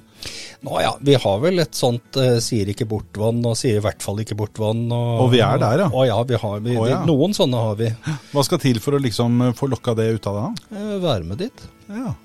Nå 0.65 0.79
ja, 0.81 0.91
vi 1.05 1.15
har 1.21 1.39
vel 1.43 1.61
et 1.61 1.77
sånt 1.77 2.17
uh, 2.19 2.37
sier 2.43 2.69
ikke 2.71 2.87
bort-vann, 2.89 3.41
og 3.45 3.57
sier 3.59 3.79
i 3.79 3.83
hvert 3.83 4.03
fall 4.03 4.21
ikke 4.23 4.37
bort-vann. 4.39 4.85
Og, 4.89 5.25
Og 5.25 5.31
vi 5.33 5.41
er 5.45 5.59
der, 5.61 5.85
ja. 5.85 5.89
Å 5.91 6.05
ja, 6.07 6.19
vi 6.27 6.39
har, 6.41 6.61
vi, 6.65 6.77
oh, 6.79 6.87
ja. 6.89 7.01
noen 7.07 7.35
sånne 7.37 7.63
har 7.67 7.79
vi. 7.79 7.89
Hva 8.33 8.45
skal 8.47 8.61
til 8.63 8.79
for 8.83 8.97
å 8.97 9.01
liksom 9.01 9.41
eh, 9.47 9.55
få 9.57 9.69
lokka 9.71 9.95
det 9.97 10.07
ut 10.17 10.29
av 10.31 10.39
deg? 10.39 10.63
Uh, 10.73 10.95
være 11.03 11.27
med 11.29 11.43
dit. 11.45 11.67
Ja. 11.91 12.15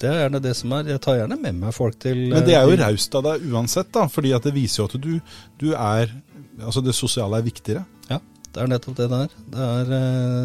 Det 0.00 0.08
er 0.10 0.22
gjerne 0.24 0.40
det 0.44 0.54
som 0.58 0.72
er. 0.76 0.88
Jeg 0.92 1.02
tar 1.04 1.20
gjerne 1.20 1.38
med 1.40 1.60
meg 1.60 1.76
folk 1.76 1.98
til 2.04 2.26
Men 2.32 2.44
det 2.44 2.56
er 2.56 2.68
jo 2.68 2.76
raust 2.80 3.14
av 3.16 3.28
deg 3.30 3.44
uansett, 3.48 3.92
da. 3.96 4.06
fordi 4.12 4.32
at 4.36 4.44
det 4.44 4.52
viser 4.56 4.82
jo 4.82 4.88
at 4.90 4.96
du, 5.00 5.12
du 5.60 5.68
er 5.74 6.16
Altså 6.56 6.80
det 6.80 6.94
sosiale 6.96 7.36
er 7.36 7.44
viktigere. 7.44 7.82
Ja, 8.08 8.16
det 8.48 8.62
er 8.62 8.68
nettopp 8.70 8.94
det 8.96 9.06
det 9.12 9.16
er. 9.26 9.32
Det 9.52 9.64
er, 9.64 9.90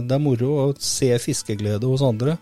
det 0.09 0.15
er 0.17 0.19
moro 0.19 0.49
å 0.59 0.65
se 0.75 1.07
fiskeglede 1.23 1.87
hos 1.87 2.03
andre. 2.03 2.33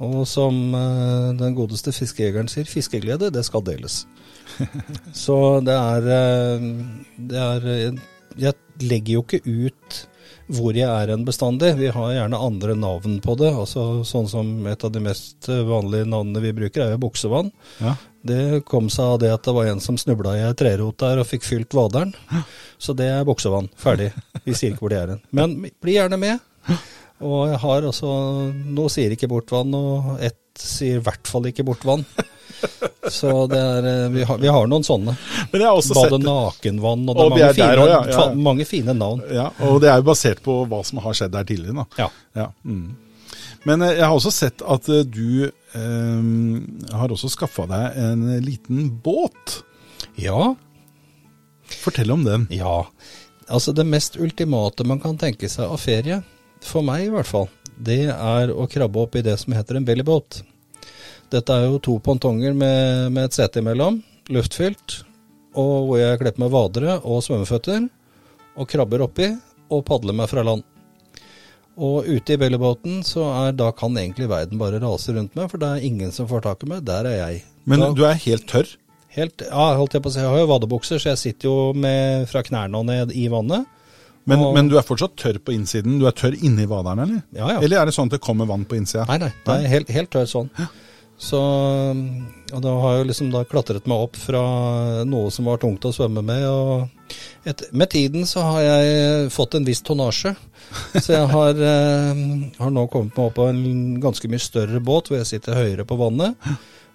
Og 0.00 0.22
som 0.28 0.56
eh, 0.74 1.30
den 1.36 1.56
godeste 1.56 1.92
fiskejegeren 1.92 2.48
sier, 2.48 2.68
fiskeglede, 2.68 3.28
det 3.32 3.44
skal 3.44 3.64
deles. 3.66 4.04
Så 5.24 5.36
det 5.64 5.76
er, 5.76 6.08
eh, 6.16 6.70
det 7.30 7.42
er 7.42 7.68
eh, 7.74 8.00
Jeg 8.40 8.56
legger 8.80 9.18
jo 9.18 9.26
ikke 9.26 9.42
ut 9.44 10.06
hvor 10.50 10.74
jeg 10.74 10.88
er 10.88 11.12
en 11.12 11.24
bestandig. 11.26 11.74
Vi 11.78 11.90
har 11.94 12.14
gjerne 12.14 12.38
andre 12.42 12.74
navn 12.74 13.20
på 13.22 13.36
det. 13.38 13.52
altså 13.54 14.02
Sånn 14.06 14.26
som 14.30 14.48
et 14.66 14.82
av 14.86 14.90
de 14.90 15.02
mest 15.04 15.46
vanlige 15.46 16.08
navnene 16.08 16.42
vi 16.42 16.54
bruker, 16.56 16.82
er 16.82 16.96
jo 16.96 17.02
buksevann. 17.04 17.52
Ja. 17.78 17.94
Det 18.26 18.64
kom 18.68 18.88
seg 18.92 19.14
av 19.14 19.20
det 19.22 19.30
at 19.32 19.46
det 19.46 19.54
var 19.54 19.70
en 19.70 19.82
som 19.84 19.98
snubla 20.00 20.34
i 20.36 20.42
ei 20.48 20.56
trerot 20.58 20.98
der 21.00 21.22
og 21.22 21.28
fikk 21.28 21.46
fylt 21.46 21.76
vaderen. 21.76 22.10
Så 22.82 22.96
det 22.98 23.12
er 23.12 23.28
buksevann. 23.28 23.70
Ferdig. 23.78 24.10
Vi 24.42 24.56
sier 24.56 24.74
ikke 24.74 24.86
hvor 24.86 24.94
det 24.94 25.02
er 25.04 25.14
hen. 25.14 25.22
Men 25.30 25.54
bli 25.82 25.94
gjerne 25.96 26.18
med. 26.20 26.42
Og 27.20 27.50
jeg 27.50 27.58
har 27.60 27.86
altså 27.90 28.10
Nå 28.54 28.86
sier 28.92 29.12
ikke 29.14 29.28
bortvann, 29.30 29.74
og 29.76 30.14
ett 30.24 30.38
sier 30.60 30.98
i 30.98 31.04
hvert 31.04 31.28
fall 31.30 31.48
ikke 31.50 31.64
bortvann. 31.68 32.04
Så 33.10 33.30
det 33.48 33.56
er 33.58 33.86
eh, 33.88 34.08
Vi 34.12 34.24
har, 34.28 34.40
vi 34.42 34.48
har 34.52 34.66
noen 34.68 34.84
sånne. 34.84 35.14
Men 35.52 35.62
jeg 35.62 35.68
har 35.68 35.78
også 35.78 35.96
Bade 35.96 36.18
nakenvann, 36.20 37.06
og 37.08 37.16
det 37.16 37.22
Og 37.24 37.30
er 37.30 37.30
vi 37.30 37.40
mange, 37.40 37.50
er 37.50 37.54
fine, 37.56 37.84
også, 37.84 37.92
ja, 37.92 38.00
ja. 38.16 38.40
mange 38.48 38.66
fine 38.68 38.94
navn. 38.96 39.22
ja, 39.32 39.46
Og 39.68 39.78
det 39.80 39.88
er 39.92 40.02
jo 40.02 40.08
basert 40.10 40.42
på 40.44 40.58
hva 40.68 40.80
som 40.84 41.00
har 41.04 41.16
skjedd 41.16 41.32
der 41.36 41.46
tidligere. 41.48 41.84
da. 41.84 42.04
Ja. 42.04 42.10
Ja. 42.42 42.48
Mm. 42.64 42.90
Men 43.68 43.82
eh, 43.86 43.94
jeg 43.98 44.04
har 44.06 44.16
også 44.16 44.32
sett 44.32 44.64
at 44.64 44.88
eh, 44.92 45.04
du 45.08 45.46
eh, 45.46 46.92
har 46.96 47.12
også 47.16 47.30
skaffa 47.32 47.64
deg 47.70 47.98
en 48.04 48.26
liten 48.44 48.88
båt. 49.04 49.60
Ja, 50.20 50.54
Fortell 51.70 52.10
om 52.10 52.24
den. 52.26 52.48
Ja, 52.50 52.82
altså 53.46 53.70
det 53.72 53.84
mest 53.86 54.16
ultimate 54.18 54.82
man 54.88 54.98
kan 54.98 55.14
tenke 55.20 55.46
seg 55.48 55.70
av 55.70 55.78
ferie, 55.78 56.16
for 56.66 56.86
meg 56.86 57.06
i 57.06 57.12
hvert 57.12 57.28
fall, 57.28 57.48
det 57.80 58.10
er 58.12 58.52
å 58.52 58.68
krabbe 58.70 59.04
opp 59.04 59.16
i 59.16 59.24
det 59.24 59.36
som 59.40 59.54
heter 59.56 59.78
en 59.78 59.86
bellybåt. 59.88 60.42
Dette 61.30 61.54
er 61.54 61.68
jo 61.68 61.78
to 61.82 61.98
pontonger 62.02 62.56
med, 62.56 63.12
med 63.14 63.28
et 63.28 63.36
sete 63.36 63.62
imellom, 63.62 64.00
luftfylt, 64.34 65.00
og 65.58 65.86
hvor 65.88 66.00
jeg 66.00 66.18
kler 66.20 66.34
på 66.34 66.42
meg 66.44 66.52
vadere 66.54 66.98
og 67.00 67.22
svømmeføtter, 67.26 67.86
og 68.58 68.68
krabber 68.70 69.06
oppi 69.06 69.30
og 69.70 69.84
padler 69.86 70.16
meg 70.16 70.30
fra 70.30 70.44
land. 70.46 70.66
Og 71.80 72.04
ute 72.04 72.34
i 72.34 72.40
bellybåten 72.40 73.00
så 73.06 73.24
er, 73.30 73.54
da 73.56 73.70
kan 73.72 73.96
egentlig 73.96 74.28
verden 74.28 74.60
bare 74.60 74.82
rase 74.82 75.14
rundt 75.16 75.36
meg, 75.38 75.48
for 75.52 75.62
det 75.62 75.70
er 75.70 75.86
ingen 75.86 76.12
som 76.12 76.28
får 76.28 76.44
tak 76.44 76.66
i 76.66 76.70
meg, 76.74 76.84
der 76.84 77.08
er 77.08 77.18
jeg. 77.22 77.42
Men 77.64 77.84
da, 77.84 77.90
du 77.96 78.04
er 78.08 78.18
helt 78.26 78.48
tørr. 78.50 78.74
helt, 79.14 79.46
ja, 79.46 79.66
holdt 79.78 79.96
jeg 79.96 80.04
på 80.04 80.10
å 80.10 80.14
si, 80.14 80.20
jeg 80.20 80.32
har 80.34 80.42
jo 80.42 80.50
vadebukser, 80.50 81.00
så 81.00 81.14
jeg 81.14 81.22
sitter 81.22 81.48
jo 81.48 81.54
med, 81.72 82.26
fra 82.30 82.42
knærne 82.46 82.82
og 82.82 82.90
ned 82.90 83.14
i 83.16 83.28
vannet. 83.32 83.70
Men, 84.28 84.38
Og- 84.44 84.54
men 84.54 84.68
du 84.68 84.76
er 84.78 84.82
fortsatt 84.86 85.16
tørr 85.16 85.38
på 85.40 85.52
innsiden? 85.56 85.98
Du 85.98 86.06
er 86.06 86.12
tørr 86.12 86.36
inni 86.36 86.66
vaderen, 86.68 87.00
eller? 87.06 87.22
Ja, 87.32 87.54
ja. 87.54 87.60
Eller 87.60 87.80
er 87.80 87.86
det 87.86 87.94
sånn 87.96 88.06
at 88.12 88.18
det 88.18 88.20
kommer 88.20 88.46
vann 88.46 88.64
på 88.68 88.76
innsida? 88.76 89.06
Nei, 89.08 89.18
nei, 89.18 89.32
det 89.46 89.54
er 89.64 89.68
helt, 89.68 89.88
helt 89.90 90.10
tørr 90.12 90.28
sånn. 90.28 90.50
Så, 91.20 91.36
og 91.36 92.60
da 92.64 92.70
har 92.80 92.94
jeg 92.94 93.02
jo 93.02 93.08
liksom 93.10 93.30
da 93.32 93.42
klatret 93.44 93.86
meg 93.90 94.06
opp 94.06 94.16
fra 94.16 94.40
noe 95.04 95.28
som 95.34 95.44
var 95.50 95.58
tungt 95.60 95.84
å 95.84 95.92
svømme 95.92 96.22
med. 96.24 96.46
Og 96.48 97.48
et, 97.48 97.64
med 97.76 97.90
tiden 97.92 98.24
så 98.28 98.40
har 98.46 98.62
jeg 98.64 99.30
fått 99.34 99.54
en 99.58 99.66
viss 99.68 99.82
tonnasje. 99.84 100.32
Så 100.96 101.12
jeg 101.12 101.28
har, 101.32 101.60
eh, 101.74 102.24
har 102.60 102.72
nå 102.72 102.86
kommet 102.92 103.12
meg 103.16 103.26
opp 103.26 103.36
på 103.36 103.48
en 103.50 104.00
ganske 104.00 104.30
mye 104.32 104.40
større 104.40 104.80
båt 104.80 105.10
hvor 105.10 105.20
jeg 105.20 105.28
sitter 105.34 105.58
høyere 105.60 105.84
på 105.88 105.98
vannet. 106.00 106.36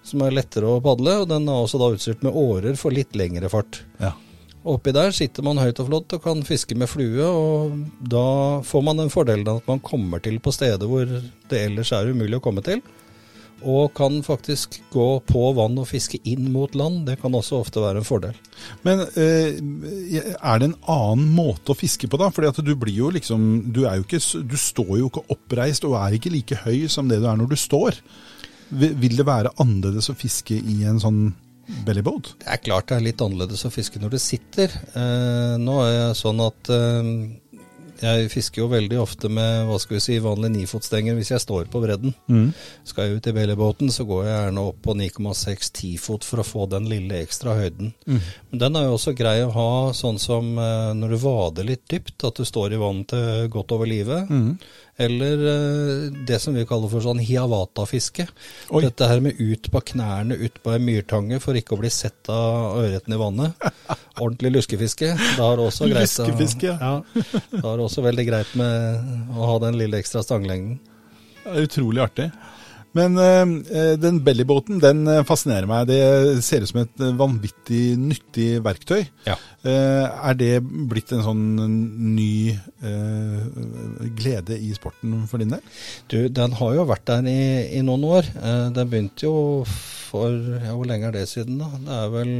Som 0.06 0.22
er 0.22 0.34
lettere 0.34 0.70
å 0.70 0.82
padle, 0.82 1.20
og 1.22 1.30
den 1.30 1.46
er 1.50 1.62
også 1.64 1.78
da 1.82 1.88
utstyrt 1.94 2.22
med 2.26 2.34
årer 2.38 2.76
for 2.78 2.94
litt 2.94 3.14
lengre 3.18 3.50
fart. 3.50 3.80
Ja. 4.02 4.12
Oppi 4.66 4.90
der 4.90 5.12
sitter 5.14 5.44
man 5.46 5.60
høyt 5.62 5.78
og 5.82 5.86
flott 5.90 6.14
og 6.16 6.22
kan 6.24 6.40
fiske 6.46 6.74
med 6.78 6.90
flue, 6.90 7.22
og 7.22 7.74
da 8.02 8.26
får 8.66 8.82
man 8.82 8.98
den 8.98 9.12
fordelen 9.12 9.46
at 9.52 9.68
man 9.70 9.82
kommer 9.84 10.22
til 10.22 10.40
på 10.42 10.54
steder 10.54 10.90
hvor 10.90 11.06
det 11.06 11.60
ellers 11.60 11.92
er 11.94 12.10
umulig 12.10 12.40
å 12.40 12.42
komme 12.42 12.64
til. 12.66 12.82
Og 13.64 13.94
kan 13.96 14.18
faktisk 14.20 14.74
gå 14.92 15.06
på 15.24 15.42
vann 15.56 15.78
og 15.80 15.86
fiske 15.88 16.18
inn 16.28 16.50
mot 16.52 16.74
land. 16.76 17.06
Det 17.06 17.14
kan 17.22 17.34
også 17.34 17.62
ofte 17.62 17.80
være 17.80 18.02
en 18.02 18.08
fordel. 18.08 18.34
Men 18.84 19.00
eh, 19.16 19.56
er 19.56 20.60
det 20.60 20.68
en 20.68 20.76
annen 20.92 21.30
måte 21.32 21.72
å 21.72 21.78
fiske 21.78 22.10
på, 22.10 22.20
da? 22.20 22.28
Fordi 22.34 22.50
at 22.50 22.60
du 22.60 22.74
blir 22.76 22.98
jo 22.98 23.08
liksom 23.14 23.72
Du, 23.72 23.86
jo 23.86 24.04
ikke, 24.04 24.20
du 24.20 24.58
står 24.60 24.92
jo 25.00 25.08
ikke 25.08 25.24
oppreist 25.32 25.88
og 25.88 25.96
er 26.02 26.18
ikke 26.18 26.34
like 26.34 26.60
høy 26.66 26.84
som 26.92 27.08
det 27.08 27.22
du 27.22 27.30
er 27.30 27.40
når 27.40 27.54
du 27.54 27.56
står. 27.56 27.96
Vil 28.76 29.16
det 29.16 29.24
være 29.24 29.54
annerledes 29.62 30.12
å 30.12 30.18
fiske 30.18 30.58
i 30.58 30.82
en 30.84 31.00
sånn 31.00 31.20
bellyboat? 31.86 32.34
Det 32.42 32.52
er 32.52 32.62
klart 32.62 32.90
det 32.90 33.00
er 33.00 33.08
litt 33.08 33.22
annerledes 33.24 33.66
å 33.66 33.72
fiske 33.74 34.00
når 34.02 34.16
du 34.16 34.20
sitter. 34.22 34.72
Eh, 34.94 35.56
nå 35.62 35.80
er 35.84 35.92
jeg 35.96 36.20
sånn 36.20 36.42
at 36.44 36.70
eh, 36.74 37.10
jeg 37.96 38.28
fisker 38.28 38.60
jo 38.60 38.68
veldig 38.68 38.98
ofte 39.00 39.30
med 39.32 39.64
hva 39.68 39.78
skal 39.80 39.96
vi 39.96 40.02
si, 40.04 40.16
vanlige 40.20 40.52
nifotstenger 40.58 41.16
hvis 41.16 41.30
jeg 41.32 41.40
står 41.40 41.68
på 41.72 41.80
bredden. 41.80 42.12
Skal 42.84 43.06
jeg 43.08 43.16
ut 43.16 43.28
i 43.30 43.34
bellybåten, 43.36 43.88
så 43.94 44.04
går 44.08 44.26
jeg 44.26 44.34
gjerne 44.36 44.64
opp 44.68 44.82
på 44.84 44.94
9,6-10 45.00 45.94
fot 46.02 46.26
for 46.28 46.42
å 46.42 46.46
få 46.46 46.66
den 46.74 46.88
lille 46.90 47.22
ekstra 47.24 47.54
høyden. 47.56 47.94
Men 48.50 48.62
den 48.66 48.76
er 48.76 48.88
jo 48.90 48.98
også 48.98 49.14
grei 49.16 49.38
å 49.46 49.52
ha 49.54 49.70
sånn 49.96 50.20
som 50.22 50.52
eh, 50.60 50.92
når 50.98 51.14
du 51.16 51.18
vader 51.24 51.70
litt 51.72 51.86
dypt, 51.88 52.18
at 52.28 52.36
du 52.36 52.44
står 52.44 52.76
i 52.76 52.82
vann 52.84 53.00
til 53.08 53.48
godt 53.56 53.72
over 53.78 53.88
livet. 53.88 54.28
Eller 54.96 55.42
eh, 55.50 56.12
det 56.28 56.38
som 56.40 56.56
vi 56.56 56.64
kaller 56.68 56.88
for 56.88 57.04
sånn 57.04 57.20
hiawata-fiske. 57.20 58.24
Dette 58.80 59.08
her 59.10 59.20
med 59.24 59.36
ut 59.36 59.68
på 59.72 59.82
knærne 59.92 60.38
ut 60.40 60.56
på 60.64 60.72
ei 60.72 60.80
myrtange 60.80 61.40
for 61.44 61.58
ikke 61.58 61.76
å 61.76 61.80
bli 61.82 61.90
sett 61.92 62.30
av 62.32 62.78
ørreten 62.80 63.12
i 63.12 63.20
vannet. 63.20 63.66
Ordentlig 64.24 64.54
luskefiske. 64.56 65.12
Da 65.36 65.50
er 65.50 65.60
det 65.60 65.66
også 65.68 65.90
greit, 65.90 66.08
Luskefiske, 66.08 66.72
ja. 66.72 66.94
ja. 66.96 67.22
Da 67.52 67.60
er 67.60 67.76
det 67.76 67.88
også 67.90 68.06
veldig 68.06 68.28
greit 68.30 68.56
med 68.56 69.36
å 69.36 69.50
ha 69.52 69.58
den 69.66 69.76
lille 69.80 70.00
ekstra 70.00 70.24
stanglengden. 70.24 70.78
Utrolig 71.46 72.02
artig. 72.02 72.30
Men 72.96 73.18
eh, 73.20 73.94
den 74.00 74.20
bellybåten 74.24 74.80
den 74.82 75.04
eh, 75.10 75.24
fascinerer 75.26 75.68
meg. 75.68 75.88
Det 75.90 76.42
ser 76.44 76.64
ut 76.64 76.70
som 76.70 76.80
et 76.82 77.02
eh, 77.02 77.14
vanvittig 77.18 77.82
nyttig 78.00 78.48
verktøy. 78.64 79.02
Ja. 79.26 79.36
Eh, 79.66 80.04
er 80.30 80.38
det 80.38 80.52
blitt 80.62 81.12
en 81.14 81.24
sånn 81.26 81.44
ny 82.16 82.54
eh, 82.54 83.42
glede 84.16 84.56
i 84.56 84.72
sporten 84.76 85.26
for 85.30 85.42
din 85.42 85.52
del? 85.56 85.64
Du, 86.12 86.18
den 86.32 86.56
har 86.60 86.76
jo 86.78 86.86
vært 86.88 87.06
der 87.10 87.28
i, 87.30 87.40
i 87.78 87.84
noen 87.86 88.06
år. 88.08 88.30
Eh, 88.36 88.68
den 88.76 88.92
begynte 88.92 89.28
jo 89.28 89.36
for 90.06 90.30
ja, 90.30 90.70
Hvor 90.70 90.86
lenge 90.86 91.08
er 91.08 91.16
det 91.16 91.26
siden, 91.28 91.58
da? 91.58 91.66
Det 91.82 91.96
er 91.98 92.12
vel 92.14 92.30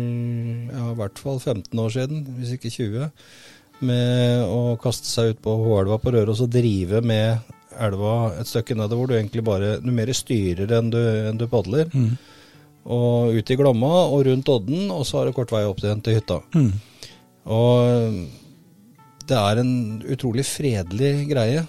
ja, 0.71 0.87
i 0.93 0.97
hvert 1.01 1.19
fall 1.21 1.41
15 1.43 1.83
år 1.83 1.93
siden, 1.93 2.23
hvis 2.39 2.55
ikke 2.57 2.73
20. 2.73 3.11
Med 3.87 4.47
å 4.49 4.77
kaste 4.81 5.11
seg 5.11 5.35
ut 5.35 5.43
på 5.45 5.53
Håelva 5.67 5.99
på 6.01 6.15
Røros 6.15 6.41
og 6.47 6.53
drive 6.55 7.03
med 7.05 7.43
elva 7.83 8.17
et 8.41 8.49
stykke 8.49 8.77
nedover. 8.79 8.97
hvor 8.97 9.09
Du 9.09 9.15
egentlig 9.19 9.45
bare 9.45 9.77
Du 9.83 9.91
mer 9.93 10.13
styrer 10.13 10.73
enn 10.79 10.91
du, 10.91 11.01
enn 11.01 11.39
du 11.39 11.47
padler. 11.51 11.91
Og 12.87 13.35
ut 13.35 13.51
i 13.51 13.57
Glomma 13.59 13.95
og 14.07 14.27
rundt 14.29 14.49
Odden, 14.49 14.91
og 14.95 15.07
så 15.07 15.19
har 15.19 15.27
du 15.27 15.35
kort 15.37 15.51
vei 15.51 15.65
opp 15.67 15.81
igjen 15.83 16.03
til 16.07 16.21
hytta. 16.21 16.41
Og 17.47 18.21
det 19.27 19.39
er 19.39 19.63
en 19.63 19.73
utrolig 20.07 20.45
fredelig 20.47 21.27
greie. 21.31 21.65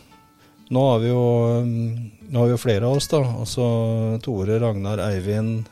Nå 0.69 0.83
har 0.91 0.99
vi 0.99 1.09
jo, 1.09 1.23
nå 1.63 2.39
har 2.39 2.49
vi 2.49 2.53
jo 2.53 2.59
flere 2.61 2.85
av 2.85 2.99
oss, 2.99 3.07
da. 3.09 3.21
Altså 3.39 3.65
Tore, 4.23 4.59
Ragnar, 4.61 5.01
Eivind 5.07 5.65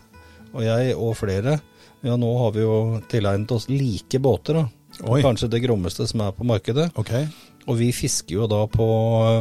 og 0.55 0.63
jeg, 0.63 0.95
og 0.95 1.17
flere. 1.19 1.59
Ja, 2.05 2.15
nå 2.21 2.31
har 2.39 2.53
vi 2.55 2.63
jo 2.63 3.01
tilegnet 3.11 3.51
oss 3.51 3.67
like 3.69 4.21
båter, 4.23 4.61
da. 4.61 4.65
Oi. 5.03 5.19
Kanskje 5.25 5.51
det 5.51 5.61
grommeste 5.65 6.07
som 6.07 6.23
er 6.23 6.31
på 6.35 6.47
markedet. 6.47 6.87
Okay. 6.95 7.27
Og 7.67 7.79
vi 7.81 7.89
fisker 7.95 8.37
jo 8.37 8.47
da 8.47 8.61
på 8.71 8.85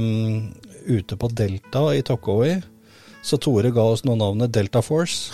um, 0.00 0.48
ute 0.86 1.18
på 1.20 1.30
Delta 1.32 1.88
i 1.94 2.02
Tokoi. 2.06 2.54
Så 3.24 3.38
Tore 3.40 3.70
ga 3.72 3.86
oss 3.88 4.02
nå 4.04 4.18
navnet 4.20 4.52
Delta 4.52 4.82
Force. 4.84 5.32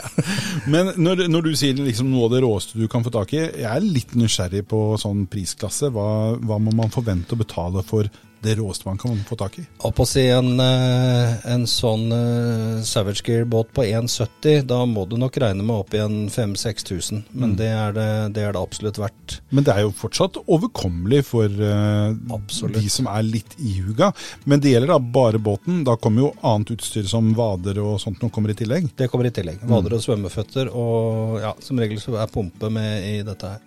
Men 0.72 0.94
når, 0.96 1.26
når 1.28 1.44
du 1.44 1.50
sier 1.58 1.76
liksom 1.76 2.08
noe 2.08 2.30
av 2.30 2.32
det 2.32 2.40
råeste 2.44 2.80
du 2.80 2.86
kan 2.88 3.04
få 3.04 3.12
tak 3.12 3.34
i, 3.36 3.42
jeg 3.44 3.68
er 3.68 3.84
litt 3.84 4.14
nysgjerrig 4.16 4.64
på 4.70 4.80
sånn 5.00 5.26
prisklasse. 5.30 5.92
Hva, 5.92 6.08
hva 6.40 6.56
må 6.62 6.72
man 6.76 6.92
forvente 6.92 7.36
å 7.36 7.42
betale 7.42 7.84
for 7.84 8.08
det 8.42 8.54
råeste 8.58 8.88
man 8.88 8.98
kan 8.98 9.18
få 9.28 9.36
tak 9.36 9.58
i? 9.60 9.64
Opp 9.86 10.00
å 10.00 10.06
si 10.08 10.22
en, 10.32 10.54
eh, 10.60 11.46
en 11.52 11.66
sånn 11.68 12.06
eh, 12.14 12.82
Savage 12.86 13.24
Gear-båt 13.26 13.72
på 13.76 13.84
1,70, 13.84 14.62
da 14.68 14.80
må 14.88 15.04
du 15.08 15.16
nok 15.20 15.36
regne 15.42 15.64
med 15.66 15.82
opp 15.82 15.94
i 15.94 16.00
en 16.00 16.22
5000-6000. 16.32 17.24
Men 17.32 17.56
det, 17.58 17.68
er 17.68 17.92
det, 17.96 18.08
det 18.36 18.46
er 18.46 18.56
det 18.56 18.62
absolutt 18.62 19.00
verdt. 19.00 19.40
Men 19.50 19.66
det 19.66 19.74
er 19.74 19.84
jo 19.84 19.92
fortsatt 19.96 20.40
overkommelig 20.46 21.22
for 21.28 21.48
uh, 21.50 22.14
de 22.76 22.84
som 22.92 23.10
er 23.12 23.26
litt 23.26 23.56
ihuga. 23.58 24.10
Men 24.48 24.62
det 24.62 24.74
gjelder 24.74 24.94
da 24.94 25.00
bare 25.20 25.42
båten. 25.42 25.82
Da 25.86 25.98
kommer 26.00 26.26
jo 26.26 26.32
annet 26.46 26.72
utstyr 26.76 27.08
som 27.10 27.32
vader 27.36 27.82
og 27.82 28.00
sånt 28.02 28.22
noe 28.24 28.32
kommer 28.32 28.54
i 28.54 28.58
tillegg. 28.58 28.90
Det 28.96 29.10
kommer 29.12 29.28
i 29.28 29.34
tillegg. 29.34 29.60
Vader 29.68 29.98
og 29.98 30.04
svømmeføtter, 30.04 30.72
og 30.72 31.38
ja, 31.42 31.52
som 31.64 31.80
regel 31.80 32.00
så 32.02 32.16
er 32.20 32.32
pumpe 32.32 32.72
med 32.72 33.06
i 33.10 33.14
dette 33.26 33.54
her. 33.54 33.62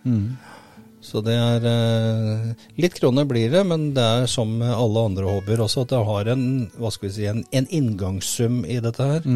Så 1.04 1.20
det 1.26 1.34
er 1.36 1.66
eh, 1.68 2.52
Litt 2.80 2.96
kroner 2.96 3.26
blir 3.28 3.52
det, 3.52 3.62
men 3.68 3.90
det 3.96 4.04
er 4.04 4.28
som 4.32 4.50
med 4.62 4.72
alle 4.72 5.02
andre 5.10 5.28
hobbyer 5.28 5.64
også, 5.66 5.84
at 5.84 5.92
det 5.92 6.00
har 6.08 6.30
en 6.32 6.46
hva 6.80 6.92
skal 6.96 7.10
vi 7.10 7.14
si, 7.18 7.26
en, 7.28 7.42
en 7.52 7.68
inngangssum 7.76 8.62
i 8.66 8.80
dette 8.84 9.08
her. 9.10 9.28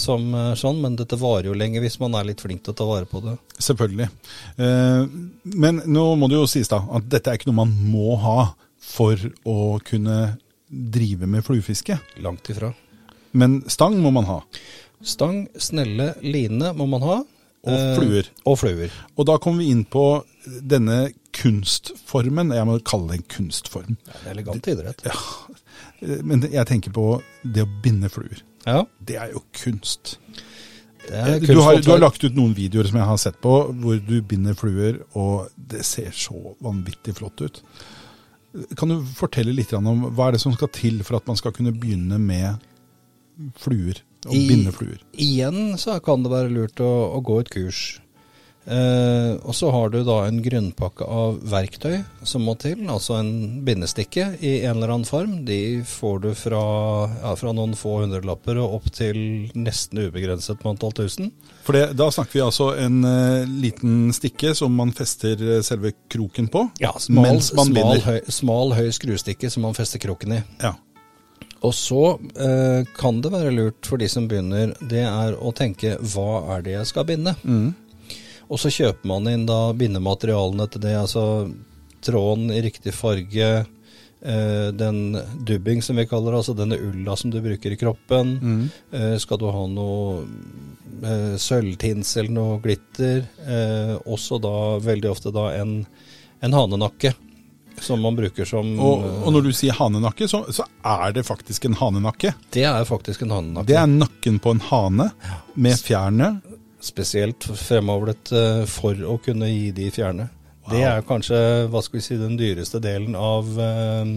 som 0.00 0.28
er 0.38 0.54
sånn, 0.56 0.78
men 0.80 0.94
dette 0.96 1.18
varer 1.18 1.50
jo 1.50 1.56
lenge 1.58 1.82
hvis 1.82 1.98
man 2.00 2.14
er 2.16 2.28
litt 2.30 2.40
flink 2.40 2.62
til 2.64 2.72
å 2.72 2.78
ta 2.78 2.86
vare 2.88 3.08
på 3.10 3.20
det. 3.24 3.34
Selvfølgelig. 3.58 4.06
Eh, 4.62 5.02
men 5.58 5.82
nå 5.90 6.04
må 6.16 6.30
det 6.30 6.38
jo 6.38 6.46
sies 6.48 6.70
da 6.70 6.78
at 6.94 7.10
dette 7.10 7.32
er 7.32 7.40
ikke 7.40 7.50
noe 7.50 7.64
man 7.64 7.74
må 7.90 8.14
ha 8.22 8.52
for 8.80 9.18
å 9.44 9.58
kunne 9.84 10.20
drive 10.70 11.26
med 11.26 11.42
fluefiske. 11.44 11.98
Langt 12.22 12.48
ifra. 12.54 12.70
Men 13.34 13.60
stang 13.70 13.98
må 14.02 14.14
man 14.14 14.30
ha. 14.30 14.38
Stang, 15.02 15.42
snelle, 15.58 16.14
line 16.22 16.72
må 16.78 16.86
man 16.86 17.04
ha. 17.04 17.18
Og 17.68 17.96
fluer. 17.98 18.28
Eh, 18.28 18.44
og 18.48 18.58
fluer. 18.60 18.92
Og 19.16 19.26
da 19.28 19.36
kommer 19.42 19.64
vi 19.64 19.72
inn 19.74 19.82
på 19.88 20.04
denne 20.44 21.10
kunstformen. 21.36 22.54
Jeg 22.56 22.68
må 22.68 22.78
kalle 22.86 23.12
det 23.12 23.20
en 23.20 23.26
kunstform. 23.36 23.98
Ja, 24.06 24.14
det 24.14 24.28
er 24.30 24.36
elegant 24.36 24.70
idrett. 24.72 25.04
Ja, 25.04 25.18
men 26.24 26.46
jeg 26.48 26.66
tenker 26.70 26.94
på 26.96 27.06
det 27.44 27.66
å 27.66 27.72
binde 27.84 28.10
fluer. 28.12 28.40
Ja. 28.64 28.84
Det 28.98 29.18
er 29.20 29.34
jo 29.34 29.44
kunst. 29.56 30.16
Er 31.10 31.38
kunst 31.38 31.52
du, 31.52 31.60
har, 31.64 31.80
du, 31.80 31.90
har, 31.92 32.00
lagt 32.02 32.24
ut 32.24 32.36
noen 32.36 32.56
videoer 32.56 32.88
som 32.88 33.00
jeg 33.00 33.08
har 33.10 33.20
sett 33.20 33.40
på, 33.44 33.54
hvor 33.82 34.00
du 34.04 34.18
binder 34.26 34.56
fluer, 34.56 35.02
og 35.18 35.50
det 35.56 35.84
ser 35.88 36.12
så 36.16 36.54
vanvittig 36.64 37.16
flott 37.20 37.44
ut. 37.44 37.62
Kan 38.78 38.90
du 38.90 39.00
fortelle 39.14 39.54
litt 39.54 39.72
om 39.76 40.08
hva 40.10 40.28
er 40.28 40.36
det 40.36 40.42
som 40.42 40.54
skal 40.56 40.72
til 40.74 41.04
for 41.06 41.20
at 41.20 41.28
man 41.28 41.38
skal 41.38 41.54
kunne 41.54 41.74
begynne 41.76 42.18
med 42.18 43.50
fluer? 43.60 44.00
Og 44.28 44.36
I, 44.36 44.44
binde 44.50 44.72
fluer? 44.76 45.00
Igjen 45.16 45.78
så 45.80 45.96
kan 46.04 46.24
det 46.24 46.32
være 46.32 46.52
lurt 46.52 46.80
å, 46.84 46.92
å 47.16 47.20
gå 47.24 47.40
et 47.40 47.52
kurs. 47.52 47.82
Eh, 48.70 49.32
og 49.40 49.54
så 49.56 49.70
har 49.72 49.88
du 49.90 50.02
da 50.04 50.18
en 50.26 50.40
grunnpakke 50.44 51.06
av 51.08 51.38
verktøy 51.48 52.02
som 52.28 52.44
må 52.44 52.54
til, 52.60 52.84
altså 52.92 53.16
en 53.16 53.62
bindestikke 53.64 54.26
i 54.44 54.52
en 54.68 54.76
eller 54.76 54.92
annen 54.92 55.08
form. 55.08 55.38
De 55.48 55.80
får 55.88 56.20
du 56.26 56.28
fra, 56.38 56.60
ja, 57.22 57.32
fra 57.40 57.54
noen 57.56 57.72
få 57.78 58.02
hundrelapper 58.02 58.60
og 58.60 58.76
opp 58.80 58.90
til 58.94 59.48
nesten 59.56 60.04
ubegrenset 60.04 60.60
med 60.60 60.74
antall 60.74 60.94
tusen. 61.00 61.32
For 61.64 61.76
det, 61.76 61.96
Da 61.98 62.10
snakker 62.12 62.36
vi 62.36 62.44
altså 62.44 62.68
en 62.80 63.00
uh, 63.06 63.48
liten 63.48 64.12
stikke 64.16 64.52
som 64.58 64.76
man 64.76 64.92
fester 64.96 65.40
eh, 65.40 65.64
selve 65.66 65.94
kroken 66.12 66.52
på? 66.52 66.66
Ja, 66.84 66.92
smal, 67.00 67.40
smal, 67.42 67.96
høy, 68.04 68.20
smal, 68.28 68.76
høy 68.76 68.92
skrustikke 68.94 69.50
som 69.50 69.66
man 69.66 69.76
fester 69.78 70.02
kroken 70.02 70.36
i. 70.36 70.44
Ja. 70.60 70.76
Og 71.66 71.74
så 71.76 72.04
eh, 72.40 72.86
kan 72.96 73.20
det 73.20 73.32
være 73.34 73.52
lurt 73.52 73.88
for 73.88 74.00
de 74.00 74.08
som 74.08 74.28
begynner, 74.28 74.72
det 74.80 75.04
er 75.04 75.36
å 75.36 75.52
tenke 75.56 75.98
hva 76.00 76.56
er 76.56 76.64
det 76.64 76.76
jeg 76.78 76.88
skal 76.88 77.08
binde? 77.10 77.34
Mm. 77.44 77.74
Og 78.50 78.58
så 78.58 78.72
kjøper 78.72 79.06
man 79.06 79.28
inn 79.30 79.44
da 79.48 79.68
bindematerialene 79.76 80.66
til 80.72 80.82
det, 80.86 80.96
altså 80.98 81.24
tråden 82.02 82.48
i 82.54 82.62
riktig 82.64 82.94
farge, 82.96 83.50
eh, 84.24 84.68
den 84.72 85.18
dubbing 85.46 85.84
som 85.84 86.00
vi 86.00 86.08
kaller 86.08 86.32
det, 86.32 86.40
altså 86.40 86.56
denne 86.56 86.80
ulla 86.80 87.16
som 87.16 87.30
du 87.30 87.42
bruker 87.44 87.76
i 87.76 87.78
kroppen. 87.78 88.34
Mm. 88.40 88.64
Eh, 88.96 89.16
skal 89.20 89.38
du 89.42 89.50
ha 89.52 89.64
noe 89.68 90.24
eh, 91.04 91.36
sølvtinsel, 91.36 92.32
noe 92.32 92.56
glitter, 92.64 93.26
eh, 93.44 93.94
også 94.00 94.40
da 94.40 94.56
veldig 94.80 95.12
ofte 95.12 95.34
da 95.36 95.50
en, 95.60 95.82
en 96.40 96.56
hanenakke. 96.56 97.12
Som 97.80 98.02
man 98.04 98.16
bruker 98.16 98.44
som 98.48 98.72
og, 98.80 99.04
og, 99.24 99.28
når 99.32 99.48
du 99.48 99.50
sier 99.56 99.76
hanenakke, 99.78 100.28
så, 100.28 100.42
så, 100.52 100.66
er 100.84 101.14
det 101.16 101.24
faktisk 101.28 101.66
en 101.68 101.78
hanenakke? 101.80 102.34
Det 102.52 102.64
er 102.68 102.84
faktisk 102.88 103.24
en 103.24 103.34
hanenakke. 103.34 103.68
Det 103.70 103.78
er 103.80 103.88
nakken 103.90 104.40
på 104.42 104.54
en 104.56 104.62
hane 104.70 105.10
med 105.54 105.80
fjærene 105.80 106.34
spesielt 106.80 107.44
fremavlet 107.60 108.32
eh, 108.32 108.62
for 108.68 108.96
å 109.04 109.18
kunne 109.24 109.50
gi 109.50 109.70
de 109.76 109.90
fjerne. 109.92 110.28
Wow. 110.64 110.72
Det 110.72 110.84
er 110.88 111.06
kanskje 111.08 111.40
hva 111.72 111.82
skal 111.84 112.00
vi 112.00 112.04
si, 112.04 112.16
den 112.20 112.38
dyreste 112.40 112.80
delen 112.82 113.16
av, 113.18 113.48
eh, 113.60 114.14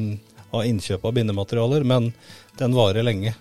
av 0.54 0.68
innkjøp 0.68 1.08
av 1.08 1.16
bindematerialer, 1.18 1.88
men 1.88 2.12
den 2.60 2.78
varer 2.78 3.06
lenge. 3.06 3.36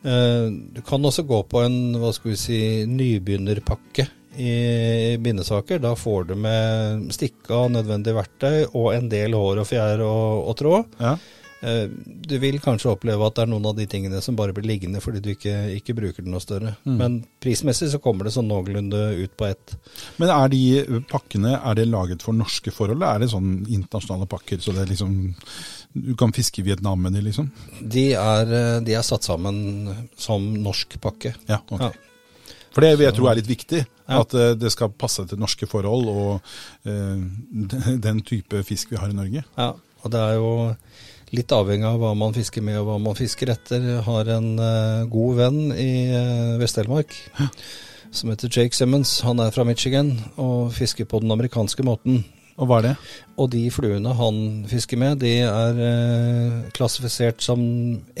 Eh, 0.00 0.46
du 0.48 0.80
kan 0.86 1.04
også 1.04 1.26
gå 1.28 1.42
på 1.48 1.60
en 1.64 1.98
hva 2.00 2.12
skal 2.16 2.32
vi 2.32 2.38
si, 2.40 2.60
nybegynnerpakke 2.88 4.06
i 4.36 5.16
bindesaker. 5.20 5.80
Da 5.82 5.96
får 5.98 6.30
du 6.30 6.36
med 6.38 7.10
stikka, 7.14 7.66
nødvendig 7.72 8.14
verktøy 8.16 8.70
og 8.70 8.92
en 8.94 9.10
del 9.10 9.34
hår 9.36 9.62
og 9.64 9.68
fjær 9.68 10.04
og, 10.06 10.48
og 10.50 10.58
tråd. 10.60 10.98
Ja. 11.00 11.16
Eh, 11.60 11.90
du 12.06 12.38
vil 12.40 12.56
kanskje 12.62 12.88
oppleve 12.94 13.26
at 13.26 13.36
det 13.36 13.42
er 13.44 13.50
noen 13.52 13.66
av 13.68 13.76
de 13.76 13.84
tingene 13.90 14.22
som 14.24 14.36
bare 14.38 14.54
blir 14.56 14.64
liggende 14.64 15.02
fordi 15.04 15.20
du 15.20 15.28
ikke, 15.34 15.54
ikke 15.76 15.96
bruker 15.98 16.24
den 16.24 16.32
noe 16.32 16.40
større. 16.40 16.72
Mm. 16.88 16.96
Men 16.96 17.18
prismessig 17.42 17.90
så 17.92 18.00
kommer 18.00 18.26
det 18.26 18.34
sånn 18.36 18.48
noenlunde 18.48 19.02
ut 19.20 19.34
på 19.36 19.50
ett. 19.50 19.76
Men 20.22 20.32
er 20.32 20.52
de 20.52 21.02
pakkene 21.10 21.58
er 21.58 21.76
det 21.76 21.90
laget 21.90 22.24
for 22.24 22.36
norske 22.36 22.72
forhold, 22.72 23.00
eller 23.00 23.18
er 23.18 23.24
det 23.24 23.32
sånn 23.34 23.52
internasjonale 23.66 24.28
pakker? 24.30 24.62
Så 24.62 24.72
det 24.76 24.86
er 24.86 24.92
liksom 24.94 25.18
du 25.92 26.14
kan 26.14 26.32
fiske 26.32 26.62
i 26.62 26.64
Vietnam 26.64 27.00
med 27.02 27.16
de, 27.18 27.24
liksom? 27.26 27.48
De 27.82 28.12
er, 28.14 28.52
eh, 28.54 28.76
de 28.86 28.94
er 28.94 29.04
satt 29.04 29.26
sammen 29.26 29.90
som 30.16 30.44
norsk 30.62 30.96
pakke. 31.02 31.34
Ja, 31.50 31.60
ok. 31.66 31.90
Ja. 31.90 32.09
For 32.70 32.86
det 32.86 32.94
vil 32.96 33.08
jeg 33.08 33.16
tro 33.16 33.28
er 33.30 33.40
litt 33.40 33.50
viktig. 33.50 33.84
Ja. 34.06 34.22
At 34.22 34.34
uh, 34.34 34.52
det 34.58 34.72
skal 34.74 34.94
passe 34.94 35.26
til 35.28 35.40
norske 35.40 35.68
forhold 35.70 36.10
og 36.10 36.50
uh, 36.86 37.94
den 38.06 38.24
type 38.26 38.64
fisk 38.66 38.94
vi 38.94 39.00
har 39.00 39.12
i 39.12 39.16
Norge. 39.16 39.44
Ja, 39.58 39.70
og 39.74 40.14
det 40.14 40.24
er 40.24 40.38
jo 40.38 40.50
litt 41.34 41.52
avhengig 41.54 41.86
av 41.86 42.00
hva 42.02 42.10
man 42.18 42.34
fisker 42.34 42.64
med 42.66 42.80
og 42.80 42.88
hva 42.88 42.98
man 43.02 43.18
fisker 43.18 43.52
etter. 43.54 43.86
Jeg 43.96 44.02
har 44.08 44.34
en 44.38 44.50
uh, 44.58 45.06
god 45.10 45.38
venn 45.44 45.62
i 45.76 45.92
Vest-Telemark 46.60 47.14
som 48.10 48.30
heter 48.32 48.50
Jake 48.50 48.76
Simmons. 48.76 49.20
Han 49.26 49.40
er 49.42 49.54
fra 49.54 49.64
Michigan 49.66 50.16
og 50.40 50.72
fisker 50.74 51.06
på 51.08 51.22
den 51.22 51.30
amerikanske 51.30 51.84
måten. 51.86 52.24
Og 52.60 52.68
hva 52.68 52.80
er 52.80 52.88
det? 52.90 52.94
Og 53.40 53.48
de 53.54 53.62
fluene 53.72 54.12
han 54.18 54.40
fisker 54.68 54.98
med, 55.00 55.22
de 55.22 55.32
er 55.46 55.78
eh, 55.86 56.56
klassifisert 56.76 57.40
som 57.44 57.62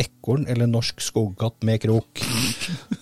ekorn 0.00 0.46
eller 0.48 0.70
norsk 0.70 1.02
skogkatt 1.04 1.60
med 1.66 1.82
krok. 1.82 2.22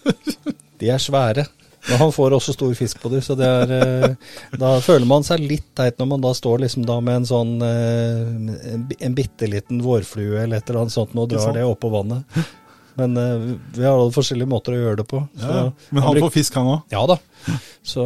de 0.81 0.93
er 0.95 1.03
svære. 1.03 1.47
Men 1.89 2.01
han 2.03 2.12
får 2.12 2.35
også 2.37 2.53
stor 2.53 2.74
fisk 2.74 3.01
på 3.03 3.11
dem, 3.12 3.22
så 3.22 3.37
det 3.39 3.47
er 3.47 3.72
eh, 3.76 4.14
Da 4.61 4.74
føler 4.85 5.07
man 5.09 5.24
seg 5.26 5.45
litt 5.45 5.68
teit 5.79 5.99
når 6.01 6.09
man 6.11 6.24
da 6.24 6.33
står 6.37 6.64
liksom 6.64 6.87
da 6.89 6.99
med 7.05 7.20
en 7.20 7.29
sånn 7.29 7.53
eh, 7.64 8.81
En, 8.99 9.14
bitte 9.16 9.49
liten 9.51 9.83
vårflue 9.85 10.43
eller 10.43 10.59
et 10.59 10.68
eller 10.68 10.83
annet 10.83 10.97
sånt 10.97 11.14
og 11.14 11.31
drar 11.31 11.55
det 11.55 11.64
oppå 11.66 11.91
vannet. 11.93 12.41
Men 12.99 13.14
uh, 13.14 13.55
vi 13.76 13.85
har 13.85 13.95
alle 13.95 14.11
forskjellige 14.11 14.51
måter 14.51 14.74
å 14.74 14.79
gjøre 14.81 14.99
det 14.99 15.05
på. 15.07 15.20
Ja, 15.39 15.68
men 15.95 16.03
han, 16.03 16.16
han 16.16 16.24
får 16.24 16.33
fisk, 16.35 16.57
han 16.59 16.70
òg? 16.72 16.81
Ja 16.91 17.05
da. 17.07 17.14
Så 17.87 18.03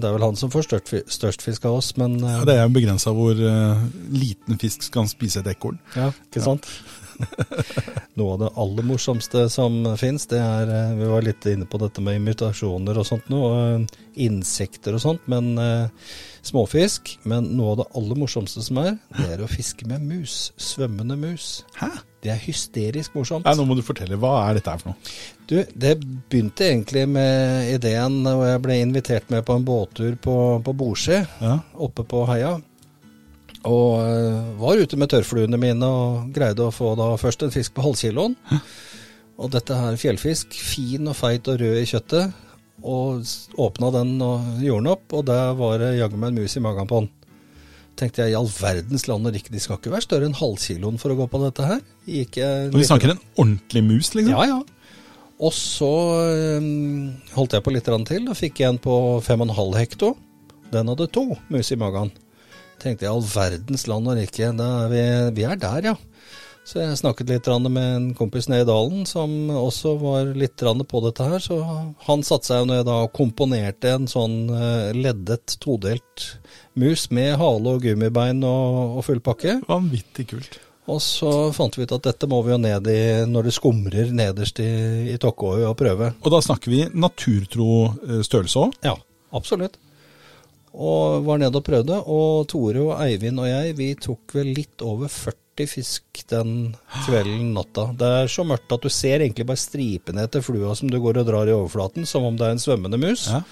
det 0.00 0.08
er 0.08 0.14
vel 0.16 0.24
han 0.24 0.38
som 0.40 0.52
får 0.52 0.64
størst, 0.64 1.44
fisk 1.44 1.66
av 1.68 1.76
oss, 1.76 1.90
men 2.00 2.16
ja, 2.24 2.38
Det 2.48 2.56
er 2.56 2.64
jo 2.64 2.72
begrensa 2.72 3.12
hvor 3.12 3.36
uh, 3.36 3.82
liten 4.08 4.56
fisk 4.62 4.86
skal 4.88 5.10
spise 5.12 5.44
et 5.44 5.52
ekorn. 5.52 5.76
Ja, 5.92 6.08
ikke 6.24 6.44
sant. 6.46 6.70
Ja. 6.72 6.99
Noe 8.18 8.34
av 8.34 8.40
det 8.42 8.50
aller 8.62 8.86
morsomste 8.88 9.46
som 9.52 9.82
fins, 10.00 10.26
det 10.30 10.40
er 10.40 10.72
eh, 10.74 10.96
Vi 10.98 11.08
var 11.12 11.24
litt 11.24 11.46
inne 11.50 11.68
på 11.68 11.80
dette 11.82 12.02
med 12.04 12.18
imitasjoner 12.20 13.00
og 13.00 13.08
sånt 13.08 13.30
noe. 13.32 13.52
Eh, 13.78 14.02
insekter 14.20 14.96
og 14.96 15.02
sånt, 15.02 15.26
men 15.30 15.54
eh, 15.60 16.12
småfisk. 16.46 17.14
Men 17.30 17.52
noe 17.56 17.74
av 17.74 17.80
det 17.82 17.88
aller 18.00 18.20
morsomste 18.20 18.64
som 18.64 18.80
er, 18.82 18.96
det 19.16 19.28
er 19.36 19.44
å 19.44 19.50
fiske 19.50 19.88
med 19.88 20.04
mus. 20.04 20.50
Svømmende 20.60 21.18
mus. 21.20 21.60
Hæ? 21.78 21.92
Det 22.20 22.34
er 22.34 22.40
hysterisk 22.42 23.14
morsomt. 23.16 23.46
Nei, 23.48 23.56
nå 23.56 23.64
må 23.64 23.76
du 23.78 23.84
fortelle. 23.84 24.18
Hva 24.20 24.34
er 24.44 24.58
dette 24.58 24.74
her 24.74 24.82
for 24.82 24.92
noe? 24.92 25.12
Du, 25.48 25.56
Det 25.72 25.94
begynte 26.00 26.68
egentlig 26.68 27.06
med 27.10 27.70
ideen 27.72 28.20
og 28.28 28.44
jeg 28.46 28.62
ble 28.66 28.76
invitert 28.84 29.32
med 29.32 29.46
på 29.46 29.56
en 29.56 29.64
båttur 29.66 30.18
på, 30.20 30.34
på 30.64 30.74
Bordsjø, 30.82 31.22
ja. 31.40 31.56
oppe 31.80 32.04
på 32.06 32.26
heia. 32.28 32.58
Og 33.68 34.00
uh, 34.00 34.52
var 34.60 34.80
ute 34.80 34.96
med 34.96 35.10
tørrfluene 35.12 35.58
mine 35.60 35.84
og 35.86 36.30
greide 36.34 36.64
å 36.64 36.74
få 36.74 36.94
da 36.98 37.12
først 37.20 37.44
en 37.44 37.52
fisk 37.54 37.74
på 37.76 37.84
halvkiloen. 37.84 38.36
Og 39.40 39.52
dette 39.52 39.76
her 39.76 39.96
fjellfisk, 40.00 40.52
fin 40.52 41.08
og 41.08 41.16
feit 41.16 41.48
og 41.48 41.60
rød 41.60 41.80
i 41.80 41.88
kjøttet. 41.88 42.36
Og 42.80 43.24
åpna 43.60 43.90
den 43.98 44.14
og 44.24 44.60
gjorde 44.64 44.84
den 44.84 44.92
opp, 44.94 45.06
og 45.16 45.24
der 45.28 45.54
var 45.56 45.80
det 45.80 45.94
jaggu 45.98 46.16
meg 46.20 46.32
en 46.32 46.42
mus 46.42 46.56
i 46.56 46.64
magen 46.64 46.88
på 46.88 47.02
den. 47.02 47.10
Tenkte 48.00 48.24
jeg 48.24 48.32
i 48.32 48.38
all 48.38 48.48
verdens 48.48 49.04
land 49.10 49.28
og 49.28 49.34
rike, 49.36 49.52
de 49.52 49.60
skal 49.60 49.76
ikke 49.76 49.92
være 49.92 50.06
større 50.06 50.28
enn 50.28 50.36
halvkiloen 50.38 51.00
for 51.00 51.12
å 51.12 51.18
gå 51.18 51.26
på 51.28 51.40
dette 51.42 51.66
her. 51.68 51.82
Gikk 52.08 52.40
og 52.44 52.78
vi 52.80 52.86
snakker 52.88 53.12
en 53.12 53.24
ordentlig 53.34 53.82
mus, 53.84 54.14
liksom? 54.16 54.32
Ja, 54.32 54.46
ja. 54.48 54.60
Og 55.40 55.52
så 55.56 55.92
um, 56.60 57.12
holdt 57.32 57.56
jeg 57.56 57.64
på 57.64 57.72
litt 57.72 57.88
til, 57.88 58.26
og 58.28 58.36
fikk 58.36 58.60
en 58.68 58.80
på 58.80 58.94
5,5 59.24 59.76
hekto. 59.80 60.14
Den 60.72 60.92
hadde 60.92 61.08
to 61.12 61.26
mus 61.52 61.72
i 61.72 61.80
magen. 61.80 62.12
Tenkte 62.80 63.06
jeg 63.06 63.12
all 63.12 63.26
verdens 63.26 63.86
land 63.90 64.08
og 64.08 64.16
rike, 64.16 64.48
er 64.50 64.92
vi, 64.92 65.02
vi, 65.36 65.44
er 65.48 65.60
der, 65.60 65.92
ja. 65.92 65.96
Så 66.70 66.78
jeg 66.82 66.98
snakket 67.00 67.30
litt 67.32 67.48
med 67.66 67.82
en 67.82 68.08
kompis 68.14 68.46
nede 68.50 68.62
i 68.62 68.68
dalen 68.68 69.06
som 69.08 69.32
også 69.50 69.94
var 69.98 70.28
litt 70.38 70.60
på 70.60 71.00
dette 71.02 71.26
her. 71.26 71.42
Så 71.42 71.58
han 72.06 72.22
satte 72.22 72.52
seg 72.52 72.68
ned 72.68 72.88
og 72.88 73.10
komponerte 73.16 73.96
en 73.96 74.06
sånn 74.10 74.44
eh, 74.54 74.92
leddet, 74.94 75.56
todelt 75.58 76.28
mus 76.78 77.08
med 77.10 77.38
hale 77.40 77.74
og 77.74 77.82
gummibein 77.82 78.44
og, 78.46 79.00
og 79.00 79.06
full 79.08 79.22
pakke. 79.24 79.58
Vanvittig 79.66 80.28
kult. 80.30 80.60
Og 80.90 81.02
så 81.02 81.32
fant 81.54 81.76
vi 81.76 81.86
ut 81.86 81.92
at 81.96 82.06
dette 82.06 82.28
må 82.30 82.40
vi 82.46 82.54
jo 82.54 82.60
ned 82.60 82.88
i 82.90 83.02
når 83.28 83.48
det 83.48 83.56
skumrer 83.56 84.14
nederst 84.14 84.62
i, 84.62 84.70
i 85.12 85.18
Tokkåøy 85.20 85.66
og 85.68 85.76
prøve. 85.78 86.14
Og 86.22 86.34
da 86.34 86.42
snakker 86.44 86.72
vi 86.72 86.86
naturtro 86.94 87.70
eh, 88.06 88.20
størrelse 88.26 88.66
òg? 88.66 88.78
Ja, 88.86 88.96
absolutt. 89.36 89.78
Og 90.70 91.24
var 91.26 91.40
nede 91.42 91.58
og 91.58 91.66
prøvde. 91.66 91.96
Og 92.06 92.46
Tore 92.50 92.82
og 92.84 92.92
Eivind 93.02 93.42
og 93.42 93.48
jeg, 93.50 93.76
vi 93.78 93.92
tok 93.98 94.36
vel 94.38 94.52
litt 94.54 94.84
over 94.86 95.10
40 95.10 95.68
fisk 95.68 96.22
den 96.30 96.70
kvelden, 97.04 97.50
natta. 97.56 97.90
Det 97.98 98.12
er 98.22 98.30
så 98.32 98.46
mørkt 98.48 98.70
at 98.72 98.84
du 98.86 98.88
ser 98.92 99.20
egentlig 99.20 99.44
bare 99.48 99.60
stripene 99.60 100.24
etter 100.24 100.44
flua 100.44 100.72
som 100.78 100.88
du 100.88 100.96
går 101.02 101.20
og 101.20 101.26
drar 101.28 101.50
i 101.50 101.56
overflaten, 101.56 102.06
som 102.08 102.24
om 102.24 102.38
det 102.38 102.46
er 102.46 102.56
en 102.56 102.62
svømmende 102.62 103.00
mus. 103.02 103.26
Ja. 103.28 103.42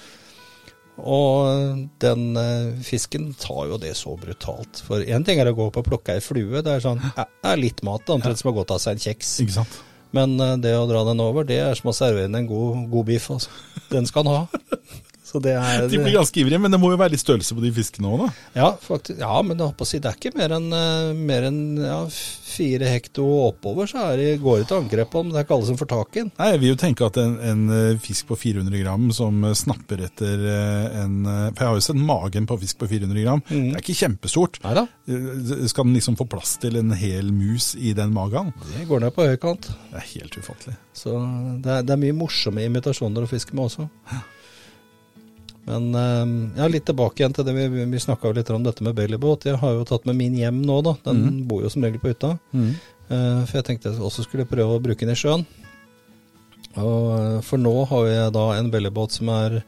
Og 0.98 1.84
den 2.02 2.22
eh, 2.40 2.78
fisken 2.82 3.28
tar 3.38 3.68
jo 3.70 3.76
det 3.82 3.92
så 3.98 4.16
brutalt. 4.18 4.80
For 4.86 5.04
én 5.04 5.26
ting 5.26 5.38
er 5.38 5.50
å 5.50 5.56
gå 5.58 5.68
opp 5.68 5.78
og 5.82 5.86
plukke 5.86 6.16
ei 6.16 6.24
flue, 6.24 6.62
det 6.64 6.78
er 6.78 6.82
sånn 6.82 7.02
det 7.02 7.28
er 7.46 7.60
litt 7.60 7.84
mat, 7.86 8.08
omtrent 8.10 8.40
som 8.40 8.50
å 8.50 8.56
gå 8.56 8.64
og 8.64 8.70
ta 8.72 8.80
seg 8.82 8.96
en 8.96 9.04
kjeks. 9.04 9.36
Ikke 9.44 9.58
sant? 9.60 9.78
Men 10.16 10.38
eh, 10.40 10.56
det 10.64 10.74
å 10.78 10.88
dra 10.90 11.04
den 11.06 11.22
over, 11.22 11.46
det 11.46 11.60
er 11.62 11.78
som 11.78 11.92
å 11.92 11.96
servere 11.96 12.30
den 12.30 12.40
en 12.40 12.50
god, 12.50 12.88
god 12.94 13.10
biff. 13.12 13.28
Altså. 13.34 13.52
Den 13.92 14.08
skal 14.08 14.26
han 14.26 14.42
ha. 14.42 14.62
Så 15.28 15.40
det 15.44 15.52
er 15.58 15.84
De 15.90 15.98
blir 16.00 16.14
ganske 16.16 16.40
ivrige, 16.40 16.60
men 16.62 16.72
det 16.72 16.78
må 16.80 16.88
jo 16.94 16.98
være 17.00 17.12
litt 17.12 17.20
størrelse 17.20 17.52
på 17.56 17.60
de 17.60 17.70
fiskene 17.76 18.08
òg, 18.08 18.22
da? 18.22 18.28
Ja, 18.56 18.68
faktisk, 18.80 19.18
ja, 19.20 19.34
men 19.44 19.58
jeg 19.58 19.68
håper 19.68 19.84
å 19.84 19.88
si, 19.90 20.00
det 20.00 20.08
er 20.08 20.16
ikke 20.16 20.32
mer 20.38 20.54
enn 20.56 20.68
eh, 20.72 21.10
mer 21.28 21.48
enn, 21.50 21.58
ja, 21.84 21.98
fire 22.48 22.88
hekto 22.88 23.26
oppover, 23.44 23.90
så 23.90 24.06
er 24.08 24.22
det, 24.22 24.28
går 24.42 24.62
det 24.62 24.68
til 24.70 24.78
angrep 24.80 25.10
på 25.12 25.22
den. 25.22 25.34
Det 25.34 25.40
er 25.42 25.44
ikke 25.46 25.58
alle 25.58 25.68
som 25.68 25.78
får 25.78 25.90
tak 25.92 26.16
i 26.16 26.22
den. 26.22 26.30
Nei, 26.40 26.48
Jeg 26.54 26.62
vil 26.62 26.72
jo 26.72 26.78
tenke 26.80 27.10
at 27.10 27.20
en, 27.20 27.34
en 27.50 27.74
eh, 27.76 28.00
fisk 28.02 28.30
på 28.30 28.38
400 28.40 28.80
gram 28.80 29.04
som 29.14 29.44
eh, 29.44 29.56
snapper 29.58 30.06
etter 30.08 30.46
en 30.48 31.18
For 31.26 31.60
jeg 31.60 31.68
har 31.68 31.76
jo 31.76 31.84
sett 31.84 32.00
magen 32.08 32.48
på 32.48 32.56
fisk 32.62 32.80
på 32.80 32.88
400 32.90 33.22
gram. 33.26 33.42
Det 33.50 33.60
er 33.76 33.82
ikke 33.82 33.98
kjempestort. 33.98 34.58
Neida. 34.64 34.86
Skal 35.68 35.86
den 35.86 35.96
liksom 35.98 36.16
få 36.18 36.26
plass 36.30 36.56
til 36.62 36.78
en 36.80 36.94
hel 36.96 37.30
mus 37.34 37.74
i 37.76 37.92
den 37.96 38.14
magen? 38.16 38.50
Det 38.72 38.88
går 38.88 39.04
ned 39.04 39.14
på 39.16 39.28
høykant. 39.28 39.68
Det 39.92 40.00
er 40.00 40.08
helt 40.14 40.40
ufattelig. 40.40 40.76
Så 40.96 41.14
det 41.62 41.72
er, 41.76 41.86
det 41.86 41.94
er 41.94 42.02
mye 42.02 42.16
morsomme 42.16 42.64
imitasjoner 42.66 43.28
å 43.28 43.30
fiske 43.30 43.54
med 43.56 43.68
også. 43.68 43.88
Men 45.68 45.88
eh, 46.00 46.34
ja, 46.58 46.68
litt 46.72 46.88
tilbake 46.88 47.22
igjen 47.22 47.36
til 47.36 47.46
det 47.46 47.54
vi, 47.56 47.84
vi 47.92 48.02
snakka 48.02 48.32
litt 48.34 48.50
om 48.54 48.66
dette 48.66 48.84
med 48.86 48.96
bailybåt. 48.98 49.46
Jeg 49.50 49.60
har 49.60 49.78
jo 49.78 49.86
tatt 49.88 50.08
med 50.08 50.18
min 50.18 50.36
hjem 50.40 50.62
nå, 50.64 50.80
da. 50.86 50.96
Den 51.10 51.42
bor 51.48 51.62
jo 51.64 51.72
som 51.72 51.84
regel 51.84 52.00
på 52.02 52.14
hytta. 52.14 52.38
Mm. 52.56 52.72
for 53.08 53.56
jeg 53.56 53.64
tenkte 53.64 53.88
jeg 53.88 54.02
også 54.04 54.26
skulle 54.26 54.44
prøve 54.48 54.76
å 54.76 54.82
bruke 54.84 55.06
den 55.06 55.14
i 55.14 55.18
sjøen. 55.18 55.46
Og, 56.76 57.06
eh, 57.20 57.40
for 57.46 57.60
nå 57.60 57.74
har 57.90 58.06
jeg 58.08 58.34
da 58.36 58.44
en 58.58 58.70
bailybåt 58.72 59.16
som 59.18 59.32
er 59.32 59.62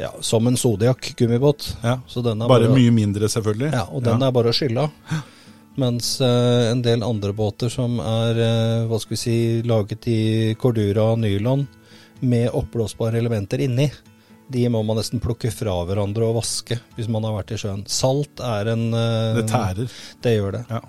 ja, 0.00 0.10
som 0.24 0.46
en 0.48 0.56
Zodiac 0.56 1.12
gummibåt. 1.16 1.76
Ja. 1.82 1.98
bare, 2.14 2.48
Bare 2.48 2.72
mye 2.72 2.90
mindre, 2.90 3.28
selvfølgelig. 3.28 3.72
ja, 3.72 3.84
og 3.92 4.02
den 4.02 4.22
er 4.22 4.32
bare 4.32 4.50
å 4.50 4.56
skylle 4.56 4.88
av. 4.88 5.22
Mens 5.76 6.20
eh, 6.20 6.70
en 6.70 6.82
del 6.84 7.04
andre 7.04 7.32
båter 7.32 7.70
som 7.72 8.00
er 8.00 8.40
eh, 8.40 8.86
hva 8.88 8.98
skal 9.00 9.14
vi 9.14 9.20
si, 9.20 9.36
laget 9.64 10.08
i 10.08 10.54
cordura 10.60 11.12
og 11.12 11.22
nylon 11.22 11.66
med 12.20 12.50
oppblåsbare 12.52 13.18
elementer 13.18 13.62
inni, 13.64 13.90
de 14.52 14.64
må 14.72 14.82
man 14.86 14.98
nesten 15.00 15.22
plukke 15.22 15.50
fra 15.54 15.74
hverandre 15.88 16.28
og 16.28 16.38
vaske 16.40 16.78
hvis 16.96 17.10
man 17.12 17.26
har 17.26 17.36
vært 17.38 17.54
i 17.54 17.60
sjøen. 17.62 17.84
Salt 17.90 18.42
er 18.44 18.72
en 18.74 18.88
eh, 18.96 19.38
Det 19.40 19.46
tærer. 19.50 19.96
Det 20.22 20.34
gjør 20.36 20.56
det. 20.58 20.62
Ja. 20.70 20.80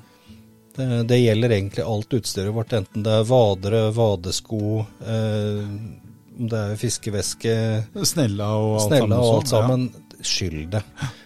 det. 0.78 0.88
Det 1.12 1.20
gjelder 1.22 1.58
egentlig 1.58 1.88
alt 1.96 2.18
utstyret 2.20 2.56
vårt, 2.56 2.76
enten 2.78 3.06
det 3.06 3.18
er 3.20 3.28
vadere, 3.30 3.84
vadesko, 3.96 4.62
eh, 5.06 5.66
om 6.34 6.50
det 6.50 6.62
er 6.62 6.80
fiskeveske, 6.82 7.58
Snella 8.10 8.54
og 8.58 8.80
alt 8.80 8.88
snella 8.90 9.20
og 9.20 9.36
alt 9.36 9.54
sammen. 9.54 9.92
Ja. 9.94 10.00
Skyld 10.24 10.72
det. 10.72 10.82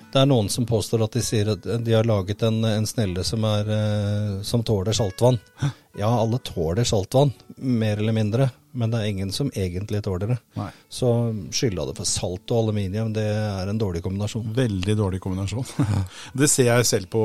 Det 0.08 0.22
er 0.24 0.30
noen 0.30 0.48
som 0.50 0.66
påstår 0.66 1.04
at 1.06 1.14
de 1.14 1.22
sier 1.22 1.52
at 1.52 1.66
de 1.84 1.94
har 1.94 2.08
laget 2.08 2.42
en, 2.48 2.64
en 2.66 2.88
snelle 2.90 3.22
som, 3.28 3.44
er, 3.46 3.68
eh, 3.70 4.32
som 4.48 4.64
tåler 4.66 4.96
saltvann. 4.96 5.38
Ja, 6.00 6.10
alle 6.10 6.40
tåler 6.42 6.88
saltvann, 6.88 7.34
mer 7.58 8.00
eller 8.02 8.16
mindre, 8.16 8.50
men 8.78 8.92
det 8.94 9.00
er 9.02 9.10
ingen 9.12 9.32
som 9.36 9.50
egentlig 9.58 10.04
tåler 10.06 10.34
det. 10.34 10.38
Nei. 10.58 10.68
Så 10.94 11.10
skylda 11.56 11.88
det 11.90 11.96
for 11.98 12.10
salt 12.10 12.54
og 12.54 12.60
aluminium, 12.62 13.10
det 13.16 13.26
er 13.26 13.72
en 13.72 13.82
dårlig 13.82 14.04
kombinasjon. 14.06 14.52
Veldig 14.58 14.96
dårlig 15.00 15.22
kombinasjon. 15.24 15.66
det 16.40 16.50
ser 16.52 16.70
jeg 16.70 16.88
selv 16.90 17.10
på 17.14 17.24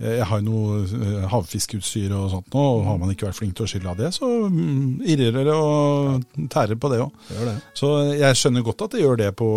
Jeg 0.00 0.24
har 0.30 0.40
jo 0.42 0.46
noe 0.48 0.80
eh, 0.86 1.28
havfiskeutstyr 1.32 2.14
og 2.16 2.30
sånt 2.32 2.50
nå, 2.56 2.64
og 2.78 2.88
har 2.88 2.98
man 3.02 3.12
ikke 3.12 3.28
vært 3.28 3.40
flink 3.42 3.56
til 3.58 3.68
å 3.68 3.70
skylde 3.70 3.92
av 3.92 4.00
det, 4.00 4.10
så 4.16 4.32
mm, 4.48 5.04
irrer 5.12 5.36
det 5.36 5.54
og 5.54 6.26
tærer 6.52 6.80
på 6.80 6.90
det 6.92 7.02
òg. 7.04 7.30
Så 7.76 7.92
jeg 8.16 8.40
skjønner 8.40 8.66
godt 8.66 8.86
at 8.88 8.96
det 8.96 9.04
gjør 9.04 9.22
det 9.22 9.30
på, 9.38 9.52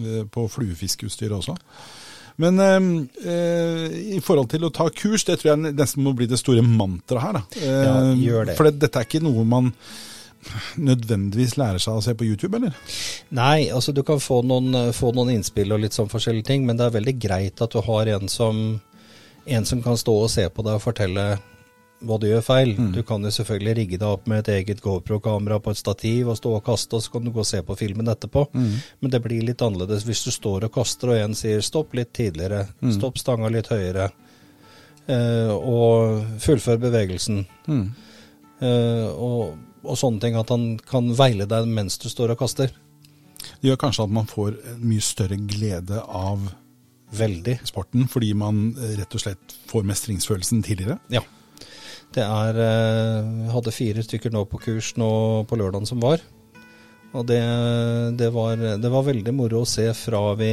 eh, 0.00 0.24
på 0.32 0.48
fluefiskeutstyr 0.56 1.36
også. 1.38 1.56
Men 2.38 2.60
eh, 2.62 2.76
eh, 3.32 3.96
i 4.14 4.20
forhold 4.22 4.46
til 4.52 4.68
å 4.68 4.70
ta 4.74 4.86
kurs, 4.94 5.24
det 5.26 5.40
tror 5.40 5.56
jeg 5.56 5.72
nesten 5.74 6.04
må 6.06 6.12
bli 6.14 6.28
det 6.30 6.38
store 6.38 6.62
mantraet 6.62 7.24
her. 7.24 7.38
Da. 7.40 7.42
Eh, 7.58 7.80
Ja, 7.88 7.96
gjør 8.14 8.46
det. 8.50 8.54
For 8.60 8.70
dette 8.70 9.00
er 9.02 9.08
ikke 9.08 9.24
noe 9.24 9.42
man 9.48 9.72
nødvendigvis 10.88 11.56
lærer 11.60 11.82
seg 11.82 11.98
å 11.98 12.04
se 12.04 12.14
på 12.18 12.26
YouTube, 12.28 12.56
eller? 12.58 12.74
Nei, 13.34 13.68
altså 13.74 13.94
du 13.96 14.02
kan 14.06 14.22
få 14.22 14.40
noen, 14.46 14.92
få 14.96 15.12
noen 15.16 15.36
innspill 15.36 15.74
og 15.74 15.84
litt 15.84 15.96
sånn 15.96 16.10
forskjellige 16.12 16.50
ting, 16.50 16.66
men 16.68 16.78
det 16.78 16.88
er 16.88 16.98
veldig 16.98 17.16
greit 17.20 17.62
at 17.64 17.74
du 17.74 17.82
har 17.84 18.10
en 18.16 18.32
som, 18.32 18.80
en 19.46 19.68
som 19.68 19.84
kan 19.84 19.98
stå 20.00 20.16
og 20.24 20.32
se 20.32 20.48
på 20.48 20.66
deg 20.66 20.80
og 20.80 20.84
fortelle 20.84 21.30
hva 22.06 22.14
du 22.20 22.28
gjør 22.28 22.44
feil. 22.46 22.76
Du 22.94 23.00
kan 23.02 23.24
jo 23.26 23.30
selvfølgelig 23.34 23.74
rigge 23.74 23.98
deg 23.98 24.06
opp 24.06 24.28
med 24.30 24.44
et 24.44 24.50
eget 24.60 24.80
GoPro-kamera 24.84 25.58
på 25.62 25.72
et 25.74 25.80
stativ 25.80 26.28
og 26.30 26.38
stå 26.38 26.52
og 26.54 26.64
kaste, 26.66 26.94
og 26.94 27.02
så 27.02 27.10
kan 27.10 27.26
du 27.26 27.32
gå 27.34 27.42
og 27.42 27.48
se 27.48 27.62
på 27.66 27.76
filmen 27.78 28.10
etterpå. 28.12 28.44
Men 28.54 29.10
det 29.10 29.22
blir 29.24 29.42
litt 29.46 29.62
annerledes 29.66 30.06
hvis 30.06 30.22
du 30.28 30.30
står 30.34 30.68
og 30.68 30.74
kaster, 30.78 31.10
og 31.10 31.18
en 31.18 31.34
sier 31.38 31.64
stopp 31.64 31.96
litt 31.98 32.12
tidligere, 32.14 32.68
stopp 32.94 33.18
stanga 33.18 33.50
litt 33.50 33.70
høyere, 33.72 34.10
eh, 35.10 35.50
og 35.50 36.22
fullfør 36.44 36.78
bevegelsen. 36.86 37.42
Eh, 38.60 39.08
og, 39.14 39.58
og 39.88 39.98
sånne 39.98 40.22
ting, 40.22 40.36
at 40.38 40.52
han 40.52 40.70
kan 40.88 41.10
veile 41.16 41.48
deg 41.48 41.68
mens 41.70 41.98
du 42.02 42.08
står 42.12 42.34
og 42.34 42.42
kaster. 42.44 42.72
Det 43.58 43.70
gjør 43.70 43.80
kanskje 43.80 44.06
at 44.06 44.14
man 44.14 44.28
får 44.28 44.56
en 44.72 44.80
mye 44.84 45.04
større 45.04 45.38
glede 45.48 46.02
av 46.04 46.50
Veldig. 47.18 47.58
sporten, 47.64 48.08
fordi 48.10 48.34
man 48.36 48.72
eh, 48.76 48.96
rett 49.00 49.14
og 49.16 49.22
slett 49.22 49.54
får 49.70 49.86
mestringsfølelsen 49.88 50.62
tidligere. 50.66 50.98
Ja. 51.12 51.22
Det 52.14 52.24
er 52.24 52.58
eh, 52.62 53.30
Jeg 53.44 53.52
hadde 53.54 53.74
fire 53.74 54.04
stykker 54.04 54.34
nå 54.34 54.44
på 54.48 54.60
kurs 54.62 54.94
nå 55.00 55.08
på 55.48 55.58
lørdagen 55.60 55.88
som 55.88 56.02
var. 56.04 56.20
Og 57.16 57.24
det, 57.24 57.40
det, 58.20 58.28
var, 58.34 58.60
det 58.60 58.90
var 58.92 59.06
veldig 59.06 59.32
moro 59.32 59.62
å 59.62 59.68
se 59.68 59.86
fra 59.96 60.34
vi 60.36 60.50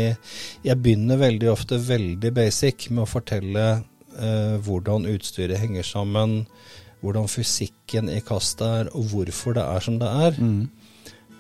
Jeg 0.63 0.79
begynner 0.79 1.19
veldig 1.19 1.49
ofte 1.51 1.79
veldig 1.83 2.31
basic 2.37 2.87
med 2.93 3.03
å 3.03 3.09
fortelle 3.11 3.65
eh, 3.75 4.55
hvordan 4.63 5.09
utstyret 5.11 5.59
henger 5.59 5.83
sammen, 5.83 6.45
hvordan 7.05 7.29
fysikken 7.31 8.09
i 8.11 8.19
kastet 8.25 8.65
er, 8.65 8.89
og 8.97 9.11
hvorfor 9.13 9.55
det 9.57 9.63
er 9.63 9.85
som 9.85 9.99
det 10.01 10.09
er. 10.27 10.39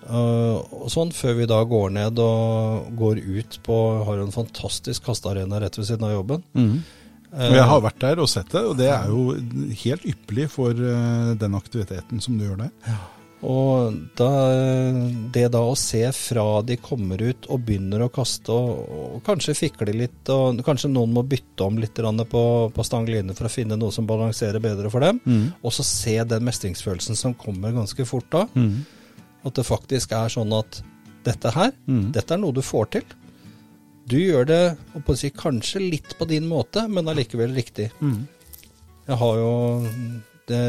Uh, 0.05 0.61
og 0.85 0.91
sånn, 0.93 1.09
Før 1.17 1.33
vi 1.39 1.47
da 1.49 1.63
går 1.65 1.95
ned 1.95 2.19
og 2.21 2.91
går 2.93 3.23
ut 3.25 3.55
på 3.65 3.77
Har 4.05 4.19
en 4.21 4.29
fantastisk 4.35 5.07
kastearena 5.07 5.57
rett 5.63 5.79
ved 5.79 5.87
siden 5.89 6.05
av 6.05 6.13
jobben. 6.13 6.43
Og 7.35 7.57
jeg 7.57 7.65
har 7.67 7.81
vært 7.83 7.99
der 8.03 8.21
og 8.23 8.29
sett 8.31 8.53
det, 8.53 8.61
og 8.63 8.77
det 8.79 8.87
er 8.93 9.09
jo 9.11 9.33
helt 9.81 10.05
ypperlig 10.07 10.45
for 10.53 10.71
eh, 10.71 11.33
den 11.41 11.57
aktiviteten 11.57 12.21
som 12.23 12.37
du 12.37 12.45
gjør 12.45 12.61
der. 12.61 12.93
Og 13.45 13.97
da, 14.17 14.29
det 15.33 15.43
da 15.53 15.61
å 15.61 15.75
se 15.77 16.01
fra 16.17 16.45
de 16.65 16.79
kommer 16.81 17.21
ut 17.21 17.45
og 17.53 17.61
begynner 17.67 18.01
å 18.05 18.09
kaste, 18.13 18.49
og, 18.49 18.79
og 19.15 19.19
kanskje 19.27 19.53
fikle 19.57 19.93
litt, 19.93 20.31
og 20.33 20.61
kanskje 20.65 20.89
noen 20.89 21.13
må 21.13 21.21
bytte 21.29 21.67
om 21.67 21.77
litt 21.81 21.99
på, 22.31 22.43
på 22.73 22.85
stang 22.87 23.05
line 23.05 23.35
for 23.37 23.45
å 23.45 23.53
finne 23.53 23.77
noe 23.77 23.93
som 23.93 24.07
balanserer 24.09 24.63
bedre 24.63 24.89
for 24.89 25.05
dem, 25.05 25.21
og 25.61 25.73
så 25.75 25.85
se 25.85 26.17
den 26.23 26.45
mestringsfølelsen 26.47 27.15
som 27.19 27.37
kommer 27.37 27.75
ganske 27.75 28.05
fort 28.09 28.31
da. 28.33 28.47
At 29.45 29.53
det 29.59 29.67
faktisk 29.67 30.11
er 30.17 30.33
sånn 30.33 30.53
at 30.57 30.81
dette 31.25 31.51
her, 31.53 31.71
dette 32.13 32.33
er 32.33 32.41
noe 32.41 32.53
du 32.53 32.61
får 32.65 32.89
til. 32.97 33.05
Du 34.09 34.17
gjør 34.17 34.45
det 34.45 34.63
og 34.93 35.03
på 35.05 35.13
å 35.13 35.17
si, 35.17 35.29
kanskje 35.33 35.79
litt 35.81 36.17
på 36.17 36.25
din 36.29 36.45
måte, 36.49 36.87
men 36.89 37.07
allikevel 37.09 37.53
riktig. 37.57 37.91
Jeg 39.05 39.17
har 39.21 39.37
jo 39.37 39.51
det, 40.49 40.61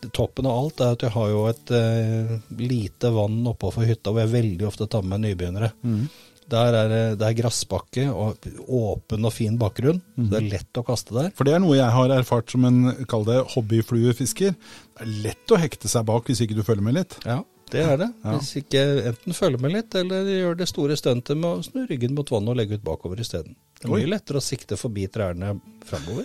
det, 0.00 0.10
Toppen 0.14 0.46
av 0.46 0.56
alt 0.62 0.80
er 0.84 0.96
at 0.96 1.04
jeg 1.06 1.14
har 1.14 1.28
jo 1.32 1.44
et 1.50 1.74
eh, 1.74 2.32
lite 2.60 3.10
vann 3.14 3.40
oppover 3.50 3.88
hytta 3.88 4.12
hvor 4.12 4.24
jeg 4.24 4.34
veldig 4.34 4.66
ofte 4.68 4.88
tar 4.90 5.06
med 5.06 5.24
nybegynnere. 5.26 5.72
nybegynnere. 5.82 6.24
Der 6.48 6.76
er 6.78 6.92
det 7.18 7.26
er 7.26 7.36
gressbakke 7.36 8.06
og 8.08 8.46
åpen 8.72 9.28
og 9.28 9.34
fin 9.34 9.58
bakgrunn. 9.60 10.00
Så 10.16 10.28
det 10.32 10.38
er 10.38 10.48
lett 10.54 10.80
å 10.80 10.84
kaste 10.86 11.12
der. 11.16 11.28
For 11.36 11.44
det 11.44 11.58
er 11.58 11.60
noe 11.60 11.76
jeg 11.76 11.92
har 11.92 12.14
erfart 12.14 12.54
som 12.54 12.64
en, 12.64 12.78
kall 13.10 13.26
det, 13.28 13.42
hobbyfluefisker. 13.52 14.56
Det 14.56 15.04
er 15.04 15.14
lett 15.26 15.52
å 15.52 15.60
hekte 15.60 15.92
seg 15.92 16.08
bak 16.08 16.30
hvis 16.30 16.40
ikke 16.44 16.56
du 16.56 16.64
følger 16.64 16.86
med 16.88 16.96
litt. 16.96 17.18
Ja, 17.28 17.42
det 17.68 17.84
er 17.84 18.00
det. 18.00 18.08
Hvis 18.24 18.54
ikke 18.62 18.84
enten 19.10 19.36
følger 19.36 19.60
med 19.60 19.76
litt, 19.76 19.94
eller 20.00 20.32
gjør 20.32 20.60
det 20.62 20.70
store 20.70 20.96
stuntet 20.96 21.36
med 21.36 21.50
å 21.50 21.64
snu 21.66 21.82
ryggen 21.84 22.16
mot 22.16 22.32
vannet 22.32 22.54
og 22.54 22.60
legge 22.62 22.80
ut 22.80 22.86
bakover 22.86 23.20
isteden. 23.20 23.58
Det 23.76 23.84
er 23.84 23.92
mye 23.92 24.12
lettere 24.14 24.40
å 24.40 24.44
sikte 24.44 24.80
forbi 24.80 25.04
trærne 25.12 25.58
framover. 25.86 26.24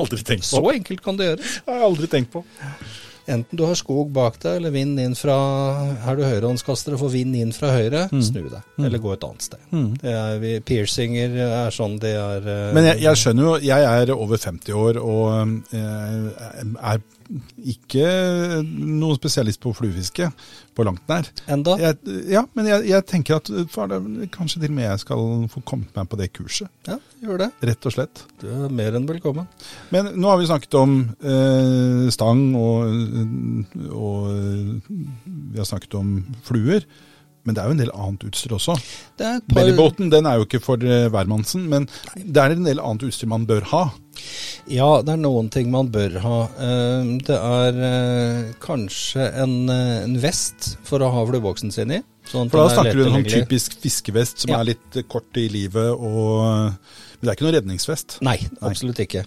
Aldri 0.00 0.20
tenkt 0.22 0.44
på. 0.44 0.50
Så 0.56 0.62
enkelt 0.74 1.02
kan 1.04 1.16
det 1.18 1.32
gjøres. 1.32 1.56
Det 1.64 1.72
har 1.72 1.80
jeg 1.80 1.88
aldri 1.92 2.10
tenkt 2.12 2.30
på. 2.34 2.44
Enten 3.24 3.56
du 3.56 3.62
har 3.64 3.76
skog 3.78 4.10
bak 4.12 4.34
deg, 4.42 4.58
eller 4.58 4.72
vind 4.74 4.98
inn 5.00 5.14
fra 5.16 5.32
Er 6.04 6.18
du 6.18 6.26
høyrehåndskaster 6.26 6.92
og 6.92 7.00
får 7.06 7.12
vind 7.14 7.36
inn 7.40 7.54
fra 7.56 7.70
høyre, 7.72 8.02
snu 8.12 8.42
deg. 8.52 8.60
Eller 8.84 9.00
gå 9.00 9.14
et 9.14 9.24
annet 9.24 9.46
sted. 9.46 9.62
Det 10.02 10.12
er, 10.12 10.34
vi, 10.42 10.50
piercinger 10.60 11.38
er 11.46 11.72
sånn 11.72 11.96
det 12.02 12.12
er 12.20 12.44
eh, 12.44 12.74
Men 12.76 12.90
jeg, 12.90 13.00
jeg 13.06 13.22
skjønner 13.22 13.48
jo, 13.48 13.54
jeg 13.64 13.88
er 13.94 14.12
over 14.12 14.36
50 14.44 14.76
år 14.76 15.00
og 15.00 15.56
eh, 15.72 16.28
er 16.92 17.00
ikke 17.74 18.08
noen 18.64 19.16
spesialist 19.18 19.60
på 19.62 19.72
fluefiske, 19.76 20.28
på 20.74 20.86
langt 20.86 21.04
nær. 21.10 21.28
Enda? 21.50 21.76
Jeg, 21.80 21.98
ja, 22.32 22.44
men 22.56 22.68
jeg, 22.68 22.86
jeg 22.90 23.06
tenker 23.10 23.38
at 23.38 23.50
far, 23.72 23.94
kanskje 24.34 24.62
til 24.62 24.72
og 24.72 24.76
med 24.78 24.88
jeg 24.88 25.02
skal 25.04 25.24
få 25.52 25.62
kommet 25.66 25.94
meg 25.96 26.10
på 26.10 26.18
det 26.20 26.30
kurset. 26.36 26.70
Ja, 26.88 26.98
gjør 27.24 27.44
det. 27.46 27.50
Rett 27.70 27.88
og 27.88 27.96
slett. 27.96 28.24
Du 28.42 28.48
er 28.50 28.74
mer 28.74 28.98
enn 28.98 29.08
velkommen. 29.08 29.48
Men 29.94 30.12
nå 30.18 30.30
har 30.30 30.40
vi 30.40 30.50
snakket 30.50 30.78
om 30.80 31.00
eh, 31.22 32.04
stang, 32.14 32.44
og, 32.58 32.92
og 33.94 34.30
vi 34.84 35.60
har 35.60 35.68
snakket 35.68 35.98
om 36.00 36.16
fluer. 36.46 36.86
Men 37.44 37.56
det 37.56 37.60
er 37.60 37.68
jo 37.68 37.74
en 37.74 37.82
del 37.82 37.92
annet 37.92 38.24
utstyr 38.30 38.54
også. 38.56 38.74
Par... 39.20 39.42
Bellybåten 39.52 40.08
den 40.12 40.28
er 40.28 40.40
jo 40.40 40.46
ikke 40.46 40.62
for 40.64 40.80
uh, 40.80 41.10
hvermannsen, 41.12 41.66
men 41.68 41.86
det 42.16 42.40
er 42.40 42.54
en 42.54 42.64
del 42.64 42.80
annet 42.80 43.04
utstyr 43.10 43.28
man 43.30 43.44
bør 43.48 43.68
ha. 43.74 43.84
Ja, 44.70 44.88
det 45.04 45.12
er 45.12 45.20
noen 45.20 45.50
ting 45.52 45.68
man 45.72 45.90
bør 45.92 46.16
ha. 46.24 46.38
Uh, 46.56 47.12
det 47.28 47.36
er 47.36 47.80
uh, 47.82 48.54
kanskje 48.64 49.28
en, 49.44 49.56
en, 49.68 50.18
vest 50.24 50.74
for 50.88 51.04
å 51.04 51.12
ha 51.12 51.28
flueboksen 51.28 51.74
sin 51.74 51.92
i. 51.98 52.00
Sånn 52.30 52.48
for 52.48 52.64
da 52.64 52.78
snakker 52.78 52.96
du 52.96 53.06
om 53.10 53.20
en 53.20 53.28
typisk 53.28 53.76
fiskevest 53.82 54.46
som 54.46 54.54
ja. 54.54 54.62
er 54.62 54.72
litt 54.72 55.02
kort 55.12 55.36
i 55.36 55.50
livet, 55.52 55.92
og, 55.92 56.72
men 56.72 57.20
det 57.20 57.28
er 57.28 57.36
ikke 57.36 57.50
noen 57.50 57.58
redningsvest? 57.58 58.22
Nei, 58.24 58.38
absolutt 58.64 59.04
ikke. 59.04 59.26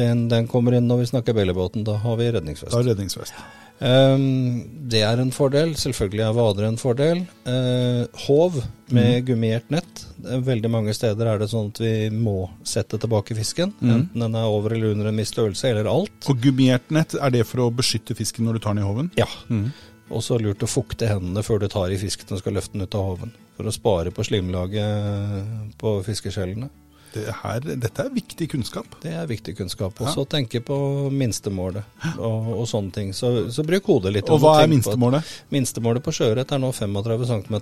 Den, 0.00 0.28
den 0.32 0.48
kommer 0.48 0.72
inn 0.78 0.88
når 0.88 1.02
vi 1.02 1.10
snakker 1.12 1.36
bellybåten. 1.36 1.84
Da 1.84 1.98
har 2.00 2.16
vi 2.16 2.30
redningsvest. 2.32 2.72
Da 2.72 2.80
er 2.80 2.94
redningsvest. 2.94 3.36
Um, 3.36 3.69
det 3.80 5.00
er 5.06 5.20
en 5.22 5.30
fordel. 5.32 5.72
Selvfølgelig 5.78 6.24
er 6.26 6.34
vader 6.36 6.66
en 6.68 6.78
fordel. 6.80 7.22
Uh, 7.46 8.04
håv 8.26 8.58
med 8.92 9.08
mm. 9.08 9.26
gummiert 9.28 9.70
nett. 9.72 10.02
Veldig 10.20 10.70
mange 10.72 10.92
steder 10.96 11.30
er 11.30 11.40
det 11.40 11.48
sånn 11.52 11.70
at 11.72 11.80
vi 11.80 11.94
må 12.12 12.50
sette 12.66 13.00
tilbake 13.00 13.36
fisken. 13.38 13.72
Mm. 13.80 13.92
Enten 13.94 14.26
den 14.26 14.36
er 14.36 14.50
over 14.52 14.76
eller 14.76 14.92
under 14.92 15.08
en 15.08 15.22
viss 15.22 15.32
størrelse, 15.32 15.70
eller 15.70 15.88
alt. 15.88 16.12
Og 16.28 16.42
gummiert 16.44 16.92
nett, 16.92 17.16
er 17.16 17.32
det 17.32 17.46
for 17.48 17.64
å 17.64 17.70
beskytte 17.72 18.16
fisken 18.18 18.44
når 18.48 18.58
du 18.58 18.64
tar 18.66 18.76
den 18.76 18.84
i 18.84 18.90
håven? 18.90 19.08
Ja. 19.20 19.28
Mm. 19.48 19.70
Og 20.10 20.26
så 20.26 20.36
lurt 20.42 20.66
å 20.66 20.68
fukte 20.68 21.08
hendene 21.08 21.44
før 21.46 21.62
du 21.62 21.70
tar 21.70 21.94
i 21.94 21.98
fisken 22.00 22.34
og 22.34 22.42
skal 22.42 22.58
løfte 22.58 22.76
den 22.76 22.84
ut 22.84 22.98
av 22.98 23.06
håven. 23.12 23.32
For 23.56 23.70
å 23.70 23.74
spare 23.74 24.12
på 24.12 24.26
slimlaget 24.26 25.76
på 25.80 25.96
fiskeskjellene. 26.04 26.68
Det 27.10 27.26
her, 27.42 27.64
dette 27.82 28.04
er 28.04 28.12
viktig 28.14 28.46
kunnskap. 28.52 28.86
Det 29.02 29.12
er 29.16 29.26
viktig 29.26 29.56
kunnskap. 29.58 29.98
Og 29.98 30.12
så 30.12 30.22
ja. 30.22 30.30
tenke 30.36 30.62
på 30.62 30.76
minstemålet 31.10 32.06
og, 32.16 32.50
og 32.60 32.64
sånne 32.70 32.94
ting. 32.94 33.12
Så, 33.16 33.50
så, 33.50 33.64
bruk 33.66 33.90
hodet 33.90 34.14
litt. 34.14 34.30
Og 34.30 34.42
hva 34.42 34.60
er 34.62 34.70
minstemålet? 34.70 35.34
minstemålet 35.50 36.06
på 36.06 36.14
sjøørret 36.14 36.54
er 36.54 36.62
nå 36.62 36.70
35 36.76 37.26
cm. 37.32 37.60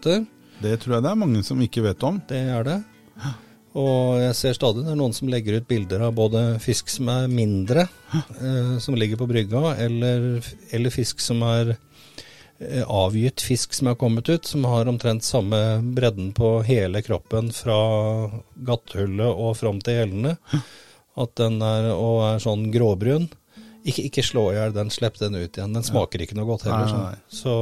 Det 0.59 0.75
tror 0.83 0.99
jeg 0.99 1.07
det 1.07 1.13
er 1.13 1.21
mange 1.25 1.45
som 1.47 1.61
ikke 1.65 1.85
vet 1.87 2.05
om. 2.05 2.21
Det 2.29 2.43
er 2.59 2.67
det. 2.67 2.79
Og 3.79 4.19
jeg 4.23 4.35
ser 4.35 4.57
stadig 4.57 4.83
det 4.85 4.93
er 4.95 4.99
noen 4.99 5.15
som 5.15 5.29
legger 5.31 5.61
ut 5.61 5.69
bilder 5.69 6.07
av 6.09 6.15
både 6.17 6.43
fisk 6.63 6.91
som 6.91 7.11
er 7.13 7.29
mindre, 7.31 7.85
eh, 8.15 8.77
som 8.83 8.97
ligger 8.99 9.21
på 9.21 9.29
brygga, 9.31 9.75
eller, 9.85 10.41
eller 10.75 10.95
fisk 10.95 11.23
som 11.23 11.45
er 11.47 11.77
Eh, 12.59 12.83
avgitt 12.91 13.41
fisk 13.41 13.73
som 13.73 13.87
har 13.87 13.95
kommet 13.95 14.29
ut, 14.29 14.45
som 14.45 14.65
har 14.65 14.89
omtrent 14.91 15.25
samme 15.25 15.79
bredden 15.83 16.33
på 16.33 16.63
hele 16.67 17.03
kroppen 17.07 17.53
fra 17.55 17.77
gatthullet 18.55 19.31
og 19.31 19.55
fram 19.61 19.79
til 19.85 20.01
gjellene. 20.01 20.35
At 21.19 21.37
den 21.39 21.63
er, 21.63 21.93
og 21.95 22.25
er 22.27 22.43
sånn 22.43 22.67
gråbrun. 22.75 23.29
Ikke, 23.87 24.09
ikke 24.09 24.27
slå 24.27 24.49
i 24.51 24.59
hjel 24.59 24.75
den, 24.75 24.91
slipp 24.91 25.21
den 25.23 25.39
ut 25.39 25.55
igjen. 25.55 25.75
Den 25.75 25.87
smaker 25.87 26.23
ikke 26.23 26.39
noe 26.39 26.51
godt 26.51 26.67
heller. 26.67 26.91
Sånn. 26.91 27.23
Så, 27.31 27.55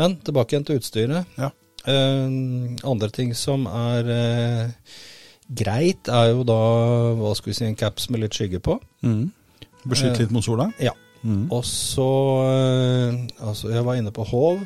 men 0.00 0.18
tilbake 0.24 0.56
igjen 0.56 0.66
til 0.68 0.80
utstyret. 0.80 1.36
Ja. 1.36 1.52
Uh, 1.86 2.74
andre 2.88 3.12
ting 3.14 3.30
som 3.38 3.68
er 3.70 4.08
uh, 4.10 4.96
greit, 5.46 6.08
er 6.10 6.32
jo 6.32 6.42
da 6.48 6.60
hva 7.20 7.36
skal 7.38 7.52
vi 7.52 7.60
si, 7.60 7.68
en 7.68 7.78
caps 7.78 8.08
med 8.10 8.24
litt 8.24 8.36
skygge 8.36 8.60
på. 8.64 8.80
Mm. 9.06 9.28
Beskytte 9.86 10.24
litt 10.24 10.34
mot 10.34 10.44
sola? 10.44 10.72
Ja. 10.82 10.96
Mm. 11.26 11.46
Og 11.50 11.64
så 11.66 12.10
eh, 12.46 13.24
Altså, 13.42 13.72
jeg 13.74 13.84
var 13.86 13.98
inne 13.98 14.14
på 14.14 14.26
håv. 14.26 14.62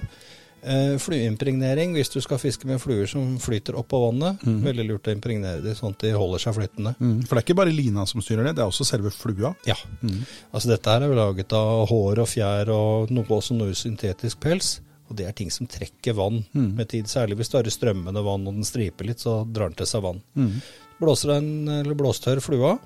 Eh, 0.61 0.99
flueimpregnering 1.01 1.95
hvis 1.97 2.11
du 2.13 2.19
skal 2.21 2.41
fiske 2.41 2.69
med 2.69 2.83
fluer 2.83 3.09
som 3.09 3.39
flyter 3.41 3.79
opp 3.81 3.95
av 3.97 4.05
vannet. 4.11 4.45
Mm. 4.45 4.59
Veldig 4.67 4.87
lurt 4.91 5.09
å 5.09 5.15
impregnere 5.15 5.65
dem 5.65 5.77
sånn 5.77 5.97
at 5.97 6.05
de 6.05 6.13
holder 6.13 6.45
seg 6.45 6.59
flytende. 6.59 6.93
Mm. 7.01 7.17
For 7.25 7.33
det 7.33 7.41
er 7.41 7.47
ikke 7.47 7.59
bare 7.63 7.75
lina 7.75 8.05
som 8.09 8.25
styrer 8.25 8.51
det, 8.51 8.59
det 8.59 8.65
er 8.67 8.73
også 8.73 8.89
selve 8.89 9.13
flua? 9.15 9.55
Ja. 9.69 9.79
Mm. 10.05 10.21
Altså 10.53 10.75
dette 10.75 10.93
her 10.93 11.07
er 11.07 11.17
laget 11.17 11.57
av 11.57 11.87
hår 11.91 12.23
og 12.27 12.31
fjær 12.31 12.73
og 12.77 13.15
noe, 13.15 13.27
også 13.41 13.57
noe 13.57 13.77
syntetisk 13.79 14.43
pels. 14.45 14.79
Og 15.11 15.17
det 15.19 15.27
er 15.27 15.35
ting 15.35 15.51
som 15.51 15.67
trekker 15.67 16.15
vann 16.15 16.45
mm. 16.53 16.71
med 16.79 16.93
tid. 16.93 17.09
Særlig 17.11 17.41
hvis 17.41 17.51
du 17.51 17.59
har 17.59 17.73
strømmende 17.73 18.23
vann 18.23 18.47
og 18.47 18.61
den 18.61 18.69
striper 18.69 19.09
litt, 19.09 19.25
så 19.25 19.41
drar 19.49 19.73
den 19.73 19.81
til 19.81 19.89
seg 19.91 20.05
vann. 20.05 20.21
Mm. 20.39 20.61
Blåser 21.01 21.33
den, 21.33 21.51
eller 21.81 21.97
blåstørr 21.99 22.43
flua, 22.45 22.77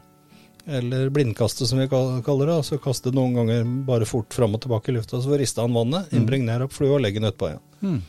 eller 0.66 1.08
blindkastet 1.12 1.68
som 1.68 1.78
vi 1.78 1.88
kaller 1.88 2.46
det. 2.46 2.56
altså 2.56 2.78
Kaste 2.82 3.12
noen 3.14 3.36
ganger 3.36 3.64
bare 3.86 4.08
fort 4.08 4.34
fram 4.34 4.56
og 4.56 4.62
tilbake 4.64 4.92
i 4.92 4.96
lufta, 4.96 5.20
så 5.20 5.38
rister 5.38 5.66
han 5.66 5.76
vannet, 5.76 6.10
mm. 6.10 6.18
impregnere 6.20 6.68
opp 6.68 6.76
flua 6.76 6.96
og 6.96 7.04
legge 7.04 7.20
den 7.20 7.30
utpå 7.30 7.50
igjen. 7.50 7.64
Mm. 7.84 8.00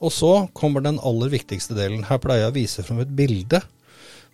Og 0.00 0.12
så 0.16 0.32
kommer 0.56 0.84
den 0.84 1.00
aller 1.04 1.32
viktigste 1.32 1.76
delen. 1.76 2.04
Her 2.08 2.20
pleier 2.22 2.46
jeg 2.46 2.54
å 2.54 2.56
vise 2.56 2.84
fram 2.84 3.02
et 3.02 3.16
bilde 3.16 3.60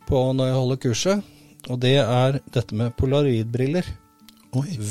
på 0.07 0.20
når 0.34 0.51
jeg 0.51 0.59
holder 0.61 0.82
kurset, 0.82 1.32
og 1.66 1.80
det 1.82 1.97
er 2.03 2.38
dette 2.55 2.78
med 2.78 2.94
polaroidbriller. 2.99 3.88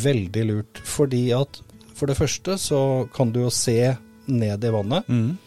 Veldig 0.05 0.43
lurt, 0.49 0.81
fordi 0.85 1.29
at 1.33 1.61
for 1.95 2.11
det 2.11 2.17
første 2.19 2.57
så 2.59 2.79
kan 3.15 3.31
du 3.31 3.45
jo 3.45 3.53
se 3.53 3.95
ned 4.27 4.67
i 4.67 4.73
vannet. 4.73 5.07
Mm. 5.07 5.37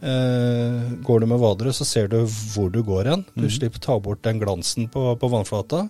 Uh, 0.00 0.96
går 1.04 1.20
du 1.20 1.26
med 1.28 1.42
vadere, 1.42 1.74
så 1.76 1.84
ser 1.84 2.08
du 2.08 2.22
hvor 2.24 2.70
du 2.72 2.80
går 2.82 3.12
hen. 3.12 3.26
Du 3.34 3.44
mm. 3.44 3.52
slipper 3.52 3.84
ta 3.84 3.98
bort 4.00 4.24
den 4.24 4.40
glansen 4.40 4.88
på, 4.88 5.04
på 5.20 5.30
vannflata. 5.32 5.84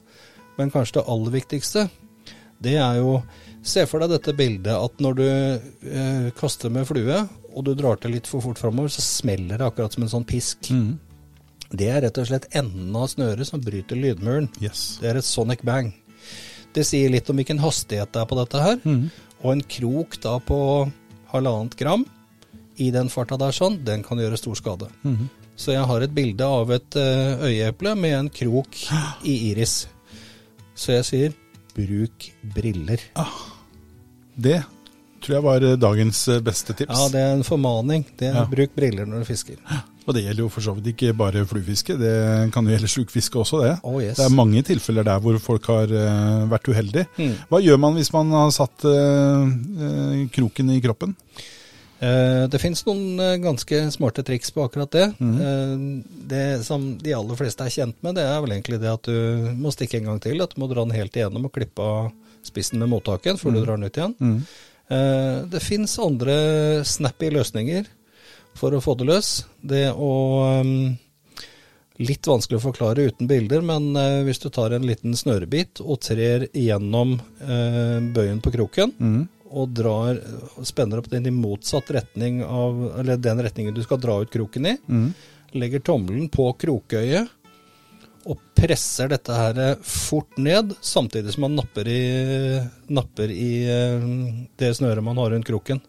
Men 0.60 0.72
kanskje 0.72 1.00
det 1.00 1.08
aller 1.08 1.36
viktigste, 1.40 1.88
det 2.60 2.76
er 2.80 3.00
jo 3.00 3.20
Se 3.60 3.82
for 3.84 4.00
deg 4.00 4.14
dette 4.14 4.32
bildet 4.32 4.72
at 4.72 5.02
når 5.04 5.16
du 5.18 5.26
eh, 5.28 6.28
kaster 6.32 6.72
med 6.72 6.86
flue, 6.88 7.18
og 7.52 7.64
du 7.66 7.74
drar 7.76 7.98
til 8.00 8.14
litt 8.16 8.28
for 8.30 8.40
fort 8.40 8.56
framover, 8.56 8.88
så 8.88 9.04
smeller 9.04 9.60
det 9.60 9.66
akkurat 9.66 9.92
som 9.92 10.06
en 10.06 10.12
sånn 10.14 10.24
pisk. 10.24 10.70
Mm. 10.72 10.94
Det 11.68 11.90
er 11.92 12.00
rett 12.06 12.20
og 12.22 12.30
slett 12.30 12.48
enden 12.56 12.96
av 12.96 13.10
snøret 13.12 13.46
som 13.46 13.60
bryter 13.60 14.00
lydmuren. 14.00 14.48
Yes. 14.64 14.96
Det 15.02 15.10
er 15.10 15.20
et 15.20 15.28
sonic 15.28 15.60
bang. 15.66 15.92
Det 16.72 16.86
sier 16.88 17.12
litt 17.12 17.28
om 17.30 17.36
hvilken 17.36 17.60
hastighet 17.60 18.14
det 18.14 18.22
er 18.22 18.30
på 18.30 18.40
dette 18.40 18.64
her. 18.64 18.80
Mm. 18.80 19.04
Og 19.42 19.52
en 19.52 19.62
krok 19.76 20.16
da 20.24 20.38
på 20.40 20.58
halvannet 21.34 21.76
gram 21.78 22.08
i 22.80 22.88
den 22.94 23.12
farta 23.12 23.36
der 23.40 23.54
sånn, 23.54 23.80
den 23.84 24.02
kan 24.06 24.24
gjøre 24.24 24.40
stor 24.40 24.56
skade. 24.58 24.88
Mm. 25.04 25.28
Så 25.60 25.74
jeg 25.76 25.84
har 25.84 26.00
et 26.00 26.16
bilde 26.16 26.46
av 26.48 26.70
et 26.72 26.96
eh, 26.96 27.48
øyeeple 27.50 27.92
med 28.00 28.16
en 28.16 28.32
krok 28.32 28.78
i 29.28 29.36
iris. 29.50 29.82
Så 30.80 30.94
jeg 30.94 31.04
sier 31.04 31.32
bruk 31.76 32.30
briller. 32.54 33.02
Ah, 33.20 33.34
det 34.40 34.62
tror 35.20 35.36
jeg 35.36 35.44
var 35.44 35.64
eh, 35.66 35.76
dagens 35.76 36.22
eh, 36.32 36.40
beste 36.44 36.72
tips. 36.76 36.96
Ja, 36.96 37.08
det 37.12 37.20
er 37.20 37.34
en 37.36 37.44
formaning. 37.44 38.06
Det 38.16 38.30
er 38.30 38.38
ja. 38.40 38.46
Bruk 38.48 38.72
briller 38.76 39.08
når 39.08 39.22
du 39.22 39.28
fisker. 39.28 39.60
Og 40.06 40.16
det 40.16 40.24
gjelder 40.24 40.42
jo 40.46 40.48
for 40.50 40.64
så 40.64 40.72
vidt 40.78 40.94
ikke 40.94 41.12
bare 41.14 41.44
fluefiske, 41.46 41.94
det 42.00 42.14
kan 42.54 42.66
jo 42.66 42.72
gjelde 42.72 42.88
slukfiske 42.90 43.38
også, 43.38 43.60
det. 43.62 43.74
Oh, 43.84 44.00
yes. 44.00 44.16
Det 44.18 44.24
er 44.24 44.32
mange 44.34 44.62
tilfeller 44.66 45.06
der 45.06 45.20
hvor 45.22 45.36
folk 45.44 45.68
har 45.70 45.92
uh, 45.92 46.48
vært 46.50 46.70
uheldige. 46.72 47.04
Mm. 47.20 47.36
Hva 47.52 47.60
gjør 47.62 47.78
man 47.84 47.98
hvis 48.00 48.10
man 48.16 48.32
har 48.34 48.50
satt 48.56 48.88
uh, 48.88 49.44
uh, 49.44 50.16
kroken 50.34 50.72
i 50.72 50.80
kroppen? 50.82 51.12
Eh, 52.00 52.48
det 52.48 52.58
finnes 52.62 52.80
noen 52.86 53.20
eh, 53.20 53.36
ganske 53.42 53.80
smarte 53.92 54.24
triks 54.24 54.54
på 54.56 54.64
akkurat 54.64 54.90
det. 54.94 55.06
Mm. 55.20 56.00
Det 56.30 56.64
som 56.64 56.86
de 56.98 57.12
aller 57.16 57.36
fleste 57.36 57.66
er 57.66 57.74
kjent 57.74 57.98
med, 58.00 58.16
det 58.16 58.24
er 58.24 58.40
vel 58.40 58.56
egentlig 58.56 58.80
det 58.80 58.92
at 58.92 59.10
du 59.10 59.52
må 59.60 59.72
stikke 59.74 60.00
en 60.00 60.08
gang 60.08 60.22
til. 60.24 60.40
At 60.40 60.56
du 60.56 60.62
må 60.62 60.70
dra 60.70 60.86
den 60.86 60.96
helt 60.96 61.16
igjennom 61.16 61.50
og 61.50 61.54
klippe 61.56 61.84
av 61.84 62.10
spissen 62.46 62.80
med 62.80 62.88
mottaken 62.88 63.36
før 63.36 63.52
mm. 63.52 63.56
du 63.56 63.62
drar 63.66 63.76
den 63.76 63.90
ut 63.90 64.00
igjen. 64.00 64.16
Mm. 64.20 64.42
Det 65.52 65.60
fins 65.62 65.92
andre 66.02 66.34
snappy 66.88 67.28
løsninger 67.30 67.84
for 68.58 68.74
å 68.74 68.80
få 68.82 68.96
det 68.98 69.06
løs. 69.12 69.28
Det 69.62 69.86
å 69.92 70.10
Litt 72.00 72.24
vanskelig 72.24 72.56
å 72.56 72.62
forklare 72.64 73.02
uten 73.10 73.28
bilder, 73.28 73.60
men 73.60 73.90
hvis 74.24 74.38
du 74.40 74.46
tar 74.48 74.72
en 74.72 74.86
liten 74.88 75.12
snørebit 75.12 75.82
og 75.84 75.98
trer 76.00 76.46
gjennom 76.56 77.12
bøyen 78.16 78.40
på 78.40 78.54
kroken, 78.54 78.94
mm 78.96 79.26
og 79.50 79.74
drar, 79.74 80.20
spenner 80.66 81.00
opp 81.00 81.10
den 81.10 81.26
i 81.26 81.34
motsatt 81.34 81.90
retning 81.90 82.40
av 82.44 82.76
Eller 83.00 83.18
den 83.18 83.42
retningen 83.42 83.74
du 83.74 83.82
skal 83.82 84.00
dra 84.02 84.20
ut 84.22 84.30
kroken 84.30 84.68
i. 84.70 84.76
Mm. 84.86 85.10
Legger 85.58 85.82
tommelen 85.82 86.28
på 86.30 86.46
krokøyet 86.60 87.36
og 88.28 88.40
presser 88.54 89.08
dette 89.08 89.32
her 89.32 89.58
fort 89.80 90.36
ned, 90.38 90.74
samtidig 90.84 91.32
som 91.34 91.46
man 91.46 91.56
napper 91.56 91.88
i, 91.88 92.00
napper 92.92 93.32
i 93.32 93.50
eh, 93.64 94.04
det 94.60 94.74
snøret 94.76 95.04
man 95.04 95.18
har 95.18 95.32
rundt 95.32 95.48
kroken, 95.48 95.80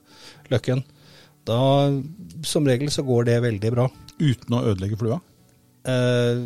løkken. 0.51 0.83
Da, 1.47 1.59
som 2.47 2.67
regel, 2.69 2.91
så 2.93 3.03
går 3.03 3.27
det 3.27 3.39
veldig 3.43 3.73
bra. 3.75 3.89
Uten 4.21 4.55
å 4.55 4.63
ødelegge 4.71 4.99
flua? 5.01 5.19
Eh, 5.91 6.43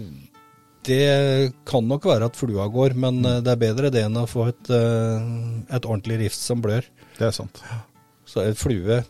det 0.86 1.54
kan 1.68 1.88
nok 1.90 2.06
være 2.10 2.30
at 2.30 2.38
flua 2.38 2.68
går, 2.72 2.96
men 2.98 3.22
mm. 3.22 3.44
det 3.46 3.54
er 3.54 3.62
bedre 3.62 3.92
det 3.94 4.06
enn 4.08 4.22
å 4.22 4.30
få 4.30 4.50
et, 4.52 4.72
eh, 4.74 5.30
et 5.70 5.86
ordentlig 5.86 6.24
rift 6.26 6.42
som 6.42 6.62
blør. 6.66 6.88
Det 7.20 7.30
er 7.30 7.36
sant. 7.36 7.62
Så 8.26 8.44
en 8.46 8.58
flue 8.58 9.04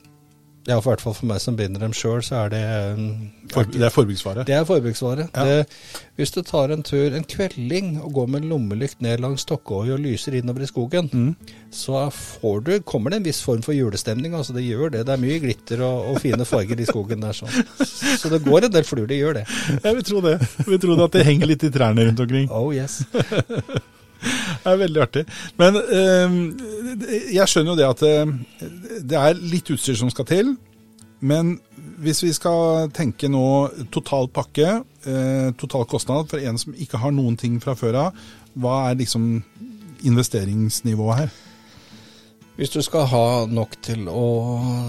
Ja, 0.65 0.79
for 0.81 0.95
hvert 0.95 1.03
fall 1.03 1.13
for 1.13 1.29
meg 1.29 1.41
som 1.43 1.53
binder 1.53 1.83
dem 1.83 1.91
sjøl, 1.93 2.23
så 2.25 2.39
er 2.39 2.49
det 2.49 2.61
for, 3.53 3.67
Det 3.69 3.83
er 3.85 3.91
forbruksvare? 3.93 4.45
Det 4.47 4.55
er 4.55 4.63
forbruksvare. 4.65 5.27
Ja. 5.35 5.43
Det, 5.45 5.67
hvis 6.17 6.33
du 6.33 6.39
tar 6.41 6.73
en 6.73 6.81
tur, 6.81 7.13
en 7.13 7.27
kvelding, 7.29 7.91
og 8.01 8.15
går 8.15 8.31
med 8.33 8.47
lommelykt 8.49 9.03
ned 9.05 9.21
langs 9.21 9.45
Stokkåi 9.45 9.93
og 9.93 10.01
lyser 10.01 10.39
innover 10.39 10.65
i 10.65 10.71
skogen, 10.71 11.11
mm. 11.13 11.53
så 11.69 12.09
du, 12.65 12.73
kommer 12.81 13.13
det 13.13 13.21
en 13.21 13.29
viss 13.29 13.43
form 13.45 13.61
for 13.61 13.77
julestemning. 13.77 14.33
Altså 14.33 14.57
det 14.57 14.65
gjør 14.65 14.89
det. 14.89 15.05
Det 15.05 15.13
er 15.13 15.21
mye 15.21 15.39
glitter 15.39 15.85
og, 15.85 16.15
og 16.15 16.21
fine 16.25 16.49
farger 16.49 16.81
i 16.81 16.89
skogen 16.89 17.21
der. 17.21 17.37
Sånn. 17.37 17.53
så 18.17 18.33
det 18.33 18.41
går 18.47 18.65
en 18.65 18.73
del 18.73 18.89
fluer, 18.89 19.05
det 19.05 19.21
gjør 19.21 19.43
det. 19.43 19.49
Jeg 19.83 19.99
vil 19.99 20.07
tro 20.09 20.25
det. 20.25 20.39
Jeg 20.41 20.71
vil 20.71 20.81
tro 20.81 20.97
det 20.97 21.11
at 21.11 21.19
det 21.19 21.27
henger 21.29 21.53
litt 21.53 21.69
i 21.69 21.75
trærne 21.77 22.09
rundt 22.09 22.25
omkring. 22.25 22.49
Oh 22.49 22.73
yes. 22.73 23.03
Det 24.21 24.71
er 24.71 24.81
veldig 24.81 25.01
artig. 25.01 25.25
Men 25.61 25.77
øh, 25.77 26.37
jeg 27.35 27.49
skjønner 27.51 27.73
jo 27.73 27.79
det 27.79 27.89
at 27.89 28.03
øh, 28.09 28.33
det 29.05 29.19
er 29.19 29.41
litt 29.53 29.69
utstyr 29.75 29.97
som 29.99 30.09
skal 30.13 30.27
til. 30.29 30.55
Men 31.25 31.57
hvis 32.03 32.23
vi 32.25 32.33
skal 32.35 32.89
tenke 32.95 33.29
nå 33.31 33.45
total 33.93 34.29
pakke, 34.33 34.81
øh, 35.07 35.53
total 35.59 35.85
kostnad 35.89 36.29
for 36.29 36.41
en 36.41 36.59
som 36.61 36.75
ikke 36.77 37.01
har 37.01 37.13
noen 37.15 37.37
ting 37.37 37.59
fra 37.63 37.77
før 37.77 37.99
av, 38.07 38.23
hva 38.55 38.85
er 38.89 38.99
liksom 38.99 39.43
investeringsnivået 40.05 41.23
her? 41.23 41.35
Hvis 42.55 42.71
du 42.71 42.79
skal 42.85 43.03
ha 43.11 43.27
nok 43.51 43.73
til 43.83 44.05
å 44.07 44.27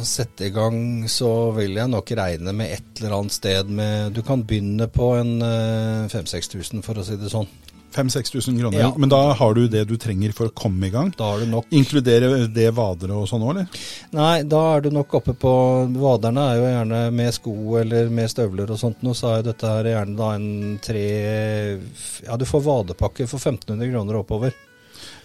sette 0.06 0.46
i 0.46 0.52
gang, 0.54 1.08
så 1.10 1.50
vil 1.56 1.74
jeg 1.74 1.90
nok 1.90 2.12
regne 2.14 2.52
med 2.54 2.76
et 2.76 3.00
eller 3.00 3.16
annet 3.16 3.34
sted 3.34 3.72
med 3.74 4.14
Du 4.14 4.22
kan 4.22 4.44
begynne 4.46 4.86
på 4.86 5.16
en 5.18 5.40
5000-6000, 5.42 6.84
for 6.86 7.02
å 7.02 7.06
si 7.06 7.18
det 7.18 7.32
sånn. 7.32 7.50
5000-6000 7.94 8.60
kroner. 8.60 8.78
Ja. 8.80 8.92
Men 8.96 9.08
da 9.08 9.20
har 9.32 9.54
du 9.54 9.68
det 9.68 9.84
du 9.88 9.96
trenger 10.00 10.32
for 10.36 10.50
å 10.50 10.54
komme 10.56 10.88
i 10.88 10.92
gang? 10.92 11.12
Da 11.16 11.32
har 11.32 11.40
du 11.42 11.50
nok. 11.50 11.68
Inkluderer 11.70 12.46
det 12.52 12.68
vadere 12.76 13.16
og 13.16 13.28
sånn 13.30 13.44
òg, 13.46 13.52
eller? 13.54 13.82
Nei, 14.16 14.42
da 14.48 14.62
er 14.74 14.86
du 14.86 14.90
nok 14.94 15.18
oppe 15.20 15.34
på 15.36 15.52
Vaderne 15.96 16.46
er 16.50 16.60
jo 16.60 16.68
gjerne 16.70 17.02
med 17.14 17.34
sko 17.34 17.56
eller 17.80 18.10
med 18.12 18.30
støvler 18.30 18.70
og 18.72 18.80
sånt 18.80 19.04
noe, 19.06 19.16
så 19.16 19.36
er 19.36 19.46
dette 19.46 19.70
her 19.70 19.90
gjerne 19.92 20.16
da 20.18 20.30
en 20.36 20.78
tre 20.82 21.06
Ja, 22.26 22.36
du 22.36 22.46
får 22.48 22.64
vadepakke 22.66 23.28
for 23.30 23.40
1500 23.40 23.92
kroner 23.92 24.20
oppover. 24.20 24.56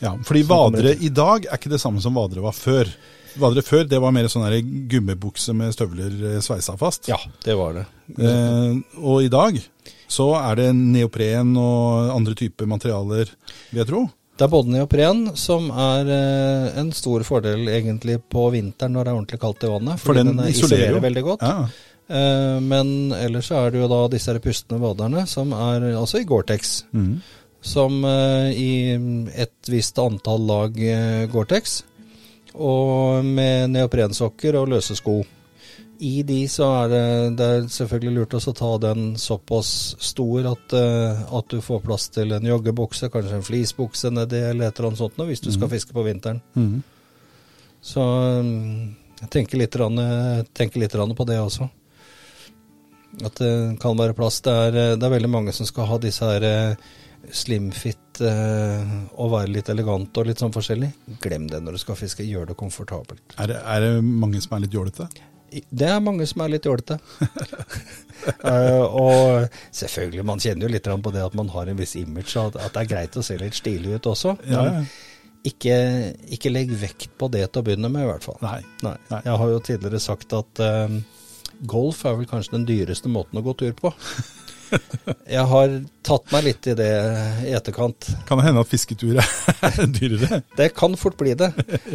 Ja, 0.01 0.15
fordi 0.25 0.43
vadere 0.49 0.95
i 0.97 1.11
dag 1.13 1.45
er 1.45 1.59
ikke 1.59 1.71
det 1.71 1.81
samme 1.81 2.01
som 2.01 2.15
vadere 2.17 2.43
var 2.43 2.55
før. 2.57 2.89
Vadere 3.39 3.63
før 3.63 3.85
det 3.87 3.99
var 4.01 4.13
mer 4.15 4.27
sånn 4.31 4.47
gummibukse 4.91 5.53
med 5.55 5.75
støvler 5.75 6.15
eh, 6.33 6.39
sveisa 6.43 6.75
fast. 6.79 7.07
Ja, 7.11 7.19
det 7.45 7.55
var 7.59 7.77
det. 7.77 7.85
Eh, 8.17 8.79
og 8.99 9.21
i 9.23 9.31
dag 9.31 9.59
så 10.11 10.31
er 10.39 10.59
det 10.59 10.71
neopren 10.75 11.53
og 11.59 12.11
andre 12.15 12.35
typer 12.37 12.67
materialer, 12.69 13.31
vil 13.71 13.81
jeg 13.83 13.89
tro. 13.89 14.07
Det 14.35 14.47
er 14.47 14.51
både 14.51 14.73
neopren, 14.73 15.19
som 15.37 15.67
er 15.69 16.07
eh, 16.09 16.79
en 16.81 16.89
stor 16.95 17.23
fordel 17.27 17.67
egentlig 17.69 18.17
på 18.31 18.47
vinteren 18.53 18.95
når 18.95 19.05
det 19.05 19.11
er 19.11 19.19
ordentlig 19.19 19.41
kaldt 19.43 19.65
i 19.67 19.69
vannet. 19.69 20.01
For 20.01 20.17
den, 20.17 20.31
den 20.33 20.49
isolerer 20.49 20.97
jo. 20.97 21.03
veldig 21.03 21.23
godt. 21.27 21.45
Ja. 21.45 21.67
Eh, 22.11 22.57
men 22.65 23.13
ellers 23.13 23.51
er 23.53 23.69
det 23.71 23.83
jo 23.83 23.91
da 23.91 24.01
disse 24.11 24.35
pustende 24.41 24.81
vaderne, 24.81 25.27
som 25.29 25.53
er 25.53 25.91
altså 25.91 26.23
i 26.23 26.25
Gore-Tex. 26.27 26.73
Mm. 26.91 27.13
Som 27.61 28.01
eh, 28.09 28.49
i 28.57 28.71
et 29.45 29.69
visst 29.69 30.01
antall 30.01 30.47
lag 30.49 30.81
Gore-Tex. 31.31 31.83
Og 32.57 33.21
med 33.23 33.75
neoprensokker 33.75 34.57
og 34.59 34.73
løse 34.73 34.97
sko 34.97 35.21
i 36.01 36.23
de 36.25 36.39
så 36.49 36.65
er 36.79 36.87
det, 36.89 37.07
det 37.37 37.47
er 37.47 37.67
selvfølgelig 37.69 38.13
lurt 38.15 38.33
å 38.33 38.53
ta 38.57 38.69
den 38.81 39.11
såpass 39.21 39.67
stor 40.01 40.47
at, 40.49 40.73
uh, 40.73 41.21
at, 41.37 41.53
du 41.53 41.61
får 41.61 41.83
plass 41.85 42.07
til 42.09 42.33
en 42.33 42.47
joggebukse, 42.49 43.11
kanskje 43.13 43.37
en 43.37 43.45
fleecebukse 43.45 44.09
nedi 44.09 44.39
eller 44.39 44.71
et 44.71 44.79
eller 44.79 44.89
annet 44.89 45.01
sånt 45.03 45.21
hvis 45.21 45.45
du 45.45 45.51
skal 45.51 45.67
mhm. 45.67 45.73
fiske 45.75 45.93
på 45.93 46.05
vinteren. 46.07 46.41
Mm. 46.57 46.81
Så 47.85 48.01
um, 48.01 48.89
jeg 49.21 49.29
tenker 49.37 49.61
litt, 49.61 49.77
tenker 50.57 50.81
litt 50.81 50.97
på 50.97 51.29
det 51.29 51.37
også. 51.37 51.69
At 53.21 53.37
det 53.37 53.53
kan 53.81 53.99
være 53.99 54.17
plass. 54.17 54.41
Det 54.41 54.57
er, 54.65 54.77
det 54.97 55.05
er 55.05 55.13
veldig 55.13 55.29
mange 55.29 55.53
som 55.53 55.69
skal 55.69 55.85
ha 55.91 56.01
disse 56.01 56.25
her 56.25 56.77
slimfit 57.29 58.21
og 58.21 59.33
være 59.35 59.51
litt 59.53 59.69
elegant 59.69 60.17
og 60.17 60.29
litt 60.29 60.41
sånn 60.41 60.53
forskjellig. 60.55 60.89
Glem 61.21 61.45
det 61.51 61.61
når 61.61 61.77
du 61.77 61.83
skal 61.83 61.99
fiske. 61.99 62.25
Gjør 62.25 62.49
det 62.49 62.57
komfortabelt. 62.57 63.35
Er 63.37 63.51
det, 63.51 63.59
er 63.61 63.85
det 63.85 63.99
mange 64.01 64.41
som 64.41 64.57
er 64.57 64.65
litt 64.65 64.77
jålete? 64.79 65.09
Det 65.51 65.87
er 65.87 66.03
mange 66.03 66.25
som 66.29 66.43
er 66.43 66.53
litt 66.53 66.67
jålete. 66.67 66.97
uh, 68.45 68.83
og 69.03 69.47
selvfølgelig, 69.75 70.25
man 70.27 70.41
kjenner 70.43 70.67
jo 70.67 70.73
litt 70.73 70.87
på 70.87 71.13
det 71.13 71.23
at 71.25 71.37
man 71.37 71.51
har 71.51 71.71
en 71.71 71.79
viss 71.79 71.97
image, 71.99 72.35
at, 72.39 72.55
at 72.55 72.75
det 72.75 72.83
er 72.83 72.91
greit 72.93 73.17
å 73.19 73.25
se 73.25 73.37
litt 73.39 73.57
stilig 73.57 73.97
ut 73.97 74.11
også. 74.13 74.37
Ja, 74.49 74.67
ja. 74.69 74.83
Ikke, 75.47 75.75
ikke, 76.29 76.51
legg 76.53 76.69
vekt 76.77 77.15
på 77.17 77.25
det 77.33 77.47
til 77.49 77.63
å 77.63 77.65
begynne 77.65 77.89
med, 77.89 78.05
i 78.05 78.09
hvert 78.11 78.27
fall. 78.27 78.37
Nei. 78.45 78.59
Nei. 78.85 78.93
Jeg 79.09 79.39
har 79.41 79.49
jo 79.49 79.63
tidligere 79.65 80.01
sagt 80.03 80.35
at 80.37 80.61
uh, 80.61 80.99
golf 81.65 82.03
er 82.05 82.19
vel 82.19 82.29
kanskje 82.29 82.59
den 82.59 82.67
dyreste 82.69 83.09
måten 83.09 83.41
å 83.41 83.45
gå 83.45 83.57
tur 83.57 83.73
på. 83.77 83.93
Jeg 85.31 85.43
har 85.47 85.73
tatt 86.05 86.31
meg 86.33 86.45
litt 86.45 86.67
i 86.71 86.73
det 86.75 86.89
i 87.45 87.53
etterkant. 87.55 88.07
Kan 88.27 88.39
det 88.39 88.47
hende 88.47 88.63
at 88.63 88.69
fisketur 88.71 89.19
er 89.21 89.79
dyrere? 89.97 90.41
Det 90.57 90.71
kan 90.75 90.95
fort 90.99 91.17
bli 91.19 91.33
det. 91.37 91.51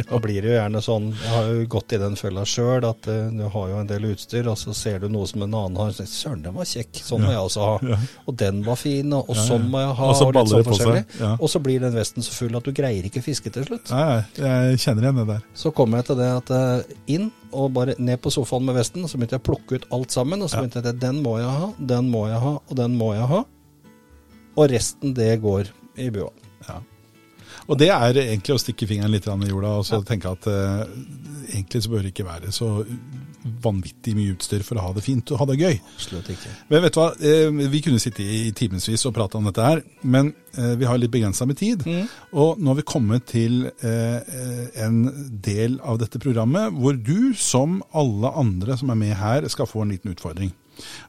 Da 0.07 0.19
blir 0.23 0.41
det 0.41 0.51
jo 0.51 0.55
gjerne 0.55 0.81
sånn 0.83 1.09
Jeg 1.11 1.31
har 1.33 1.49
jo 1.51 1.65
gått 1.77 1.95
i 1.97 1.99
den 2.01 2.17
fella 2.19 2.45
sjøl, 2.47 2.85
at 2.87 3.09
uh, 3.11 3.27
du 3.33 3.43
har 3.53 3.71
jo 3.71 3.79
en 3.81 3.89
del 3.89 4.07
utstyr, 4.11 4.47
og 4.51 4.57
så 4.59 4.75
ser 4.77 5.03
du 5.03 5.09
noe 5.11 5.27
som 5.29 5.43
en 5.45 5.53
annen 5.53 5.81
har. 5.81 5.95
Søren, 5.97 6.43
den 6.45 6.55
var 6.57 6.69
kjekk. 6.69 7.01
Sånn 7.03 7.25
må 7.25 7.33
jeg 7.33 7.43
også 7.49 7.67
ha. 7.67 7.99
Og 8.25 8.37
den 8.39 8.63
var 8.65 8.79
fin, 8.79 9.17
og, 9.17 9.33
sånn 9.37 9.67
må 9.71 9.83
jeg 9.83 9.97
ha. 9.99 10.11
Og 10.11 10.19
så 10.19 10.29
baller 10.31 10.53
sånn 10.53 10.63
det 10.63 10.71
på 10.71 10.79
seg. 10.81 11.25
Og 11.37 11.51
så 11.51 11.63
blir 11.63 11.83
den 11.83 11.97
vesten 11.97 12.25
så 12.25 12.35
full 12.35 12.57
at 12.57 12.67
du 12.67 12.73
greier 12.77 13.09
ikke 13.09 13.25
fiske 13.25 13.53
til 13.53 13.67
slutt. 13.67 13.91
Nei, 13.93 14.21
jeg 14.39 14.81
kjenner 14.85 15.09
igjen 15.09 15.21
det 15.23 15.27
der. 15.35 15.43
Så 15.57 15.73
kommer 15.75 16.01
jeg 16.01 16.11
til 16.11 16.21
det 16.21 16.31
at 16.39 16.55
uh, 16.55 16.97
inn 17.11 17.29
og 17.51 17.71
bare 17.75 17.95
ned 17.99 18.19
på 18.23 18.31
sofaen 18.33 18.65
med 18.67 18.77
vesten, 18.77 19.05
og 19.05 19.11
så 19.11 19.19
begynte 19.19 19.37
jeg 19.37 19.43
å 19.43 19.47
plukke 19.47 19.79
ut 19.79 19.87
alt 19.95 20.15
sammen. 20.15 20.43
Og 20.43 20.51
så 20.51 20.61
begynte 20.61 20.81
jeg 20.81 20.95
at 20.95 21.01
den 21.01 21.21
må 21.25 21.37
jeg 21.39 21.53
ha, 21.61 21.71
den 21.93 22.11
må 22.13 22.25
jeg 22.31 22.41
ha, 22.43 22.53
og 22.59 22.79
den 22.79 22.97
må 22.99 23.13
jeg 23.15 23.31
ha. 23.31 23.41
Og 24.57 24.69
resten, 24.71 25.13
det 25.17 25.31
går 25.43 25.71
i 26.01 26.09
bua. 26.13 26.31
Ja. 26.67 26.81
Og 27.67 27.79
det 27.79 27.89
er 27.91 28.19
egentlig 28.21 28.55
å 28.55 28.61
stikke 28.61 28.87
fingeren 28.89 29.11
litt 29.11 29.27
i 29.27 29.49
jorda 29.49 29.73
og 29.79 29.85
så 29.87 29.99
ja. 29.99 30.05
tenke 30.07 30.31
at 30.31 30.47
eh, 30.51 30.83
egentlig 31.53 31.83
så 31.83 31.91
bør 31.91 32.05
det 32.05 32.13
ikke 32.13 32.27
være 32.27 32.51
så 32.55 32.69
vanvittig 33.63 34.13
mye 34.17 34.35
utstyr 34.35 34.63
for 34.65 34.79
å 34.79 34.85
ha 34.87 34.91
det 34.95 35.03
fint 35.05 35.31
og 35.33 35.41
ha 35.41 35.47
det 35.49 35.57
gøy. 35.59 35.79
Absolutt 35.95 36.29
ikke. 36.33 36.51
Men 36.71 36.83
vet 36.85 36.95
du 36.95 36.99
hva, 37.01 37.07
uh, 37.15 37.63
vi 37.73 37.81
kunne 37.85 38.01
sitte 38.03 38.25
i 38.25 38.51
timevis 38.57 39.07
og 39.09 39.15
prate 39.15 39.39
om 39.39 39.47
dette 39.49 39.65
her, 39.65 39.81
men 40.03 40.31
uh, 40.57 40.75
vi 40.79 40.87
har 40.89 40.99
litt 41.01 41.13
begrensa 41.13 41.47
med 41.49 41.59
tid. 41.59 41.85
Mm. 41.87 42.05
Og 42.37 42.61
nå 42.61 42.71
har 42.71 42.79
vi 42.79 42.87
kommet 42.87 43.27
til 43.29 43.67
en 43.77 44.97
del 45.43 45.77
av 45.85 45.99
dette 46.01 46.19
programmet 46.21 46.73
hvor 46.75 46.95
du, 46.97 47.33
som 47.37 47.79
alle 47.97 48.31
andre 48.39 48.77
som 48.79 48.91
er 48.93 48.99
med 48.99 49.15
her, 49.19 49.47
skal 49.51 49.69
få 49.69 49.83
en 49.83 49.93
liten 49.93 50.13
utfordring. 50.13 50.51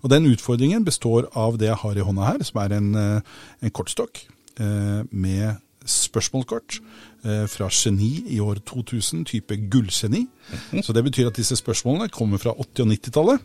Og 0.02 0.10
Den 0.12 0.28
utfordringen 0.30 0.84
består 0.86 1.28
av 1.36 1.58
det 1.60 1.68
jeg 1.68 1.80
har 1.82 1.98
i 1.98 2.04
hånda 2.04 2.28
her, 2.30 2.44
som 2.46 2.60
er 2.62 2.76
en, 2.78 2.90
en 2.96 3.74
kortstokk 3.74 4.22
med 4.58 5.58
spørsmålskort 5.88 6.78
eh, 7.24 7.46
fra 7.50 7.68
Geni 7.72 8.24
i 8.34 8.38
år 8.40 8.60
2000, 8.66 9.24
type 9.26 9.56
gullgeni. 9.70 10.26
Mhm. 10.72 10.82
Så 10.82 10.92
det 10.92 11.04
betyr 11.04 11.26
at 11.30 11.36
disse 11.36 11.56
spørsmålene 11.56 12.08
kommer 12.08 12.38
fra 12.38 12.50
80- 12.50 12.82
og 12.84 12.88
90-tallet. 12.92 13.40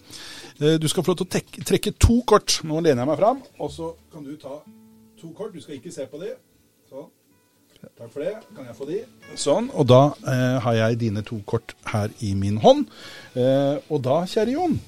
Eh, 0.61 0.77
du 0.81 0.87
skal 0.87 1.03
få 1.03 1.13
lov 1.13 1.23
til 1.23 1.27
å 1.27 1.65
trekke 1.65 1.95
to 1.99 2.21
kort. 2.27 2.59
Nå 2.63 2.79
lener 2.79 3.03
jeg 3.03 3.11
meg 3.11 3.19
fram, 3.19 3.43
og 3.59 3.71
så 3.71 3.93
kan 4.13 4.23
du 4.23 4.35
ta 4.37 4.61
to 5.21 5.33
kort. 5.35 5.53
Du 5.53 5.61
skal 5.61 5.75
ikke 5.79 5.91
se 5.91 6.07
på 6.11 6.21
de. 6.21 6.33
Sånn. 6.89 7.11
Takk 7.83 8.11
for 8.13 8.23
det. 8.23 8.33
Kan 8.55 8.65
jeg 8.69 8.75
få 8.77 8.85
de? 8.87 8.99
Sånn. 9.35 9.69
Og 9.75 9.87
da 9.91 10.01
eh, 10.23 10.59
har 10.63 10.73
jeg 10.79 10.99
dine 11.01 11.23
to 11.27 11.41
kort 11.45 11.75
her 11.91 12.13
i 12.23 12.33
min 12.33 12.61
hånd. 12.63 12.85
Eh, 13.35 13.75
og 13.89 14.03
da, 14.05 14.23
kjære 14.29 14.55
Jon, 14.55 14.79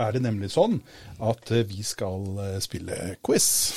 er 0.00 0.16
det 0.16 0.24
nemlig 0.24 0.50
sånn 0.50 0.80
at 1.22 1.52
vi 1.68 1.84
skal 1.86 2.24
spille 2.64 3.14
quiz. 3.22 3.76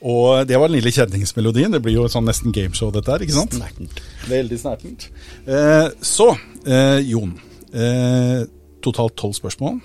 Og 0.00 0.46
det 0.48 0.56
var 0.56 0.70
den 0.70 0.78
lille 0.78 0.92
kjenningsmelodien. 0.94 1.72
Det 1.74 1.82
blir 1.84 1.98
jo 1.98 2.06
sånn 2.08 2.24
nesten 2.28 2.54
gameshow, 2.56 2.88
dette 2.94 3.12
her. 3.12 3.20
ikke 3.26 3.36
sant? 3.36 3.52
Snertent. 3.58 4.00
Veldig 4.30 4.58
snertent. 4.62 5.08
Eh, 5.44 5.88
så, 6.00 6.30
eh, 6.64 7.00
Jon. 7.04 7.34
Eh, 7.74 8.46
totalt 8.80 9.16
tolv 9.20 9.36
spørsmål. 9.36 9.80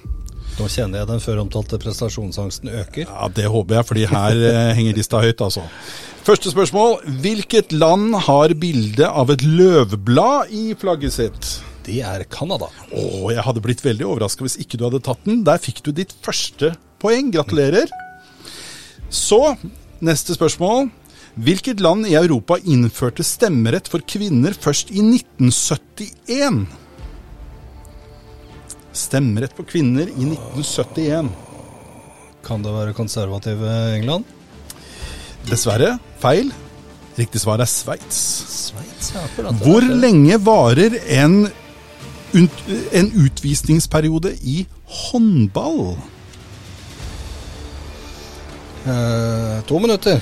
Nå 0.55 0.69
kjenner 0.71 1.01
jeg 1.01 1.09
den 1.09 1.19
før 1.19 1.41
omtalte 1.43 1.77
prestasjonsangsten 1.83 2.69
øker. 2.71 3.09
Ja, 3.09 3.27
Det 3.27 3.45
håper 3.51 3.75
jeg, 3.75 3.85
fordi 3.89 4.05
her 4.07 4.39
eh, 4.39 4.73
henger 4.77 4.95
lista 4.95 5.19
høyt, 5.19 5.41
altså. 5.43 5.65
Første 6.23 6.49
spørsmål. 6.53 7.01
Hvilket 7.21 7.75
land 7.75 8.15
har 8.15 8.55
bilde 8.55 9.05
av 9.09 9.29
et 9.35 9.43
løvblad 9.43 10.47
i 10.55 10.73
flagget 10.79 11.11
sitt? 11.13 11.51
Det 11.85 11.99
er 12.01 12.23
Canada. 12.31 12.71
Å, 12.95 13.03
jeg 13.35 13.43
hadde 13.45 13.61
blitt 13.61 13.83
veldig 13.83 14.07
overraska 14.07 14.41
hvis 14.47 14.55
ikke 14.63 14.79
du 14.79 14.87
hadde 14.87 15.03
tatt 15.05 15.27
den. 15.27 15.43
Der 15.45 15.59
fikk 15.61 15.83
du 15.85 15.91
ditt 15.91 16.15
første 16.25 16.71
poeng. 17.03 17.33
Gratulerer. 17.35 17.91
Så 19.11 19.57
Neste 20.03 20.35
spørsmål. 20.35 20.89
Hvilket 21.35 21.81
land 21.83 22.07
i 22.07 22.15
Europa 22.15 22.57
innførte 22.63 23.23
stemmerett 23.23 23.87
for 23.91 24.03
kvinner 24.07 24.55
først 24.55 24.91
i 24.91 25.01
1971? 25.03 26.65
Stemmerett 28.95 29.55
for 29.55 29.67
kvinner 29.67 30.07
i 30.07 30.27
1971. 30.31 31.31
Kan 32.45 32.63
det 32.63 32.71
være 32.75 32.95
konservative 32.95 33.75
England? 33.97 34.23
Dessverre 35.49 35.97
feil. 36.23 36.51
Riktig 37.15 37.41
svar 37.43 37.61
er 37.63 37.69
Sveits. 37.69 38.17
Sveits, 38.69 39.13
ja. 39.15 39.51
Hvor 39.63 39.83
lenge 39.83 40.39
varer 40.43 40.97
en, 41.19 41.45
en 42.35 43.13
utvisningsperiode 43.23 44.35
i 44.43 44.65
håndball? 45.07 45.95
Eh, 48.85 49.61
to 49.65 49.79
minutter. 49.81 50.21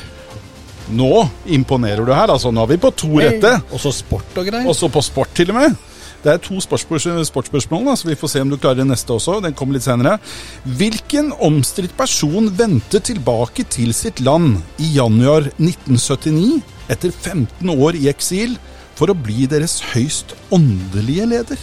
Nå 0.93 1.29
imponerer 1.45 2.05
du 2.05 2.13
her, 2.13 2.31
altså. 2.31 2.51
Nå 2.51 2.63
er 2.63 2.73
vi 2.73 2.83
på 2.83 2.91
to 2.95 3.17
rette. 3.19 3.55
Og 3.71 3.81
så 3.81 3.91
sport 3.95 4.37
og 4.39 4.47
greier. 4.47 4.69
Også 4.69 4.89
på 4.91 5.03
sport, 5.03 5.33
til 5.35 5.51
og 5.51 5.59
med. 5.59 5.75
Det 6.23 6.31
er 6.31 6.39
to 6.39 6.55
sportsspørsmål, 6.63 7.89
så 7.99 8.07
vi 8.07 8.15
får 8.15 8.29
se 8.31 8.41
om 8.41 8.51
du 8.51 8.55
klarer 8.55 8.79
det 8.79 8.87
neste 8.87 9.11
også. 9.11 9.41
Den 9.43 9.55
kommer 9.59 9.75
litt 9.75 9.83
senere. 9.83 10.15
Hvilken 10.63 11.33
omstridt 11.43 11.97
person 11.99 12.47
vendte 12.55 13.01
tilbake 13.03 13.65
til 13.67 13.91
sitt 13.95 14.21
land 14.23 14.61
i 14.79 14.93
januar 14.95 15.49
1979, 15.57 16.61
etter 16.87 17.11
15 17.11 17.73
år 17.75 17.99
i 17.99 18.07
eksil, 18.11 18.55
for 18.95 19.11
å 19.11 19.17
bli 19.19 19.49
deres 19.51 19.81
høyst 19.91 20.31
åndelige 20.53 21.27
leder? 21.27 21.59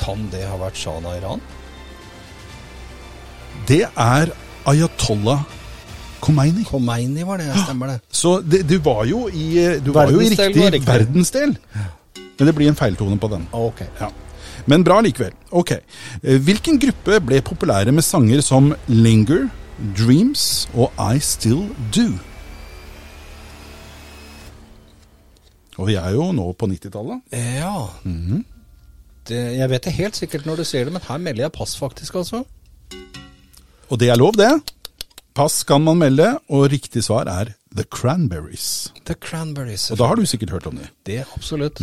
Kan 0.00 0.26
det 0.32 0.42
ha 0.48 0.58
vært 0.58 0.80
Shana 0.80 1.14
Iran? 1.20 1.44
Det 3.70 3.84
er 3.86 4.32
Ayatollah 4.66 5.44
Khomeini. 6.24 6.64
Khomeini 6.68 7.24
var 7.28 7.38
det, 7.42 7.50
stemmer 7.64 7.92
det. 7.94 7.98
Så 8.14 8.38
det, 8.42 8.62
du 8.68 8.78
var 8.84 9.04
jo 9.10 9.26
i, 9.28 9.78
du 9.84 9.92
var 9.94 10.10
jo 10.12 10.20
i 10.24 10.30
riktig, 10.32 10.56
riktig. 10.56 10.86
verdensdel. 10.88 11.56
Men 12.38 12.48
det 12.50 12.54
blir 12.56 12.68
en 12.72 12.78
feiltone 12.78 13.18
på 13.22 13.28
den. 13.30 13.44
Ok. 13.54 13.84
Ja. 14.00 14.08
Men 14.66 14.84
bra 14.86 15.00
likevel. 15.04 15.34
Ok. 15.52 15.70
Eh, 15.76 16.38
Hvilken 16.40 16.78
gruppe 16.80 17.20
ble 17.20 17.40
populære 17.44 17.92
med 17.92 18.02
sanger 18.06 18.40
som 18.42 18.72
Linger, 18.88 19.48
Dreams 19.98 20.68
og 20.74 20.92
I 20.98 21.18
Still 21.22 21.66
Do? 21.94 22.06
Og 25.78 25.88
vi 25.90 25.96
er 25.98 26.12
jo 26.14 26.28
nå 26.34 26.52
på 26.58 26.68
90-tallet. 26.70 27.22
Ja. 27.34 27.72
det, 29.28 29.40
jeg 29.58 29.70
vet 29.72 29.86
det 29.88 29.94
helt 29.96 30.18
sikkert 30.18 30.44
når 30.46 30.60
du 30.62 30.64
ser 30.68 30.86
det, 30.86 30.92
men 30.94 31.02
her 31.08 31.18
melder 31.18 31.48
jeg 31.48 31.54
pass, 31.56 31.74
faktisk, 31.80 32.14
altså. 32.20 32.44
Og 33.90 33.98
det 34.00 34.08
er 34.12 34.20
lov, 34.20 34.36
det. 34.38 34.52
Pass 35.34 35.64
kan 35.66 35.82
man 35.82 35.98
melde, 35.98 36.28
og 36.54 36.68
riktig 36.70 37.02
svar 37.02 37.26
er 37.26 37.56
The 37.74 37.82
Cranberries. 37.90 38.92
The 39.02 39.16
Cranberries. 39.18 39.88
Og 39.90 39.98
da 39.98 40.06
har 40.06 40.20
du 40.20 40.26
sikkert 40.30 40.52
hørt 40.54 40.68
om 40.70 40.76
dem. 40.78 40.86
Det, 41.02 41.24
absolutt. 41.34 41.80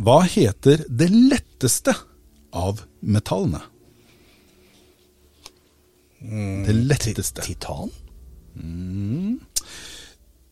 Hva 0.00 0.16
heter 0.26 0.82
det 0.90 1.06
letteste 1.14 1.94
av 2.50 2.82
metallene? 3.06 3.60
Det 6.20 6.74
letteste. 6.74 7.44
Titan? 7.46 7.94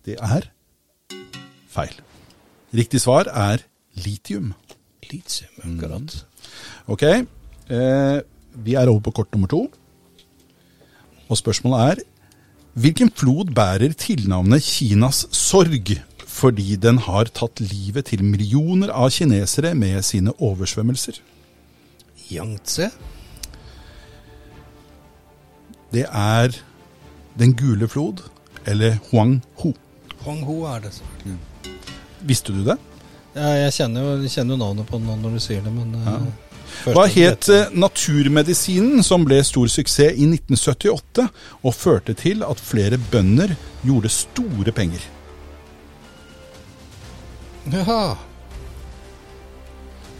Det 0.06 0.14
er 0.22 0.46
feil. 1.74 1.98
Riktig 2.78 3.02
svar 3.02 3.26
er 3.26 3.66
litium. 4.04 4.52
Litium, 5.10 5.50
akkurat. 5.66 6.14
Ok, 6.86 7.02
eh, 7.02 8.22
vi 8.54 8.78
er 8.78 8.86
over 8.86 9.02
på 9.08 9.16
kort 9.18 9.34
nummer 9.34 9.50
to. 9.50 9.66
Og 11.28 11.36
spørsmålet 11.40 11.90
er 11.90 12.04
Hvilken 12.78 13.10
flod 13.10 13.50
bærer 13.56 13.92
tilnavnet 13.98 14.62
Kinas 14.62 15.24
sorg 15.34 15.96
fordi 16.28 16.76
den 16.78 16.98
har 17.02 17.26
tatt 17.34 17.58
livet 17.58 18.06
til 18.12 18.20
millioner 18.22 18.92
av 18.94 19.08
kinesere 19.10 19.72
med 19.74 20.04
sine 20.06 20.30
oversvømmelser? 20.38 21.16
Yangtze? 22.30 22.90
Det 25.90 26.04
er 26.06 26.52
Den 27.38 27.54
gule 27.56 27.88
flod, 27.88 28.22
eller 28.66 28.96
Huanghu. 29.10 29.72
Huanghu 30.24 30.64
er 30.66 30.80
det. 30.86 30.92
Visste 32.26 32.52
du 32.52 32.64
det? 32.66 32.74
Ja, 33.34 33.52
jeg 33.64 33.72
kjenner 33.76 34.02
jo, 34.02 34.28
kjenner 34.28 34.58
navnet 34.58 34.86
på 34.88 34.98
den 34.98 35.20
når 35.22 35.36
du 35.36 35.42
sier 35.42 35.62
det, 35.62 35.70
men 35.72 35.94
eh, 35.94 36.08
først- 36.08 36.47
Hva 36.88 37.04
het 37.10 37.48
eh, 37.52 37.70
naturmedisinen 37.74 39.04
som 39.06 39.24
ble 39.26 39.40
stor 39.46 39.68
suksess 39.72 40.14
i 40.14 40.26
1978 40.28 41.28
og 41.62 41.74
førte 41.76 42.14
til 42.18 42.44
at 42.46 42.62
flere 42.62 43.00
bønder 43.12 43.54
gjorde 43.84 44.12
store 44.12 44.74
penger? 44.76 45.02
Ja. 47.72 48.16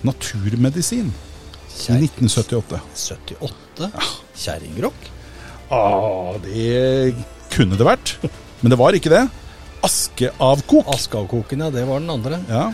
Naturmedisin 0.04 1.12
i 1.88 1.96
1978. 1.96 2.80
78? 3.38 3.90
Kjerringrock? 4.38 5.10
Ah, 5.70 6.36
det 6.44 7.14
kunne 7.52 7.76
det 7.76 7.86
vært, 7.86 8.16
men 8.60 8.72
det 8.72 8.78
var 8.80 8.96
ikke 8.96 9.12
det. 9.12 9.26
Askeavkok. 9.86 10.88
Askeavkoken, 10.94 11.60
ja. 11.64 11.70
Det 11.70 11.84
var 11.88 12.00
den 12.02 12.10
andre. 12.10 12.40
Ja. 12.50 12.64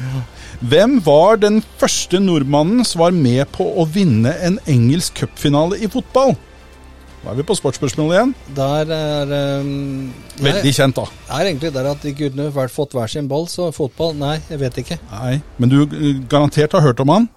Hvem 0.65 0.99
var 1.05 1.37
den 1.43 1.61
første 1.81 2.21
nordmannen 2.23 2.85
som 2.89 3.03
var 3.05 3.15
med 3.17 3.45
på 3.53 3.67
å 3.81 3.85
vinne 3.91 4.33
en 4.45 4.59
engelsk 4.71 5.21
cupfinale 5.25 5.79
i 5.85 5.91
fotball? 5.93 6.35
Da 7.25 7.33
er 7.33 7.39
vi 7.39 7.45
på 7.49 7.57
sportsspørsmålet 7.57 8.17
igjen. 8.19 8.33
Der 8.57 8.91
er 8.93 9.31
um, 9.65 10.11
Veldig 10.45 10.73
kjent, 10.77 10.99
da. 10.99 11.07
Det 11.29 11.39
er 11.39 11.49
egentlig 11.49 11.71
der 11.73 11.87
at 11.89 12.03
de 12.05 12.13
kunne 12.19 12.49
vært 12.53 12.75
fått 12.75 12.93
hver 12.97 13.09
sin 13.09 13.29
ball, 13.31 13.47
så 13.49 13.71
fotball 13.73 14.13
Nei, 14.21 14.35
jeg 14.51 14.61
vet 14.61 14.81
ikke. 14.85 14.99
Nei, 15.13 15.39
men 15.57 15.73
du 15.73 15.79
eh, 15.87 16.21
garantert 16.29 16.77
har 16.77 16.85
hørt 16.85 17.01
om 17.01 17.15
han. 17.15 17.29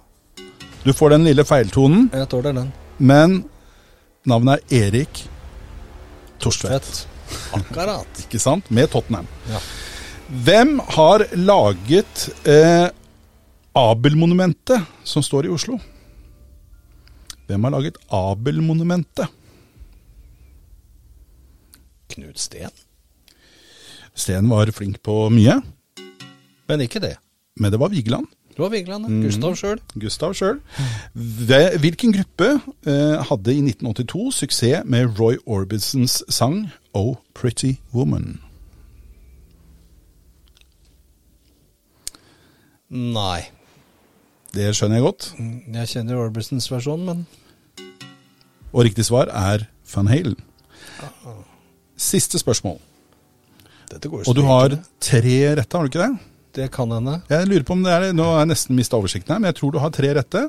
Du 0.83 0.91
får 0.95 1.15
den 1.15 1.23
lille 1.27 1.43
feiltonen, 1.47 2.09
Jeg 2.13 2.27
tåler 2.31 2.55
den. 2.55 2.73
men 2.99 3.41
navnet 4.27 4.59
er 4.71 4.87
Erik 4.89 5.23
Torstvedt. 6.43 7.05
Akkurat. 7.57 8.07
Ikke 8.25 8.39
sant? 8.41 8.69
Med 8.71 8.89
Tottenham. 8.91 9.27
Ja. 9.49 9.59
Hvem 10.27 10.77
har 10.97 11.23
laget 11.39 12.29
eh, 12.47 12.89
Abel-monumentet 13.77 14.83
som 15.07 15.23
står 15.23 15.47
i 15.47 15.51
Oslo? 15.55 15.77
Hvem 17.47 17.63
har 17.63 17.71
laget 17.77 17.99
Abel-monumentet? 18.11 19.29
Knut 22.11 22.39
Steen. 22.39 22.71
Sten 24.17 24.49
var 24.49 24.71
flink 24.73 24.97
på 25.05 25.27
mye, 25.29 25.59
Men 26.67 26.81
ikke 26.83 26.99
det. 26.99 27.15
men 27.55 27.71
det 27.71 27.79
var 27.79 27.89
Vigeland. 27.89 28.25
Det 28.57 28.63
var 28.63 28.69
Vigeland. 28.73 29.05
ja. 29.05 29.19
Gustav 29.27 29.53
sjøl. 29.55 29.79
Gustav 30.01 30.33
sjøl. 30.33 30.57
Hvilken 31.13 32.13
gruppe 32.15 32.47
eh, 32.89 33.19
hadde 33.29 33.53
i 33.53 33.61
1982 33.61 34.31
suksess 34.39 34.81
med 34.89 35.19
Roy 35.19 35.37
Orbisons 35.45 36.23
sang 36.29 36.71
'Oh 36.95 37.19
Pretty 37.37 37.75
Woman'? 37.93 38.39
Nei. 42.89 43.41
Det 44.55 44.71
skjønner 44.73 44.97
jeg 44.97 45.05
godt. 45.05 45.27
Jeg 45.75 45.87
kjenner 45.91 46.21
Orbisons 46.23 46.71
versjon, 46.71 47.03
men 47.05 47.27
Og 48.73 48.85
riktig 48.87 49.05
svar 49.05 49.29
er 49.29 49.67
Van 49.93 50.07
Halen. 50.07 50.35
Siste 51.97 52.39
spørsmål. 52.39 52.79
Og 54.27 54.35
du 54.35 54.41
har 54.41 54.79
tre 54.99 55.55
rette, 55.55 55.77
har 55.77 55.85
du 55.85 55.91
ikke 55.91 56.03
det? 56.03 56.19
Det 56.57 56.71
kan 56.73 56.89
hende. 56.89 57.19
Jeg 57.29 57.45
lurer 57.45 57.65
på 57.65 57.75
om 57.77 57.83
det 57.85 57.93
er 57.93 58.13
Nå 58.17 58.25
har 58.25 58.41
jeg 58.41 58.51
nesten 58.53 58.77
mista 58.77 58.97
oversikten 58.97 59.35
her, 59.35 59.41
men 59.43 59.51
jeg 59.51 59.59
tror 59.59 59.73
du 59.75 59.81
har 59.81 59.93
tre 59.93 60.09
rette. 60.17 60.47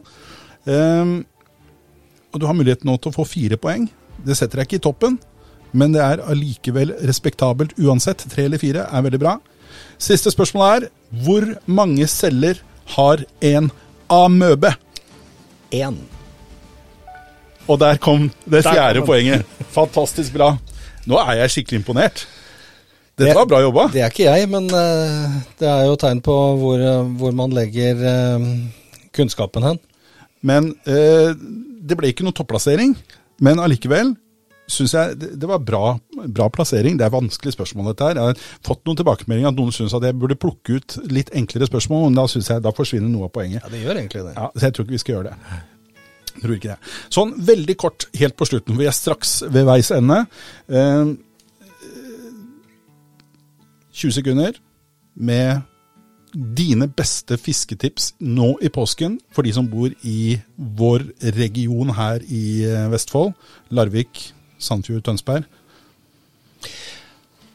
Um, 0.64 1.18
og 2.32 2.40
du 2.40 2.46
har 2.48 2.56
mulighet 2.56 2.86
nå 2.88 2.96
til 2.96 3.12
å 3.12 3.16
få 3.18 3.26
fire 3.28 3.58
poeng. 3.60 3.88
Det 4.24 4.36
setter 4.38 4.62
jeg 4.62 4.68
ikke 4.68 4.80
i 4.80 4.84
toppen, 4.88 5.18
men 5.76 5.92
det 5.94 6.00
er 6.04 6.24
allikevel 6.24 6.94
respektabelt 7.08 7.76
uansett. 7.80 8.24
Tre 8.32 8.46
eller 8.48 8.60
fire 8.60 8.86
er 8.88 9.04
veldig 9.04 9.20
bra. 9.20 9.36
Siste 10.00 10.32
spørsmål 10.32 10.68
er 10.68 10.88
hvor 11.24 11.44
mange 11.68 12.08
celler 12.08 12.62
har 12.96 13.24
en 13.44 13.68
amøbe? 14.08 14.72
Én. 15.76 16.00
Og 17.68 17.76
der 17.82 18.00
kom 18.00 18.30
det 18.48 18.64
fjerde 18.64 19.04
poenget. 19.04 19.44
Fantastisk 19.76 20.32
bra. 20.32 20.54
Nå 21.08 21.20
er 21.20 21.42
jeg 21.42 21.58
skikkelig 21.58 21.82
imponert. 21.82 22.24
Det- 23.18 23.26
Dette 23.26 23.34
var 23.40 23.48
bra 23.50 23.60
jobba. 23.64 23.88
Det 23.92 24.00
er 24.04 24.12
ikke 24.12 24.28
jeg, 24.30 24.48
men 24.52 24.68
eh, 24.70 25.38
det 25.58 25.66
er 25.68 25.84
jo 25.88 25.96
tegn 25.98 26.20
på 26.22 26.36
hvor, 26.60 26.78
eh, 26.78 27.08
hvor 27.18 27.34
man 27.34 27.50
legger 27.50 27.98
eh, 28.06 28.46
kunnskapen 29.12 29.66
hen. 29.66 29.78
Men 30.46 30.70
det 30.86 31.96
ble 31.98 32.12
ikke 32.12 32.22
noe 32.22 32.36
topplassering. 32.36 32.92
Men 33.42 33.58
allikevel 33.58 34.12
syns 34.70 34.92
jeg 34.94 35.16
det, 35.18 35.48
var 35.48 35.58
bra, 35.64 35.96
bra 36.28 36.46
plassering. 36.52 36.98
Det 37.00 37.06
er 37.08 37.10
vanskelig 37.14 37.54
spørsmål, 37.56 37.88
dette 37.90 38.06
her. 38.06 38.20
Jeg 38.20 38.36
har 38.36 38.42
fått 38.68 38.84
noen 38.86 38.98
tilbakemeldinger 39.00 39.50
at 39.50 39.58
noen 39.58 39.74
syns 39.74 39.94
at 39.98 40.06
jeg 40.06 40.14
burde 40.20 40.36
plukke 40.38 40.76
ut 40.78 40.96
litt 41.10 41.32
enklere 41.34 41.66
spørsmål, 41.66 42.04
men 42.06 42.20
da 42.20 42.26
synes 42.30 42.50
jeg 42.52 42.62
da 42.62 42.70
forsvinner 42.76 43.10
noe 43.10 43.26
av 43.26 43.34
poenget. 43.34 43.64
Ja, 43.64 43.72
det 43.72 43.82
gjør 43.82 43.98
egentlig 44.02 44.24
det. 44.28 44.34
Ja, 44.36 44.46
så 44.54 44.68
jeg 44.68 44.76
tror 44.76 44.86
ikke 44.86 44.94
vi 44.98 45.02
skal 45.02 45.14
gjøre 45.16 45.32
det. 45.32 45.58
Jeg 46.38 46.42
tror 46.44 46.54
ikke 46.58 46.70
det. 46.76 46.78
Sånn 47.18 47.32
veldig 47.50 47.76
kort 47.82 48.06
helt 48.20 48.36
på 48.38 48.46
slutten, 48.46 48.76
for 48.76 48.84
vi 48.84 48.90
er 48.92 48.94
straks 48.94 49.32
ved 49.50 49.66
veis 49.66 49.90
ende. 49.96 50.20
Eh, 50.70 51.14
20 53.98 54.14
sekunder 54.20 54.58
med 55.18 55.64
dine 56.32 56.86
beste 56.92 57.38
fisketips 57.40 58.12
nå 58.20 58.52
i 58.62 58.70
påsken 58.70 59.16
for 59.34 59.46
de 59.46 59.52
som 59.56 59.66
bor 59.68 59.90
i 60.06 60.38
vår 60.56 61.06
region 61.38 61.90
her 61.96 62.22
i 62.24 62.62
eh, 62.68 62.86
Vestfold. 62.92 63.32
Larvik, 63.74 64.28
Sandfjord, 64.60 65.02
Tønsberg. 65.06 65.48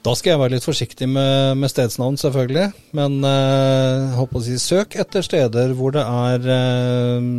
Da 0.04 0.12
skal 0.20 0.34
jeg 0.34 0.39
være 0.41 0.56
litt 0.58 0.66
forsiktig 0.66 1.08
med, 1.08 1.54
med 1.56 1.72
stedsnavn, 1.72 2.18
selvfølgelig. 2.20 2.66
Men 2.98 3.22
eh, 3.24 4.18
håper 4.18 4.41
å 4.41 4.44
si, 4.44 4.58
søk 4.60 4.98
etter 5.00 5.24
steder 5.24 5.72
hvor 5.78 5.94
det 5.96 6.04
er 6.04 6.50
eh, 6.58 7.30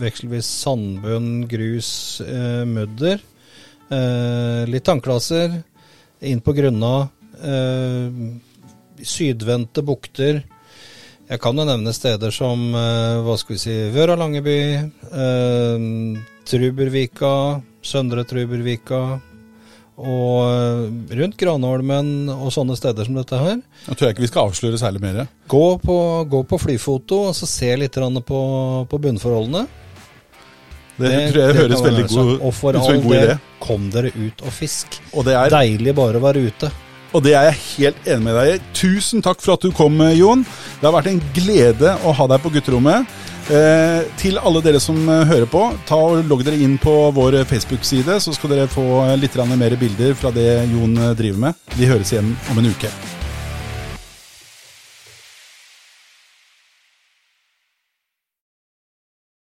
vekselvis 0.00 0.48
sandbunn, 0.64 1.44
grus, 1.50 1.92
eh, 2.24 2.64
mudder. 2.66 3.22
Eh, 3.94 4.64
litt 4.66 4.88
tannklasser. 4.88 5.60
Inn 6.26 6.42
på 6.42 6.56
grunna. 6.56 6.94
Eh, 7.40 8.22
sydvendte 9.06 9.84
bukter. 9.86 10.42
Jeg 11.30 11.38
kan 11.40 11.56
jo 11.56 11.64
nevne 11.66 11.94
steder 11.94 12.34
som 12.34 12.72
eh, 12.74 13.20
hva 13.22 13.36
skal 13.38 13.54
vi 13.54 13.62
si, 13.62 13.74
Vøra 13.94 14.16
Langeby, 14.18 14.60
eh, 15.14 15.88
Trubervika, 16.50 17.34
Søndre 17.86 18.24
Trubervika 18.26 19.02
og 20.00 20.48
eh, 20.48 21.14
rundt 21.20 21.36
Granholmen 21.38 22.30
og 22.32 22.50
sånne 22.54 22.74
steder 22.78 23.06
som 23.06 23.20
dette 23.20 23.38
her. 23.38 23.60
Jeg 23.86 23.94
tror 23.94 24.08
jeg 24.08 24.16
ikke 24.16 24.26
vi 24.26 24.32
skal 24.32 24.50
avsløre 24.50 24.80
særlig 24.80 25.04
mer. 25.04 25.22
Gå 25.50 25.66
på, 25.84 25.98
gå 26.32 26.42
på 26.50 26.60
flyfoto 26.64 27.22
og 27.28 27.38
så 27.38 27.48
se 27.48 27.70
litt 27.78 28.00
på, 28.26 28.40
på 28.90 29.02
bunnforholdene. 29.06 29.66
Det, 31.00 31.08
det, 31.08 31.20
tror 31.30 31.40
jeg 31.40 31.54
det 31.54 31.62
høres 31.62 31.82
veldig 31.84 32.06
god, 32.10 32.30
Og 32.44 32.50
for 32.52 32.76
all 32.76 33.04
del, 33.06 33.30
kom 33.62 33.86
dere 33.92 34.10
ut 34.18 34.42
og 34.44 34.52
fisk. 34.52 34.98
Og 35.14 35.24
det 35.24 35.38
er 35.38 35.52
deilig 35.54 35.94
bare 35.96 36.20
å 36.20 36.24
være 36.26 36.42
ute. 36.50 36.68
Og 37.10 37.24
det 37.24 37.34
er 37.34 37.48
jeg 37.48 37.62
helt 37.64 38.06
enig 38.06 38.26
med 38.28 38.38
deg 38.38 38.52
i. 38.52 38.60
Tusen 38.76 39.24
takk 39.24 39.42
for 39.42 39.56
at 39.56 39.64
du 39.64 39.72
kom, 39.74 39.98
Jon. 40.14 40.44
Det 40.78 40.86
har 40.86 40.94
vært 40.94 41.10
en 41.10 41.22
glede 41.34 41.96
å 42.06 42.14
ha 42.14 42.28
deg 42.30 42.44
på 42.44 42.52
gutterommet. 42.54 43.18
Eh, 43.50 44.02
til 44.20 44.38
alle 44.38 44.60
dere 44.62 44.78
som 44.82 44.98
eh, 45.10 45.24
hører 45.26 45.48
på, 45.50 45.64
ta 45.88 45.98
og 45.98 46.28
logg 46.30 46.44
dere 46.46 46.60
inn 46.62 46.76
på 46.78 46.94
vår 47.16 47.40
Facebook-side, 47.50 48.20
så 48.22 48.34
skal 48.36 48.54
dere 48.54 48.70
få 48.70 49.02
litt 49.18 49.34
mer 49.50 49.74
bilder 49.80 50.14
fra 50.14 50.30
det 50.30 50.68
Jon 50.70 50.94
eh, 50.94 51.16
driver 51.18 51.48
med. 51.48 51.64
Vi 51.74 51.90
høres 51.90 52.14
igjen 52.14 52.36
om 52.52 52.62
en 52.62 52.70
uke. 52.70 53.19